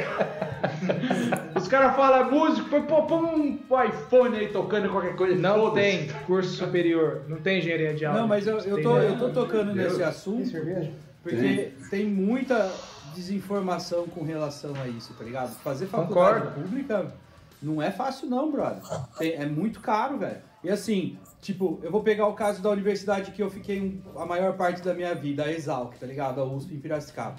Os 1.56 1.68
caras 1.68 1.96
falam 1.96 2.32
músico, 2.32 2.82
pô, 2.82 3.04
põe 3.04 3.20
um 3.20 3.60
iPhone 3.86 4.38
aí 4.38 4.48
tocando 4.48 4.90
qualquer 4.90 5.16
coisa. 5.16 5.36
Não 5.40 5.72
tem 5.72 6.08
curso 6.26 6.52
superior, 6.52 7.22
não 7.28 7.38
tem 7.38 7.60
engenharia 7.60 7.94
de 7.94 8.06
áudio. 8.06 8.22
Não, 8.22 8.28
mas 8.28 8.48
eu, 8.48 8.58
eu, 8.60 8.76
Tem 8.76 8.84
tô, 8.84 8.98
eu 8.98 9.18
tô 9.20 9.30
tocando 9.30 9.74
Deus. 9.74 9.76
nesse 9.88 9.98
Tem 9.98 10.06
assunto 10.06 10.46
cerveja? 10.48 10.92
Porque 11.24 11.74
tem 11.90 12.06
muita 12.06 12.72
desinformação 13.16 14.08
com 14.08 14.24
relação 14.24 14.74
a 14.82 14.88
isso, 14.88 15.14
tá 15.14 15.24
ligado? 15.24 15.52
Fazer 15.60 15.88
faculdade 15.88 16.40
Concordo. 16.42 16.62
pública 16.62 17.14
não 17.62 17.82
é 17.82 17.92
fácil 17.92 18.28
não, 18.30 18.52
brother. 18.52 18.82
Tem- 19.18 19.34
é 19.34 19.46
muito 19.46 19.80
caro, 19.82 20.18
velho. 20.18 20.38
E 20.64 20.70
assim, 20.70 21.18
tipo, 21.42 21.80
eu 21.84 21.92
vou 21.92 22.02
pegar 22.04 22.28
o 22.28 22.34
caso 22.34 22.62
da 22.62 22.70
universidade 22.70 23.32
que 23.32 23.42
eu 23.42 23.50
fiquei 23.50 23.82
um- 23.82 24.20
a 24.20 24.26
maior 24.26 24.56
parte 24.56 24.82
da 24.82 24.94
minha 24.94 25.14
vida, 25.16 25.44
a 25.44 25.52
Exalc, 25.52 25.96
tá 25.98 26.06
ligado? 26.06 26.40
A 26.42 26.46
USP 26.46 26.74
em 26.76 26.80
Piracicaba. 26.80 27.36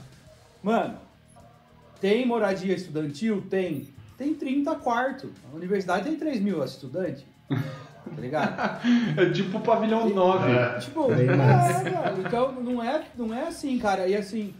Mano, 0.62 0.98
tem 2.00 2.26
moradia 2.26 2.74
estudantil? 2.74 3.42
Tem. 3.48 3.88
Tem 4.18 4.34
30 4.34 4.74
quartos. 4.74 5.30
A 5.50 5.56
universidade 5.56 6.04
tem 6.04 6.16
3 6.16 6.40
mil 6.40 6.62
estudantes. 6.62 7.24
Tá 8.04 8.20
ligado? 8.20 8.80
É 9.20 9.30
tipo 9.30 9.58
o 9.58 9.60
pavilhão 9.60 10.08
9. 10.08 10.50
É. 10.52 10.78
Tipo, 10.78 11.12
é, 11.12 11.36
mais. 11.36 11.82
velho. 11.82 11.96
Então 12.26 12.52
não 12.52 12.82
é, 12.82 13.02
não 13.16 13.34
é 13.34 13.48
assim, 13.48 13.78
cara. 13.78 14.06
E 14.06 14.14
assim, 14.16 14.54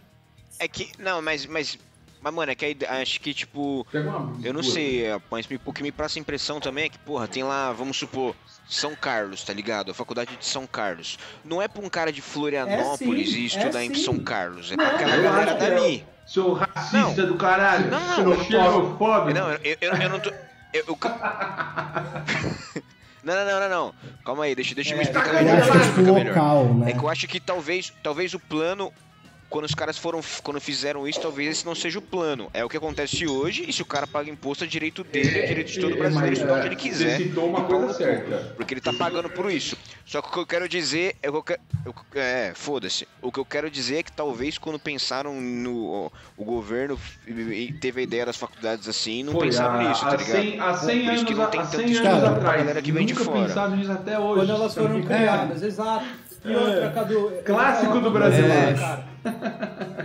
É 0.58 0.68
que, 0.68 0.90
não, 0.98 1.22
mas, 1.22 1.46
mas, 1.46 1.78
mas 2.20 2.34
mano, 2.34 2.52
é 2.52 2.54
que 2.54 2.64
a 2.64 2.68
ide- 2.68 2.86
acho 2.86 3.20
que, 3.20 3.32
tipo, 3.32 3.86
eu 4.42 4.52
não 4.52 4.62
sei, 4.62 5.06
é, 5.06 5.18
mas 5.30 5.46
o 5.64 5.72
que 5.72 5.82
me 5.82 5.90
passa 5.92 6.18
a 6.18 6.20
impressão 6.20 6.60
também 6.60 6.84
é 6.84 6.88
que, 6.88 6.98
porra, 6.98 7.26
tem 7.26 7.42
lá, 7.42 7.72
vamos 7.72 7.96
supor, 7.96 8.34
São 8.68 8.94
Carlos, 8.94 9.42
tá 9.42 9.52
ligado? 9.54 9.90
A 9.90 9.94
faculdade 9.94 10.36
de 10.36 10.44
São 10.44 10.66
Carlos. 10.66 11.18
Não 11.44 11.62
é 11.62 11.66
pra 11.68 11.82
um 11.82 11.88
cara 11.88 12.12
de 12.12 12.20
Florianópolis 12.20 13.28
É 13.28 13.32
sim, 13.32 13.38
ir 13.40 13.46
estudar 13.46 13.80
é 13.80 13.84
em 13.86 13.94
sim. 13.94 14.04
São 14.04 14.18
Carlos, 14.18 14.70
é 14.72 14.76
Não, 14.76 14.84
pra 14.84 14.94
aquela 14.96 15.16
eu 15.16 15.22
galera 15.22 15.50
acho 15.52 15.58
que 15.58 15.64
é. 15.64 15.70
dali. 15.74 16.04
Seu 16.26 16.52
racista 16.52 17.26
do 17.26 17.34
caralho. 17.36 17.90
Não, 17.90 18.24
não, 18.24 18.34
Seu 18.36 18.44
xenofóbico. 18.44 19.36
Não, 19.38 19.50
eu, 19.54 19.76
eu, 19.80 19.92
eu 19.94 20.08
não 20.10 20.20
tô. 20.20 20.30
Eu, 20.72 20.84
eu- 20.86 20.96
Não, 23.22 23.34
não, 23.34 23.44
não, 23.44 23.60
não, 23.60 23.68
não. 23.68 23.94
Calma 24.24 24.44
aí, 24.44 24.54
deixa, 24.54 24.74
deixa 24.74 24.92
eu 24.92 24.96
me 24.98 25.02
É, 25.04 25.06
explicar 25.06 25.28
Eu 25.34 25.34
melhor. 25.44 25.58
acho 25.60 25.70
que 25.70 25.76
é 25.76 25.80
deixa 25.80 25.90
eu 25.90 25.94
me 25.94 26.00
explicar 26.00 26.12
melhor. 26.12 26.34
local, 26.36 26.74
né? 26.74 26.90
É 26.90 26.94
que 26.94 27.00
eu 27.04 27.08
acho 27.08 27.28
que 27.28 27.40
talvez, 27.40 27.92
talvez 28.02 28.34
o 28.34 28.40
plano, 28.40 28.92
quando 29.48 29.64
os 29.64 29.74
caras 29.74 29.98
foram, 29.98 30.20
quando 30.42 30.60
fizeram 30.60 31.06
isso, 31.08 31.20
talvez 31.20 31.50
esse 31.50 31.66
não 31.66 31.74
seja 31.74 31.98
o 31.98 32.02
plano. 32.02 32.48
É 32.54 32.64
o 32.64 32.68
que 32.68 32.76
acontece 32.76 33.26
hoje, 33.26 33.64
e 33.68 33.72
se 33.72 33.82
o 33.82 33.86
cara 33.86 34.06
paga 34.06 34.30
imposto, 34.30 34.64
é 34.64 34.66
direito 34.66 35.02
dele, 35.04 35.38
é 35.40 35.42
direito 35.46 35.70
de 35.72 35.80
todo 35.80 35.94
É, 35.94 35.98
brasileiro 35.98 36.32
estudar 36.34 36.54
é, 36.54 36.56
onde 36.58 36.66
ele 36.68 36.76
quiser. 36.76 37.16
Você 37.18 37.24
citou 37.24 37.48
uma 37.48 37.58
E 37.60 37.62
pau 37.62 37.78
coisa 37.80 37.94
certa. 37.94 38.54
Porque 38.56 38.74
ele 38.74 38.80
tá 38.80 38.92
pagando 38.92 39.28
por 39.28 39.50
isso. 39.50 39.76
Só 40.04 40.20
que 40.20 40.28
o 40.28 40.32
que 40.32 40.38
eu 40.40 40.46
quero 40.46 40.68
dizer 40.68 41.16
é. 41.22 41.30
o 41.30 41.42
que 41.42 41.52
eu 41.52 41.58
É, 42.14 42.52
foda-se. 42.54 43.06
O 43.22 43.30
que 43.30 43.38
eu 43.38 43.44
quero 43.44 43.70
dizer 43.70 43.98
é 43.98 44.02
que 44.02 44.10
talvez 44.12 44.58
quando 44.58 44.78
pensaram 44.78 45.40
no. 45.40 46.10
O 46.36 46.44
governo 46.44 46.98
teve 47.80 48.00
a 48.00 48.04
ideia 48.04 48.26
das 48.26 48.36
faculdades 48.36 48.88
assim, 48.88 49.22
não 49.22 49.32
Foi, 49.32 49.46
pensaram 49.46 49.78
há, 49.80 49.88
nisso, 49.88 50.00
tá 50.02 50.08
há 50.08 50.16
ligado? 50.16 50.30
100, 50.42 50.60
há 50.60 50.74
100 50.74 51.04
Por 51.04 51.14
isso 51.14 51.24
que 51.26 51.32
anos, 51.32 51.44
não 51.44 51.50
tem 51.50 51.60
tanto 51.60 51.76
100 51.76 51.90
estudo 51.90 52.08
anos 52.08 52.24
atrás. 52.24 52.56
galera 52.60 52.82
que 52.82 52.92
vem 52.92 53.06
de 53.06 53.14
fora. 53.14 53.46
pensado 53.46 53.76
nisso 53.76 53.92
até 53.92 54.18
hoje. 54.18 54.34
quando 54.40 54.50
elas 54.52 54.74
foram 54.74 54.98
É. 54.98 55.02
criadas, 55.02 55.62
exato. 55.62 56.06
E 56.44 56.54
outra, 56.56 56.90
Cadu. 56.92 57.32
Clássico 57.44 58.00
do 58.00 58.10
brasileiro. 58.10 58.52
É, 58.70 58.74
cara. 58.74 59.04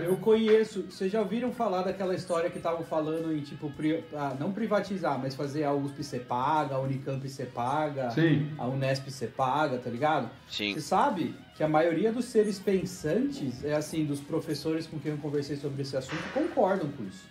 Eu 0.04 0.16
conheço. 0.18 0.82
Vocês 0.90 1.10
já 1.10 1.20
ouviram 1.20 1.52
falar 1.52 1.82
daquela 1.82 2.14
história 2.14 2.50
que 2.50 2.58
estavam 2.58 2.84
falando 2.84 3.32
em, 3.32 3.40
tipo, 3.40 3.70
pri- 3.70 4.04
ah, 4.14 4.36
não 4.38 4.52
privatizar, 4.52 5.18
mas 5.18 5.34
fazer 5.34 5.64
a 5.64 5.72
USP 5.72 6.04
ser 6.04 6.20
paga, 6.20 6.74
a 6.76 6.80
Unicamp 6.80 7.26
ser 7.28 7.46
paga, 7.46 8.10
Sim. 8.10 8.50
a 8.58 8.66
Unesp 8.66 9.08
ser 9.10 9.28
paga, 9.28 9.78
tá 9.78 9.90
ligado? 9.90 10.30
Sim. 10.48 10.74
Você 10.74 10.80
sabe 10.80 11.34
que 11.56 11.62
a 11.62 11.68
maioria 11.68 12.12
dos 12.12 12.26
seres 12.26 12.58
pensantes, 12.58 13.64
é 13.64 13.74
assim, 13.74 14.04
dos 14.04 14.20
professores 14.20 14.86
com 14.86 14.98
quem 14.98 15.12
eu 15.12 15.18
conversei 15.18 15.56
sobre 15.56 15.82
esse 15.82 15.96
assunto, 15.96 16.22
concordam 16.34 16.90
com 16.90 17.04
isso. 17.04 17.24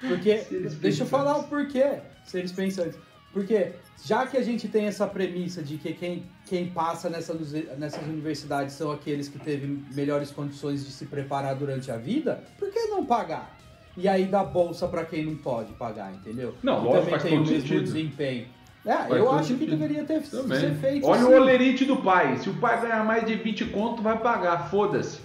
Porque, 0.00 0.46
deixa 0.80 1.02
eu 1.02 1.06
falar 1.06 1.38
o 1.38 1.44
porquê, 1.44 1.98
seres 2.24 2.52
pensantes. 2.52 2.96
Porque, 3.38 3.70
já 4.04 4.26
que 4.26 4.36
a 4.36 4.42
gente 4.42 4.66
tem 4.66 4.86
essa 4.86 5.06
premissa 5.06 5.62
de 5.62 5.76
que 5.76 5.92
quem, 5.92 6.24
quem 6.46 6.66
passa 6.70 7.08
nessa, 7.08 7.32
nessas 7.78 8.02
universidades 8.04 8.74
são 8.74 8.90
aqueles 8.90 9.28
que 9.28 9.38
teve 9.38 9.66
melhores 9.94 10.30
condições 10.32 10.84
de 10.84 10.90
se 10.90 11.06
preparar 11.06 11.54
durante 11.54 11.88
a 11.90 11.96
vida, 11.96 12.42
por 12.58 12.68
que 12.70 12.80
não 12.88 13.06
pagar? 13.06 13.56
E 13.96 14.08
aí 14.08 14.24
dá 14.26 14.42
bolsa 14.42 14.88
pra 14.88 15.04
quem 15.04 15.24
não 15.24 15.36
pode 15.36 15.72
pagar, 15.74 16.12
entendeu? 16.12 16.54
Não, 16.64 16.82
lógico, 16.84 17.04
também 17.16 17.20
tem 17.20 17.38
o 17.38 17.40
mesmo 17.42 17.60
sentido. 17.60 17.82
desempenho. 17.84 18.46
É, 18.84 18.92
Faz 18.94 19.10
eu 19.10 19.30
acho 19.32 19.54
que 19.54 19.66
deveria 19.66 20.04
ter 20.04 20.20
Também. 20.22 20.60
ser 20.60 20.74
feito 20.76 21.06
Olha 21.06 21.20
assim. 21.20 21.30
o 21.32 21.36
olerite 21.36 21.84
do 21.84 21.96
pai. 21.98 22.38
Se 22.38 22.48
o 22.50 22.54
pai 22.54 22.80
ganhar 22.80 23.04
mais 23.04 23.24
de 23.24 23.34
20 23.36 23.66
conto, 23.66 24.02
vai 24.02 24.18
pagar. 24.18 24.68
Foda-se. 24.70 25.20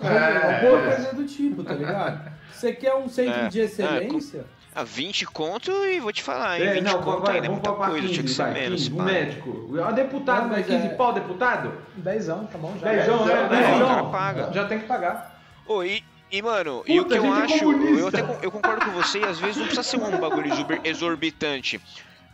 Alguma 0.00 0.18
É. 0.18 0.94
coisa 0.96 1.14
do 1.14 1.24
tipo, 1.24 1.62
tá 1.62 1.72
ligado? 1.74 2.30
Você 2.52 2.72
quer 2.72 2.94
um 2.94 3.08
centro 3.08 3.40
É, 3.42 3.48
de 3.48 3.60
excelência? 3.60 4.44
A 4.76 4.84
20 4.84 5.24
conto 5.26 5.70
e 5.86 5.98
vou 6.00 6.12
te 6.12 6.22
falar, 6.22 6.60
hein? 6.60 6.66
É, 6.66 6.72
20 6.74 6.84
não, 6.84 7.02
conto 7.02 7.22
vai, 7.22 7.36
ainda 7.36 7.46
é 7.46 7.50
muita 7.50 7.72
coisa, 7.72 8.06
tinha 8.08 8.10
que 8.10 8.22
15, 8.24 8.34
ser 8.34 8.42
vai, 8.42 8.52
menos. 8.52 8.82
15, 8.82 8.92
o 8.92 8.96
pá. 8.98 9.02
médico. 9.04 9.50
O 9.50 9.92
deputado, 9.92 10.40
Não, 10.48 10.54
é 10.54 10.56
mas 10.58 10.66
15 10.66 10.86
é- 10.86 10.88
pau, 10.90 11.12
deputado? 11.14 11.72
Dezão, 11.96 12.44
tá 12.46 12.58
bom 12.58 12.74
já. 12.78 12.90
Dezão, 12.92 13.22
é, 13.30 13.34
né? 13.34 13.40
É, 13.40 13.46
o 13.46 13.48
dezão. 13.72 13.88
cara 13.88 14.04
paga. 14.04 14.52
Já 14.52 14.66
tem 14.66 14.78
que 14.80 14.84
pagar. 14.86 15.40
Ô, 15.66 15.82
e, 15.82 16.04
e, 16.30 16.42
mano, 16.42 16.84
e 16.86 17.00
o 17.00 17.04
Puta, 17.04 17.18
que 17.18 17.26
eu 17.26 17.32
acho, 17.32 17.58
comunista. 17.58 17.98
eu 18.00 18.08
até 18.08 18.46
eu 18.46 18.50
concordo 18.52 18.84
com 18.84 18.90
você, 18.92 19.18
e 19.20 19.24
às 19.24 19.38
vezes 19.38 19.56
não 19.56 19.64
precisa 19.64 19.82
ser 19.82 19.96
um 19.96 20.18
bagulho 20.18 20.46
exorbi- 20.52 20.80
exorbitante. 20.84 21.80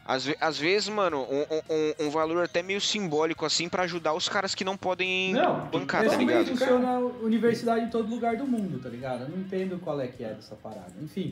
Às, 0.05 0.29
às 0.41 0.59
vezes, 0.59 0.89
mano, 0.89 1.25
um, 1.31 1.43
um- 1.71 2.07
um 2.07 2.11
valor 2.11 2.43
até 2.43 2.61
meio 2.61 2.81
simbólico, 2.81 3.47
assim, 3.47 3.69
pra 3.69 3.85
ajudar 3.85 4.15
os 4.15 4.29
caras 4.29 4.53
que 4.53 4.65
não 4.65 4.77
podem 4.77 5.33
Não, 5.33 5.61
bancar, 5.67 6.05
tá 6.09 6.17
ligado? 6.17 6.47
funciona 6.49 6.99
universidade 7.23 7.85
em 7.85 7.89
todo 7.89 8.11
lugar 8.11 8.37
do 8.37 8.45
mundo, 8.45 8.81
tá 8.83 8.89
ligado? 8.89 9.23
Eu 9.23 9.29
não 9.29 9.39
entendo 9.39 9.79
qual 9.79 10.01
é 10.01 10.09
que 10.09 10.25
é 10.25 10.31
dessa 10.35 10.57
parada. 10.57 10.93
Enfim, 11.01 11.31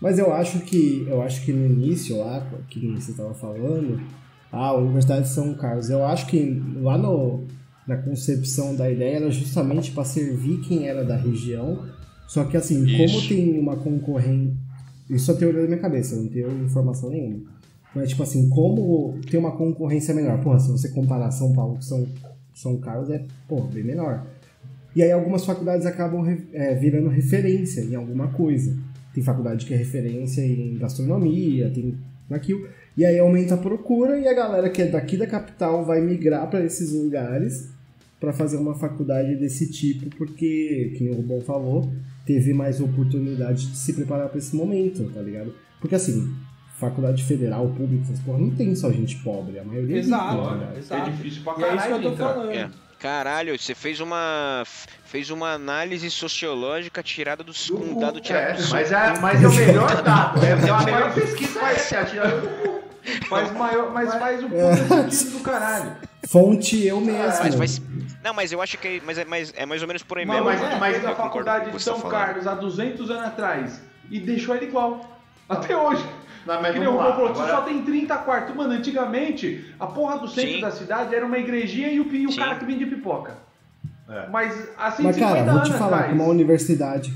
Mas 0.00 0.18
eu 0.18 0.32
acho 0.32 0.60
que 0.60 1.06
eu 1.08 1.22
acho 1.22 1.44
que 1.44 1.52
no 1.52 1.64
início 1.66 2.18
lá, 2.18 2.46
que 2.68 2.86
você 2.92 3.12
estava 3.12 3.34
falando, 3.34 4.00
a 4.52 4.72
Universidade 4.74 5.22
de 5.22 5.32
São 5.32 5.54
Carlos, 5.54 5.90
eu 5.90 6.04
acho 6.04 6.26
que 6.26 6.62
lá 6.76 6.96
no, 6.96 7.44
na 7.86 7.96
concepção 7.96 8.74
da 8.74 8.90
ideia 8.90 9.16
era 9.16 9.30
justamente 9.30 9.90
para 9.92 10.04
servir 10.04 10.60
quem 10.60 10.86
era 10.86 11.04
da 11.04 11.16
região. 11.16 11.84
Só 12.26 12.44
que 12.44 12.56
assim, 12.56 12.84
como 12.96 13.28
tem 13.28 13.58
uma 13.58 13.76
concorrente. 13.76 14.56
Isso 15.08 15.30
é 15.30 15.34
teoria 15.34 15.62
da 15.62 15.66
minha 15.66 15.80
cabeça, 15.80 16.14
eu 16.14 16.22
não 16.22 16.28
tenho 16.28 16.64
informação 16.64 17.10
nenhuma. 17.10 17.40
Mas 17.94 18.08
tipo 18.08 18.22
assim, 18.22 18.48
como 18.48 19.18
tem 19.30 19.38
uma 19.38 19.52
concorrência 19.52 20.14
menor? 20.14 20.40
Porra, 20.40 20.58
se 20.58 20.70
você 20.70 20.88
comparar 20.88 21.30
São 21.30 21.52
Paulo 21.52 21.74
com 21.74 21.82
São, 21.82 22.06
São 22.54 22.76
Carlos, 22.78 23.10
é 23.10 23.22
pô, 23.46 23.60
bem 23.62 23.84
menor. 23.84 24.26
E 24.96 25.02
aí 25.02 25.12
algumas 25.12 25.44
faculdades 25.44 25.86
acabam 25.86 26.24
é, 26.52 26.74
virando 26.74 27.08
referência 27.08 27.82
em 27.82 27.94
alguma 27.94 28.28
coisa. 28.28 28.76
Tem 29.14 29.22
faculdade 29.22 29.64
que 29.64 29.72
é 29.72 29.76
referência 29.76 30.42
em 30.42 30.76
gastronomia, 30.76 31.70
tem 31.70 31.94
naquilo. 32.28 32.66
E 32.96 33.04
aí 33.04 33.18
aumenta 33.18 33.54
a 33.54 33.58
procura 33.58 34.18
e 34.18 34.26
a 34.26 34.34
galera 34.34 34.68
que 34.68 34.82
é 34.82 34.86
daqui 34.86 35.16
da 35.16 35.26
capital 35.26 35.84
vai 35.84 36.00
migrar 36.00 36.48
para 36.50 36.64
esses 36.64 36.92
lugares 36.92 37.68
para 38.20 38.32
fazer 38.32 38.56
uma 38.56 38.74
faculdade 38.74 39.36
desse 39.36 39.70
tipo, 39.70 40.08
porque, 40.16 40.92
que 40.96 41.04
nem 41.04 41.12
o 41.12 41.16
Rubão 41.16 41.40
falou, 41.40 41.92
teve 42.24 42.54
mais 42.54 42.80
oportunidade 42.80 43.66
de 43.70 43.76
se 43.76 43.92
preparar 43.92 44.28
para 44.28 44.38
esse 44.38 44.56
momento, 44.56 45.10
tá 45.12 45.20
ligado? 45.20 45.52
Porque 45.80 45.94
assim, 45.94 46.32
faculdade 46.78 47.22
federal, 47.24 47.68
pública, 47.68 48.02
essas 48.04 48.20
porra, 48.20 48.38
não 48.38 48.50
tem 48.50 48.74
só 48.74 48.90
gente 48.90 49.16
pobre, 49.18 49.58
a 49.58 49.64
maioria 49.64 49.96
é 49.96 50.00
rica, 50.00 50.06
Exato. 50.16 50.42
tá 50.42 50.54
ligado? 50.54 50.78
Exato. 50.78 51.10
É 51.10 51.12
difícil 51.12 51.42
pra 51.42 51.52
e 51.52 51.62
é 51.62 51.66
isso 51.66 51.70
que 51.70 51.76
caralho 51.76 51.94
eu 51.94 52.02
tô 52.02 52.08
entrar. 52.14 52.34
falando. 52.34 52.50
É. 52.52 52.70
Caralho, 53.08 53.58
você 53.58 53.74
fez 53.74 54.00
uma 54.00 54.62
fez 55.04 55.28
uma 55.30 55.52
análise 55.52 56.10
sociológica 56.10 57.02
tirada 57.02 57.44
do, 57.44 57.52
cu, 57.52 58.00
dado 58.00 58.18
tirado 58.18 58.42
É, 58.44 58.52
do 58.54 58.70
mas 58.70 58.90
é, 58.90 59.18
mas 59.20 59.42
é 59.42 59.46
o 59.46 59.52
melhor 59.52 60.00
dado. 60.02 60.42
É, 60.42 60.48
é 60.52 60.70
a 60.70 60.82
melhor 60.82 61.12
pesquisa 61.12 61.60
essa, 61.60 61.96
é 61.96 62.00
a 62.00 62.04
tirada 62.06 62.40
do 62.40 62.48
cu. 62.48 62.82
Faz 63.28 63.52
maior, 63.52 63.92
mas 63.92 64.10
faz 64.14 64.42
o 64.42 64.46
É. 64.46 64.76
puta 64.76 65.10
sentido 65.10 65.36
do 65.38 65.44
caralho. 65.44 65.94
Fonte 66.26 66.82
eu 66.86 66.98
mesmo. 66.98 67.18
Mas 67.42 67.54
faz. 67.54 67.82
Não, 68.22 68.32
mas 68.32 68.52
eu 68.52 68.62
acho 68.62 68.78
que 68.78 68.88
é, 68.88 69.00
mas 69.04 69.18
é, 69.18 69.24
mais, 69.26 69.52
é 69.54 69.66
mais 69.66 69.82
ou 69.82 69.86
menos 69.86 70.02
por 70.02 70.16
aí 70.16 70.24
Mas, 70.24 70.36
mesmo. 70.36 70.50
mas, 70.50 70.60
mas- 70.62 70.80
mas 70.80 71.02
mas 71.02 71.16
faculdade 71.18 71.70
de 71.70 71.82
São 71.82 72.00
tá. 72.00 72.08
Carlos 72.08 72.46
há 72.46 72.54
200 72.54 73.10
anos 73.10 73.26
atrás 73.26 73.82
e 74.10 74.18
deixou 74.18 74.56
ele 74.56 74.64
igual. 74.64 75.20
Até 75.46 75.76
hoje. 75.76 76.02
Não, 76.46 76.60
mas 76.60 76.72
Que 76.72 76.78
nem 76.78 76.88
o 76.88 76.92
vamos 76.92 77.06
lá. 77.06 77.10
Rubão 77.12 77.34
falou, 77.34 77.42
Agora, 77.42 77.60
só 77.60 77.62
tem 77.62 77.82
30 77.82 78.16
quartos. 78.18 78.54
Mano, 78.54 78.72
antigamente, 78.74 79.64
a 79.80 79.86
porra 79.86 80.18
do 80.18 80.28
centro 80.28 80.52
Sim. 80.54 80.60
da 80.60 80.70
cidade 80.70 81.14
era 81.14 81.24
uma 81.24 81.38
igrejinha 81.38 81.88
e 81.90 82.00
o, 82.00 82.04
pi- 82.04 82.26
o 82.26 82.36
cara 82.36 82.56
que 82.56 82.64
vendia 82.64 82.86
pipoca. 82.86 83.32
É. 84.08 84.28
Mas 84.30 84.68
assim, 84.78 85.02
Mas, 85.04 85.16
cara, 85.16 85.38
50 85.38 85.52
vou 85.52 85.62
te 85.62 85.66
anos 85.68 85.78
falar 85.78 85.96
atrás. 85.96 86.12
que 86.12 86.18
uma 86.22 86.28
universidade. 86.30 87.14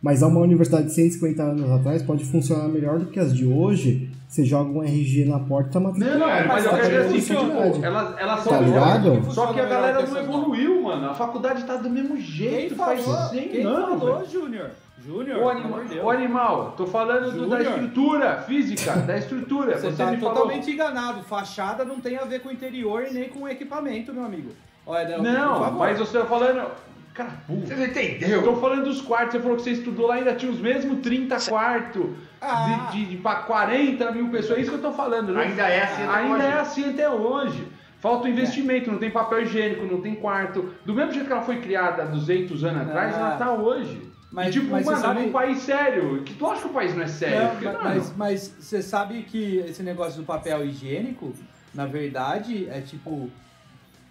Mas 0.00 0.20
uma 0.22 0.40
universidade 0.40 0.86
de 0.86 0.94
150 0.94 1.42
anos 1.42 1.70
atrás 1.70 2.02
pode 2.02 2.24
funcionar 2.24 2.66
melhor 2.68 2.98
do 2.98 3.06
que 3.06 3.20
as 3.20 3.34
de 3.34 3.46
hoje. 3.46 4.10
Você 4.28 4.44
joga 4.44 4.70
um 4.70 4.82
RG 4.82 5.26
na 5.26 5.38
porta 5.38 5.68
e 5.68 5.72
tá 5.74 5.80
Não, 5.80 5.92
não, 5.92 6.26
mas 6.26 6.46
mas 6.46 6.64
eu 6.64 6.70
tá 6.70 6.78
quero 6.78 6.88
dizer 7.12 7.34
assim, 7.34 7.36
tipo, 7.36 7.84
elas, 7.84 8.14
Tá 8.16 8.36
são 8.38 8.62
ligado? 8.62 9.10
boas, 9.20 9.34
Só 9.34 9.52
que 9.52 9.60
a 9.60 9.66
galera 9.66 10.06
não 10.06 10.18
evoluiu, 10.18 10.82
mano. 10.82 11.10
A 11.10 11.14
faculdade 11.14 11.64
tá 11.64 11.76
do 11.76 11.90
mesmo 11.90 12.16
Quem 12.16 12.24
jeito, 12.24 12.74
falou? 12.74 12.96
faz 13.04 13.30
100 13.30 13.48
Quem 13.50 13.62
anos. 13.66 14.00
falou. 14.00 14.24
Júnior? 14.26 14.70
Júnior, 15.04 15.38
pelo 15.38 15.48
anima- 15.50 15.82
ô, 16.04 16.10
animal, 16.10 16.74
tô 16.76 16.86
falando 16.86 17.32
do- 17.32 17.48
da 17.48 17.60
estrutura 17.62 18.36
física, 18.46 18.92
da 18.96 19.16
estrutura. 19.18 19.76
Você 19.78 19.90
Você, 19.90 19.96
tá 20.04 20.10
me 20.10 20.18
falou. 20.18 20.34
totalmente 20.34 20.70
enganado. 20.70 21.22
Fachada 21.24 21.84
não 21.84 22.00
tem 22.00 22.16
a 22.18 22.24
ver 22.24 22.40
com 22.40 22.48
o 22.48 22.52
interior 22.52 23.04
e 23.08 23.12
nem 23.12 23.28
com 23.28 23.40
o 23.40 23.48
equipamento, 23.48 24.12
meu 24.12 24.24
amigo. 24.24 24.50
Olha, 24.86 25.18
Não, 25.18 25.58
favor. 25.60 25.78
mas 25.78 25.98
você 25.98 26.18
tá 26.18 26.24
falando. 26.24 26.70
Cara, 27.14 27.30
burro. 27.46 27.66
Você 27.66 27.74
não 27.74 27.82
Eu 27.82 27.88
entendeu? 27.90 28.42
tô 28.42 28.56
falando 28.56 28.84
dos 28.84 29.02
quartos, 29.02 29.32
você 29.32 29.40
falou 29.40 29.56
que 29.56 29.62
você 29.64 29.70
estudou 29.72 30.06
lá, 30.06 30.14
ainda 30.14 30.34
tinha 30.34 30.50
os 30.50 30.58
mesmos 30.60 31.00
30 31.00 31.36
quartos 31.46 32.06
Ah. 32.40 32.88
de, 32.90 32.98
de, 33.04 33.10
de 33.10 33.16
pra 33.18 33.34
40 33.36 34.10
mil 34.12 34.28
pessoas. 34.28 34.58
É 34.58 34.62
isso 34.62 34.70
que 34.70 34.76
eu 34.78 34.82
tô 34.82 34.92
falando. 34.92 35.32
não- 35.32 35.40
Ainda 35.40 35.62
é 35.68 35.82
assim 35.82 36.02
até 36.04 36.14
Ainda 36.18 36.34
hoje. 36.36 36.46
é 36.46 36.52
assim 36.54 36.90
até 36.90 37.10
hoje. 37.10 37.68
Falta 38.00 38.26
o 38.26 38.30
investimento, 38.30 38.90
não 38.90 38.98
tem 38.98 39.10
papel 39.10 39.42
higiênico, 39.42 39.84
não 39.84 40.00
tem 40.00 40.14
quarto. 40.14 40.74
Do 40.86 40.94
mesmo 40.94 41.12
jeito 41.12 41.26
que 41.26 41.32
ela 41.32 41.42
foi 41.42 41.58
criada 41.60 42.02
há 42.02 42.06
200 42.06 42.64
anos 42.64 42.82
atrás, 42.88 43.14
Ah. 43.14 43.18
ela 43.18 43.30
tá 43.36 43.52
hoje. 43.52 44.10
Mas- 44.32 44.48
e 44.48 44.52
tipo, 44.60 44.70
mas 44.70 44.84
você 44.84 44.90
mano, 44.92 45.02
sabe- 45.02 45.20
num 45.20 45.32
país 45.32 45.58
sério. 45.58 46.22
Que 46.22 46.34
tu 46.34 46.46
acha 46.46 46.62
que 46.62 46.68
o 46.68 46.70
país 46.72 46.94
não 46.96 47.02
é 47.02 47.06
sério? 47.06 47.42
Não, 47.42 47.50
Porque, 47.50 47.64
ma- 47.66 47.72
mano, 47.72 47.84
mas, 47.94 48.16
mas 48.16 48.54
você 48.58 48.80
sabe 48.82 49.22
que 49.24 49.58
esse 49.58 49.82
negócio 49.82 50.20
do 50.22 50.24
papel 50.26 50.64
higiênico, 50.64 51.32
na 51.74 51.86
verdade, 51.86 52.66
é 52.70 52.80
tipo. 52.80 53.28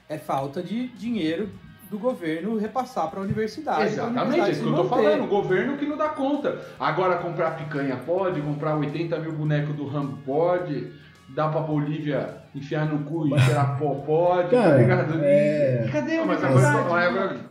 É 0.08 0.18
falta 0.18 0.62
de 0.62 0.88
dinheiro 0.90 1.50
do 1.90 1.98
governo 1.98 2.58
repassar 2.58 3.10
para 3.10 3.20
a 3.20 3.24
universidade. 3.24 3.84
Exatamente, 3.84 4.18
é 4.20 4.22
universidade 4.24 4.52
isso 4.52 4.62
que 4.64 4.68
eu 4.70 4.76
tô 4.76 4.84
manter. 4.84 4.96
falando. 5.04 5.24
O 5.24 5.28
governo 5.28 5.78
que 5.78 5.86
não 5.86 5.98
dá 5.98 6.10
conta. 6.10 6.60
Agora 6.80 7.18
comprar 7.18 7.52
picanha 7.58 7.96
pode, 7.98 8.42
comprar 8.42 8.76
80 8.78 9.18
mil 9.20 9.32
bonecos 9.34 9.76
do 9.76 9.88
Rambo 9.88 10.18
pode, 10.26 10.92
dar 11.30 11.50
pra 11.50 11.62
Bolívia 11.62 12.38
enfiar 12.54 12.86
no 12.86 13.04
cu 13.06 13.26
e 13.28 13.30
cheirar 13.40 13.78
pó 13.80 13.96
pode, 13.96 14.52
tá 14.52 14.76
ligado? 14.78 15.20
é- 15.24 15.90
Cadê 15.92 16.18
a 16.18 16.20
Não, 16.20 16.26
mas 16.28 16.44
agora- 16.44 17.51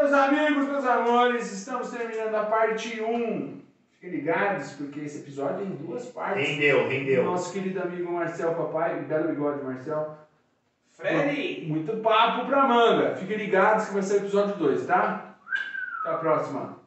Meus 0.00 0.12
amigos, 0.12 0.68
meus 0.68 0.86
amores, 0.86 1.52
estamos 1.52 1.90
terminando 1.90 2.32
a 2.36 2.44
parte 2.44 3.02
1. 3.02 3.60
Fiquem 3.90 4.10
ligados, 4.10 4.70
porque 4.74 5.00
esse 5.00 5.18
episódio 5.18 5.64
é 5.64 5.64
em 5.64 5.74
duas 5.74 6.06
partes. 6.06 6.48
Rendeu, 6.48 6.88
rendeu. 6.88 7.24
Nosso 7.24 7.52
querido 7.52 7.82
amigo 7.82 8.12
Marcel 8.12 8.54
Papai, 8.54 9.00
belo 9.00 9.26
bigode 9.26 9.64
Marcel. 9.64 10.16
Freddy! 10.92 11.66
Muito 11.66 11.96
papo 11.96 12.46
pra 12.46 12.68
manga. 12.68 13.16
Fiquem 13.16 13.38
ligados 13.38 13.86
que 13.86 13.94
vai 13.94 14.02
ser 14.04 14.14
o 14.14 14.16
episódio 14.18 14.54
2, 14.54 14.86
tá? 14.86 15.34
Até 16.04 16.14
a 16.14 16.18
próxima. 16.18 16.77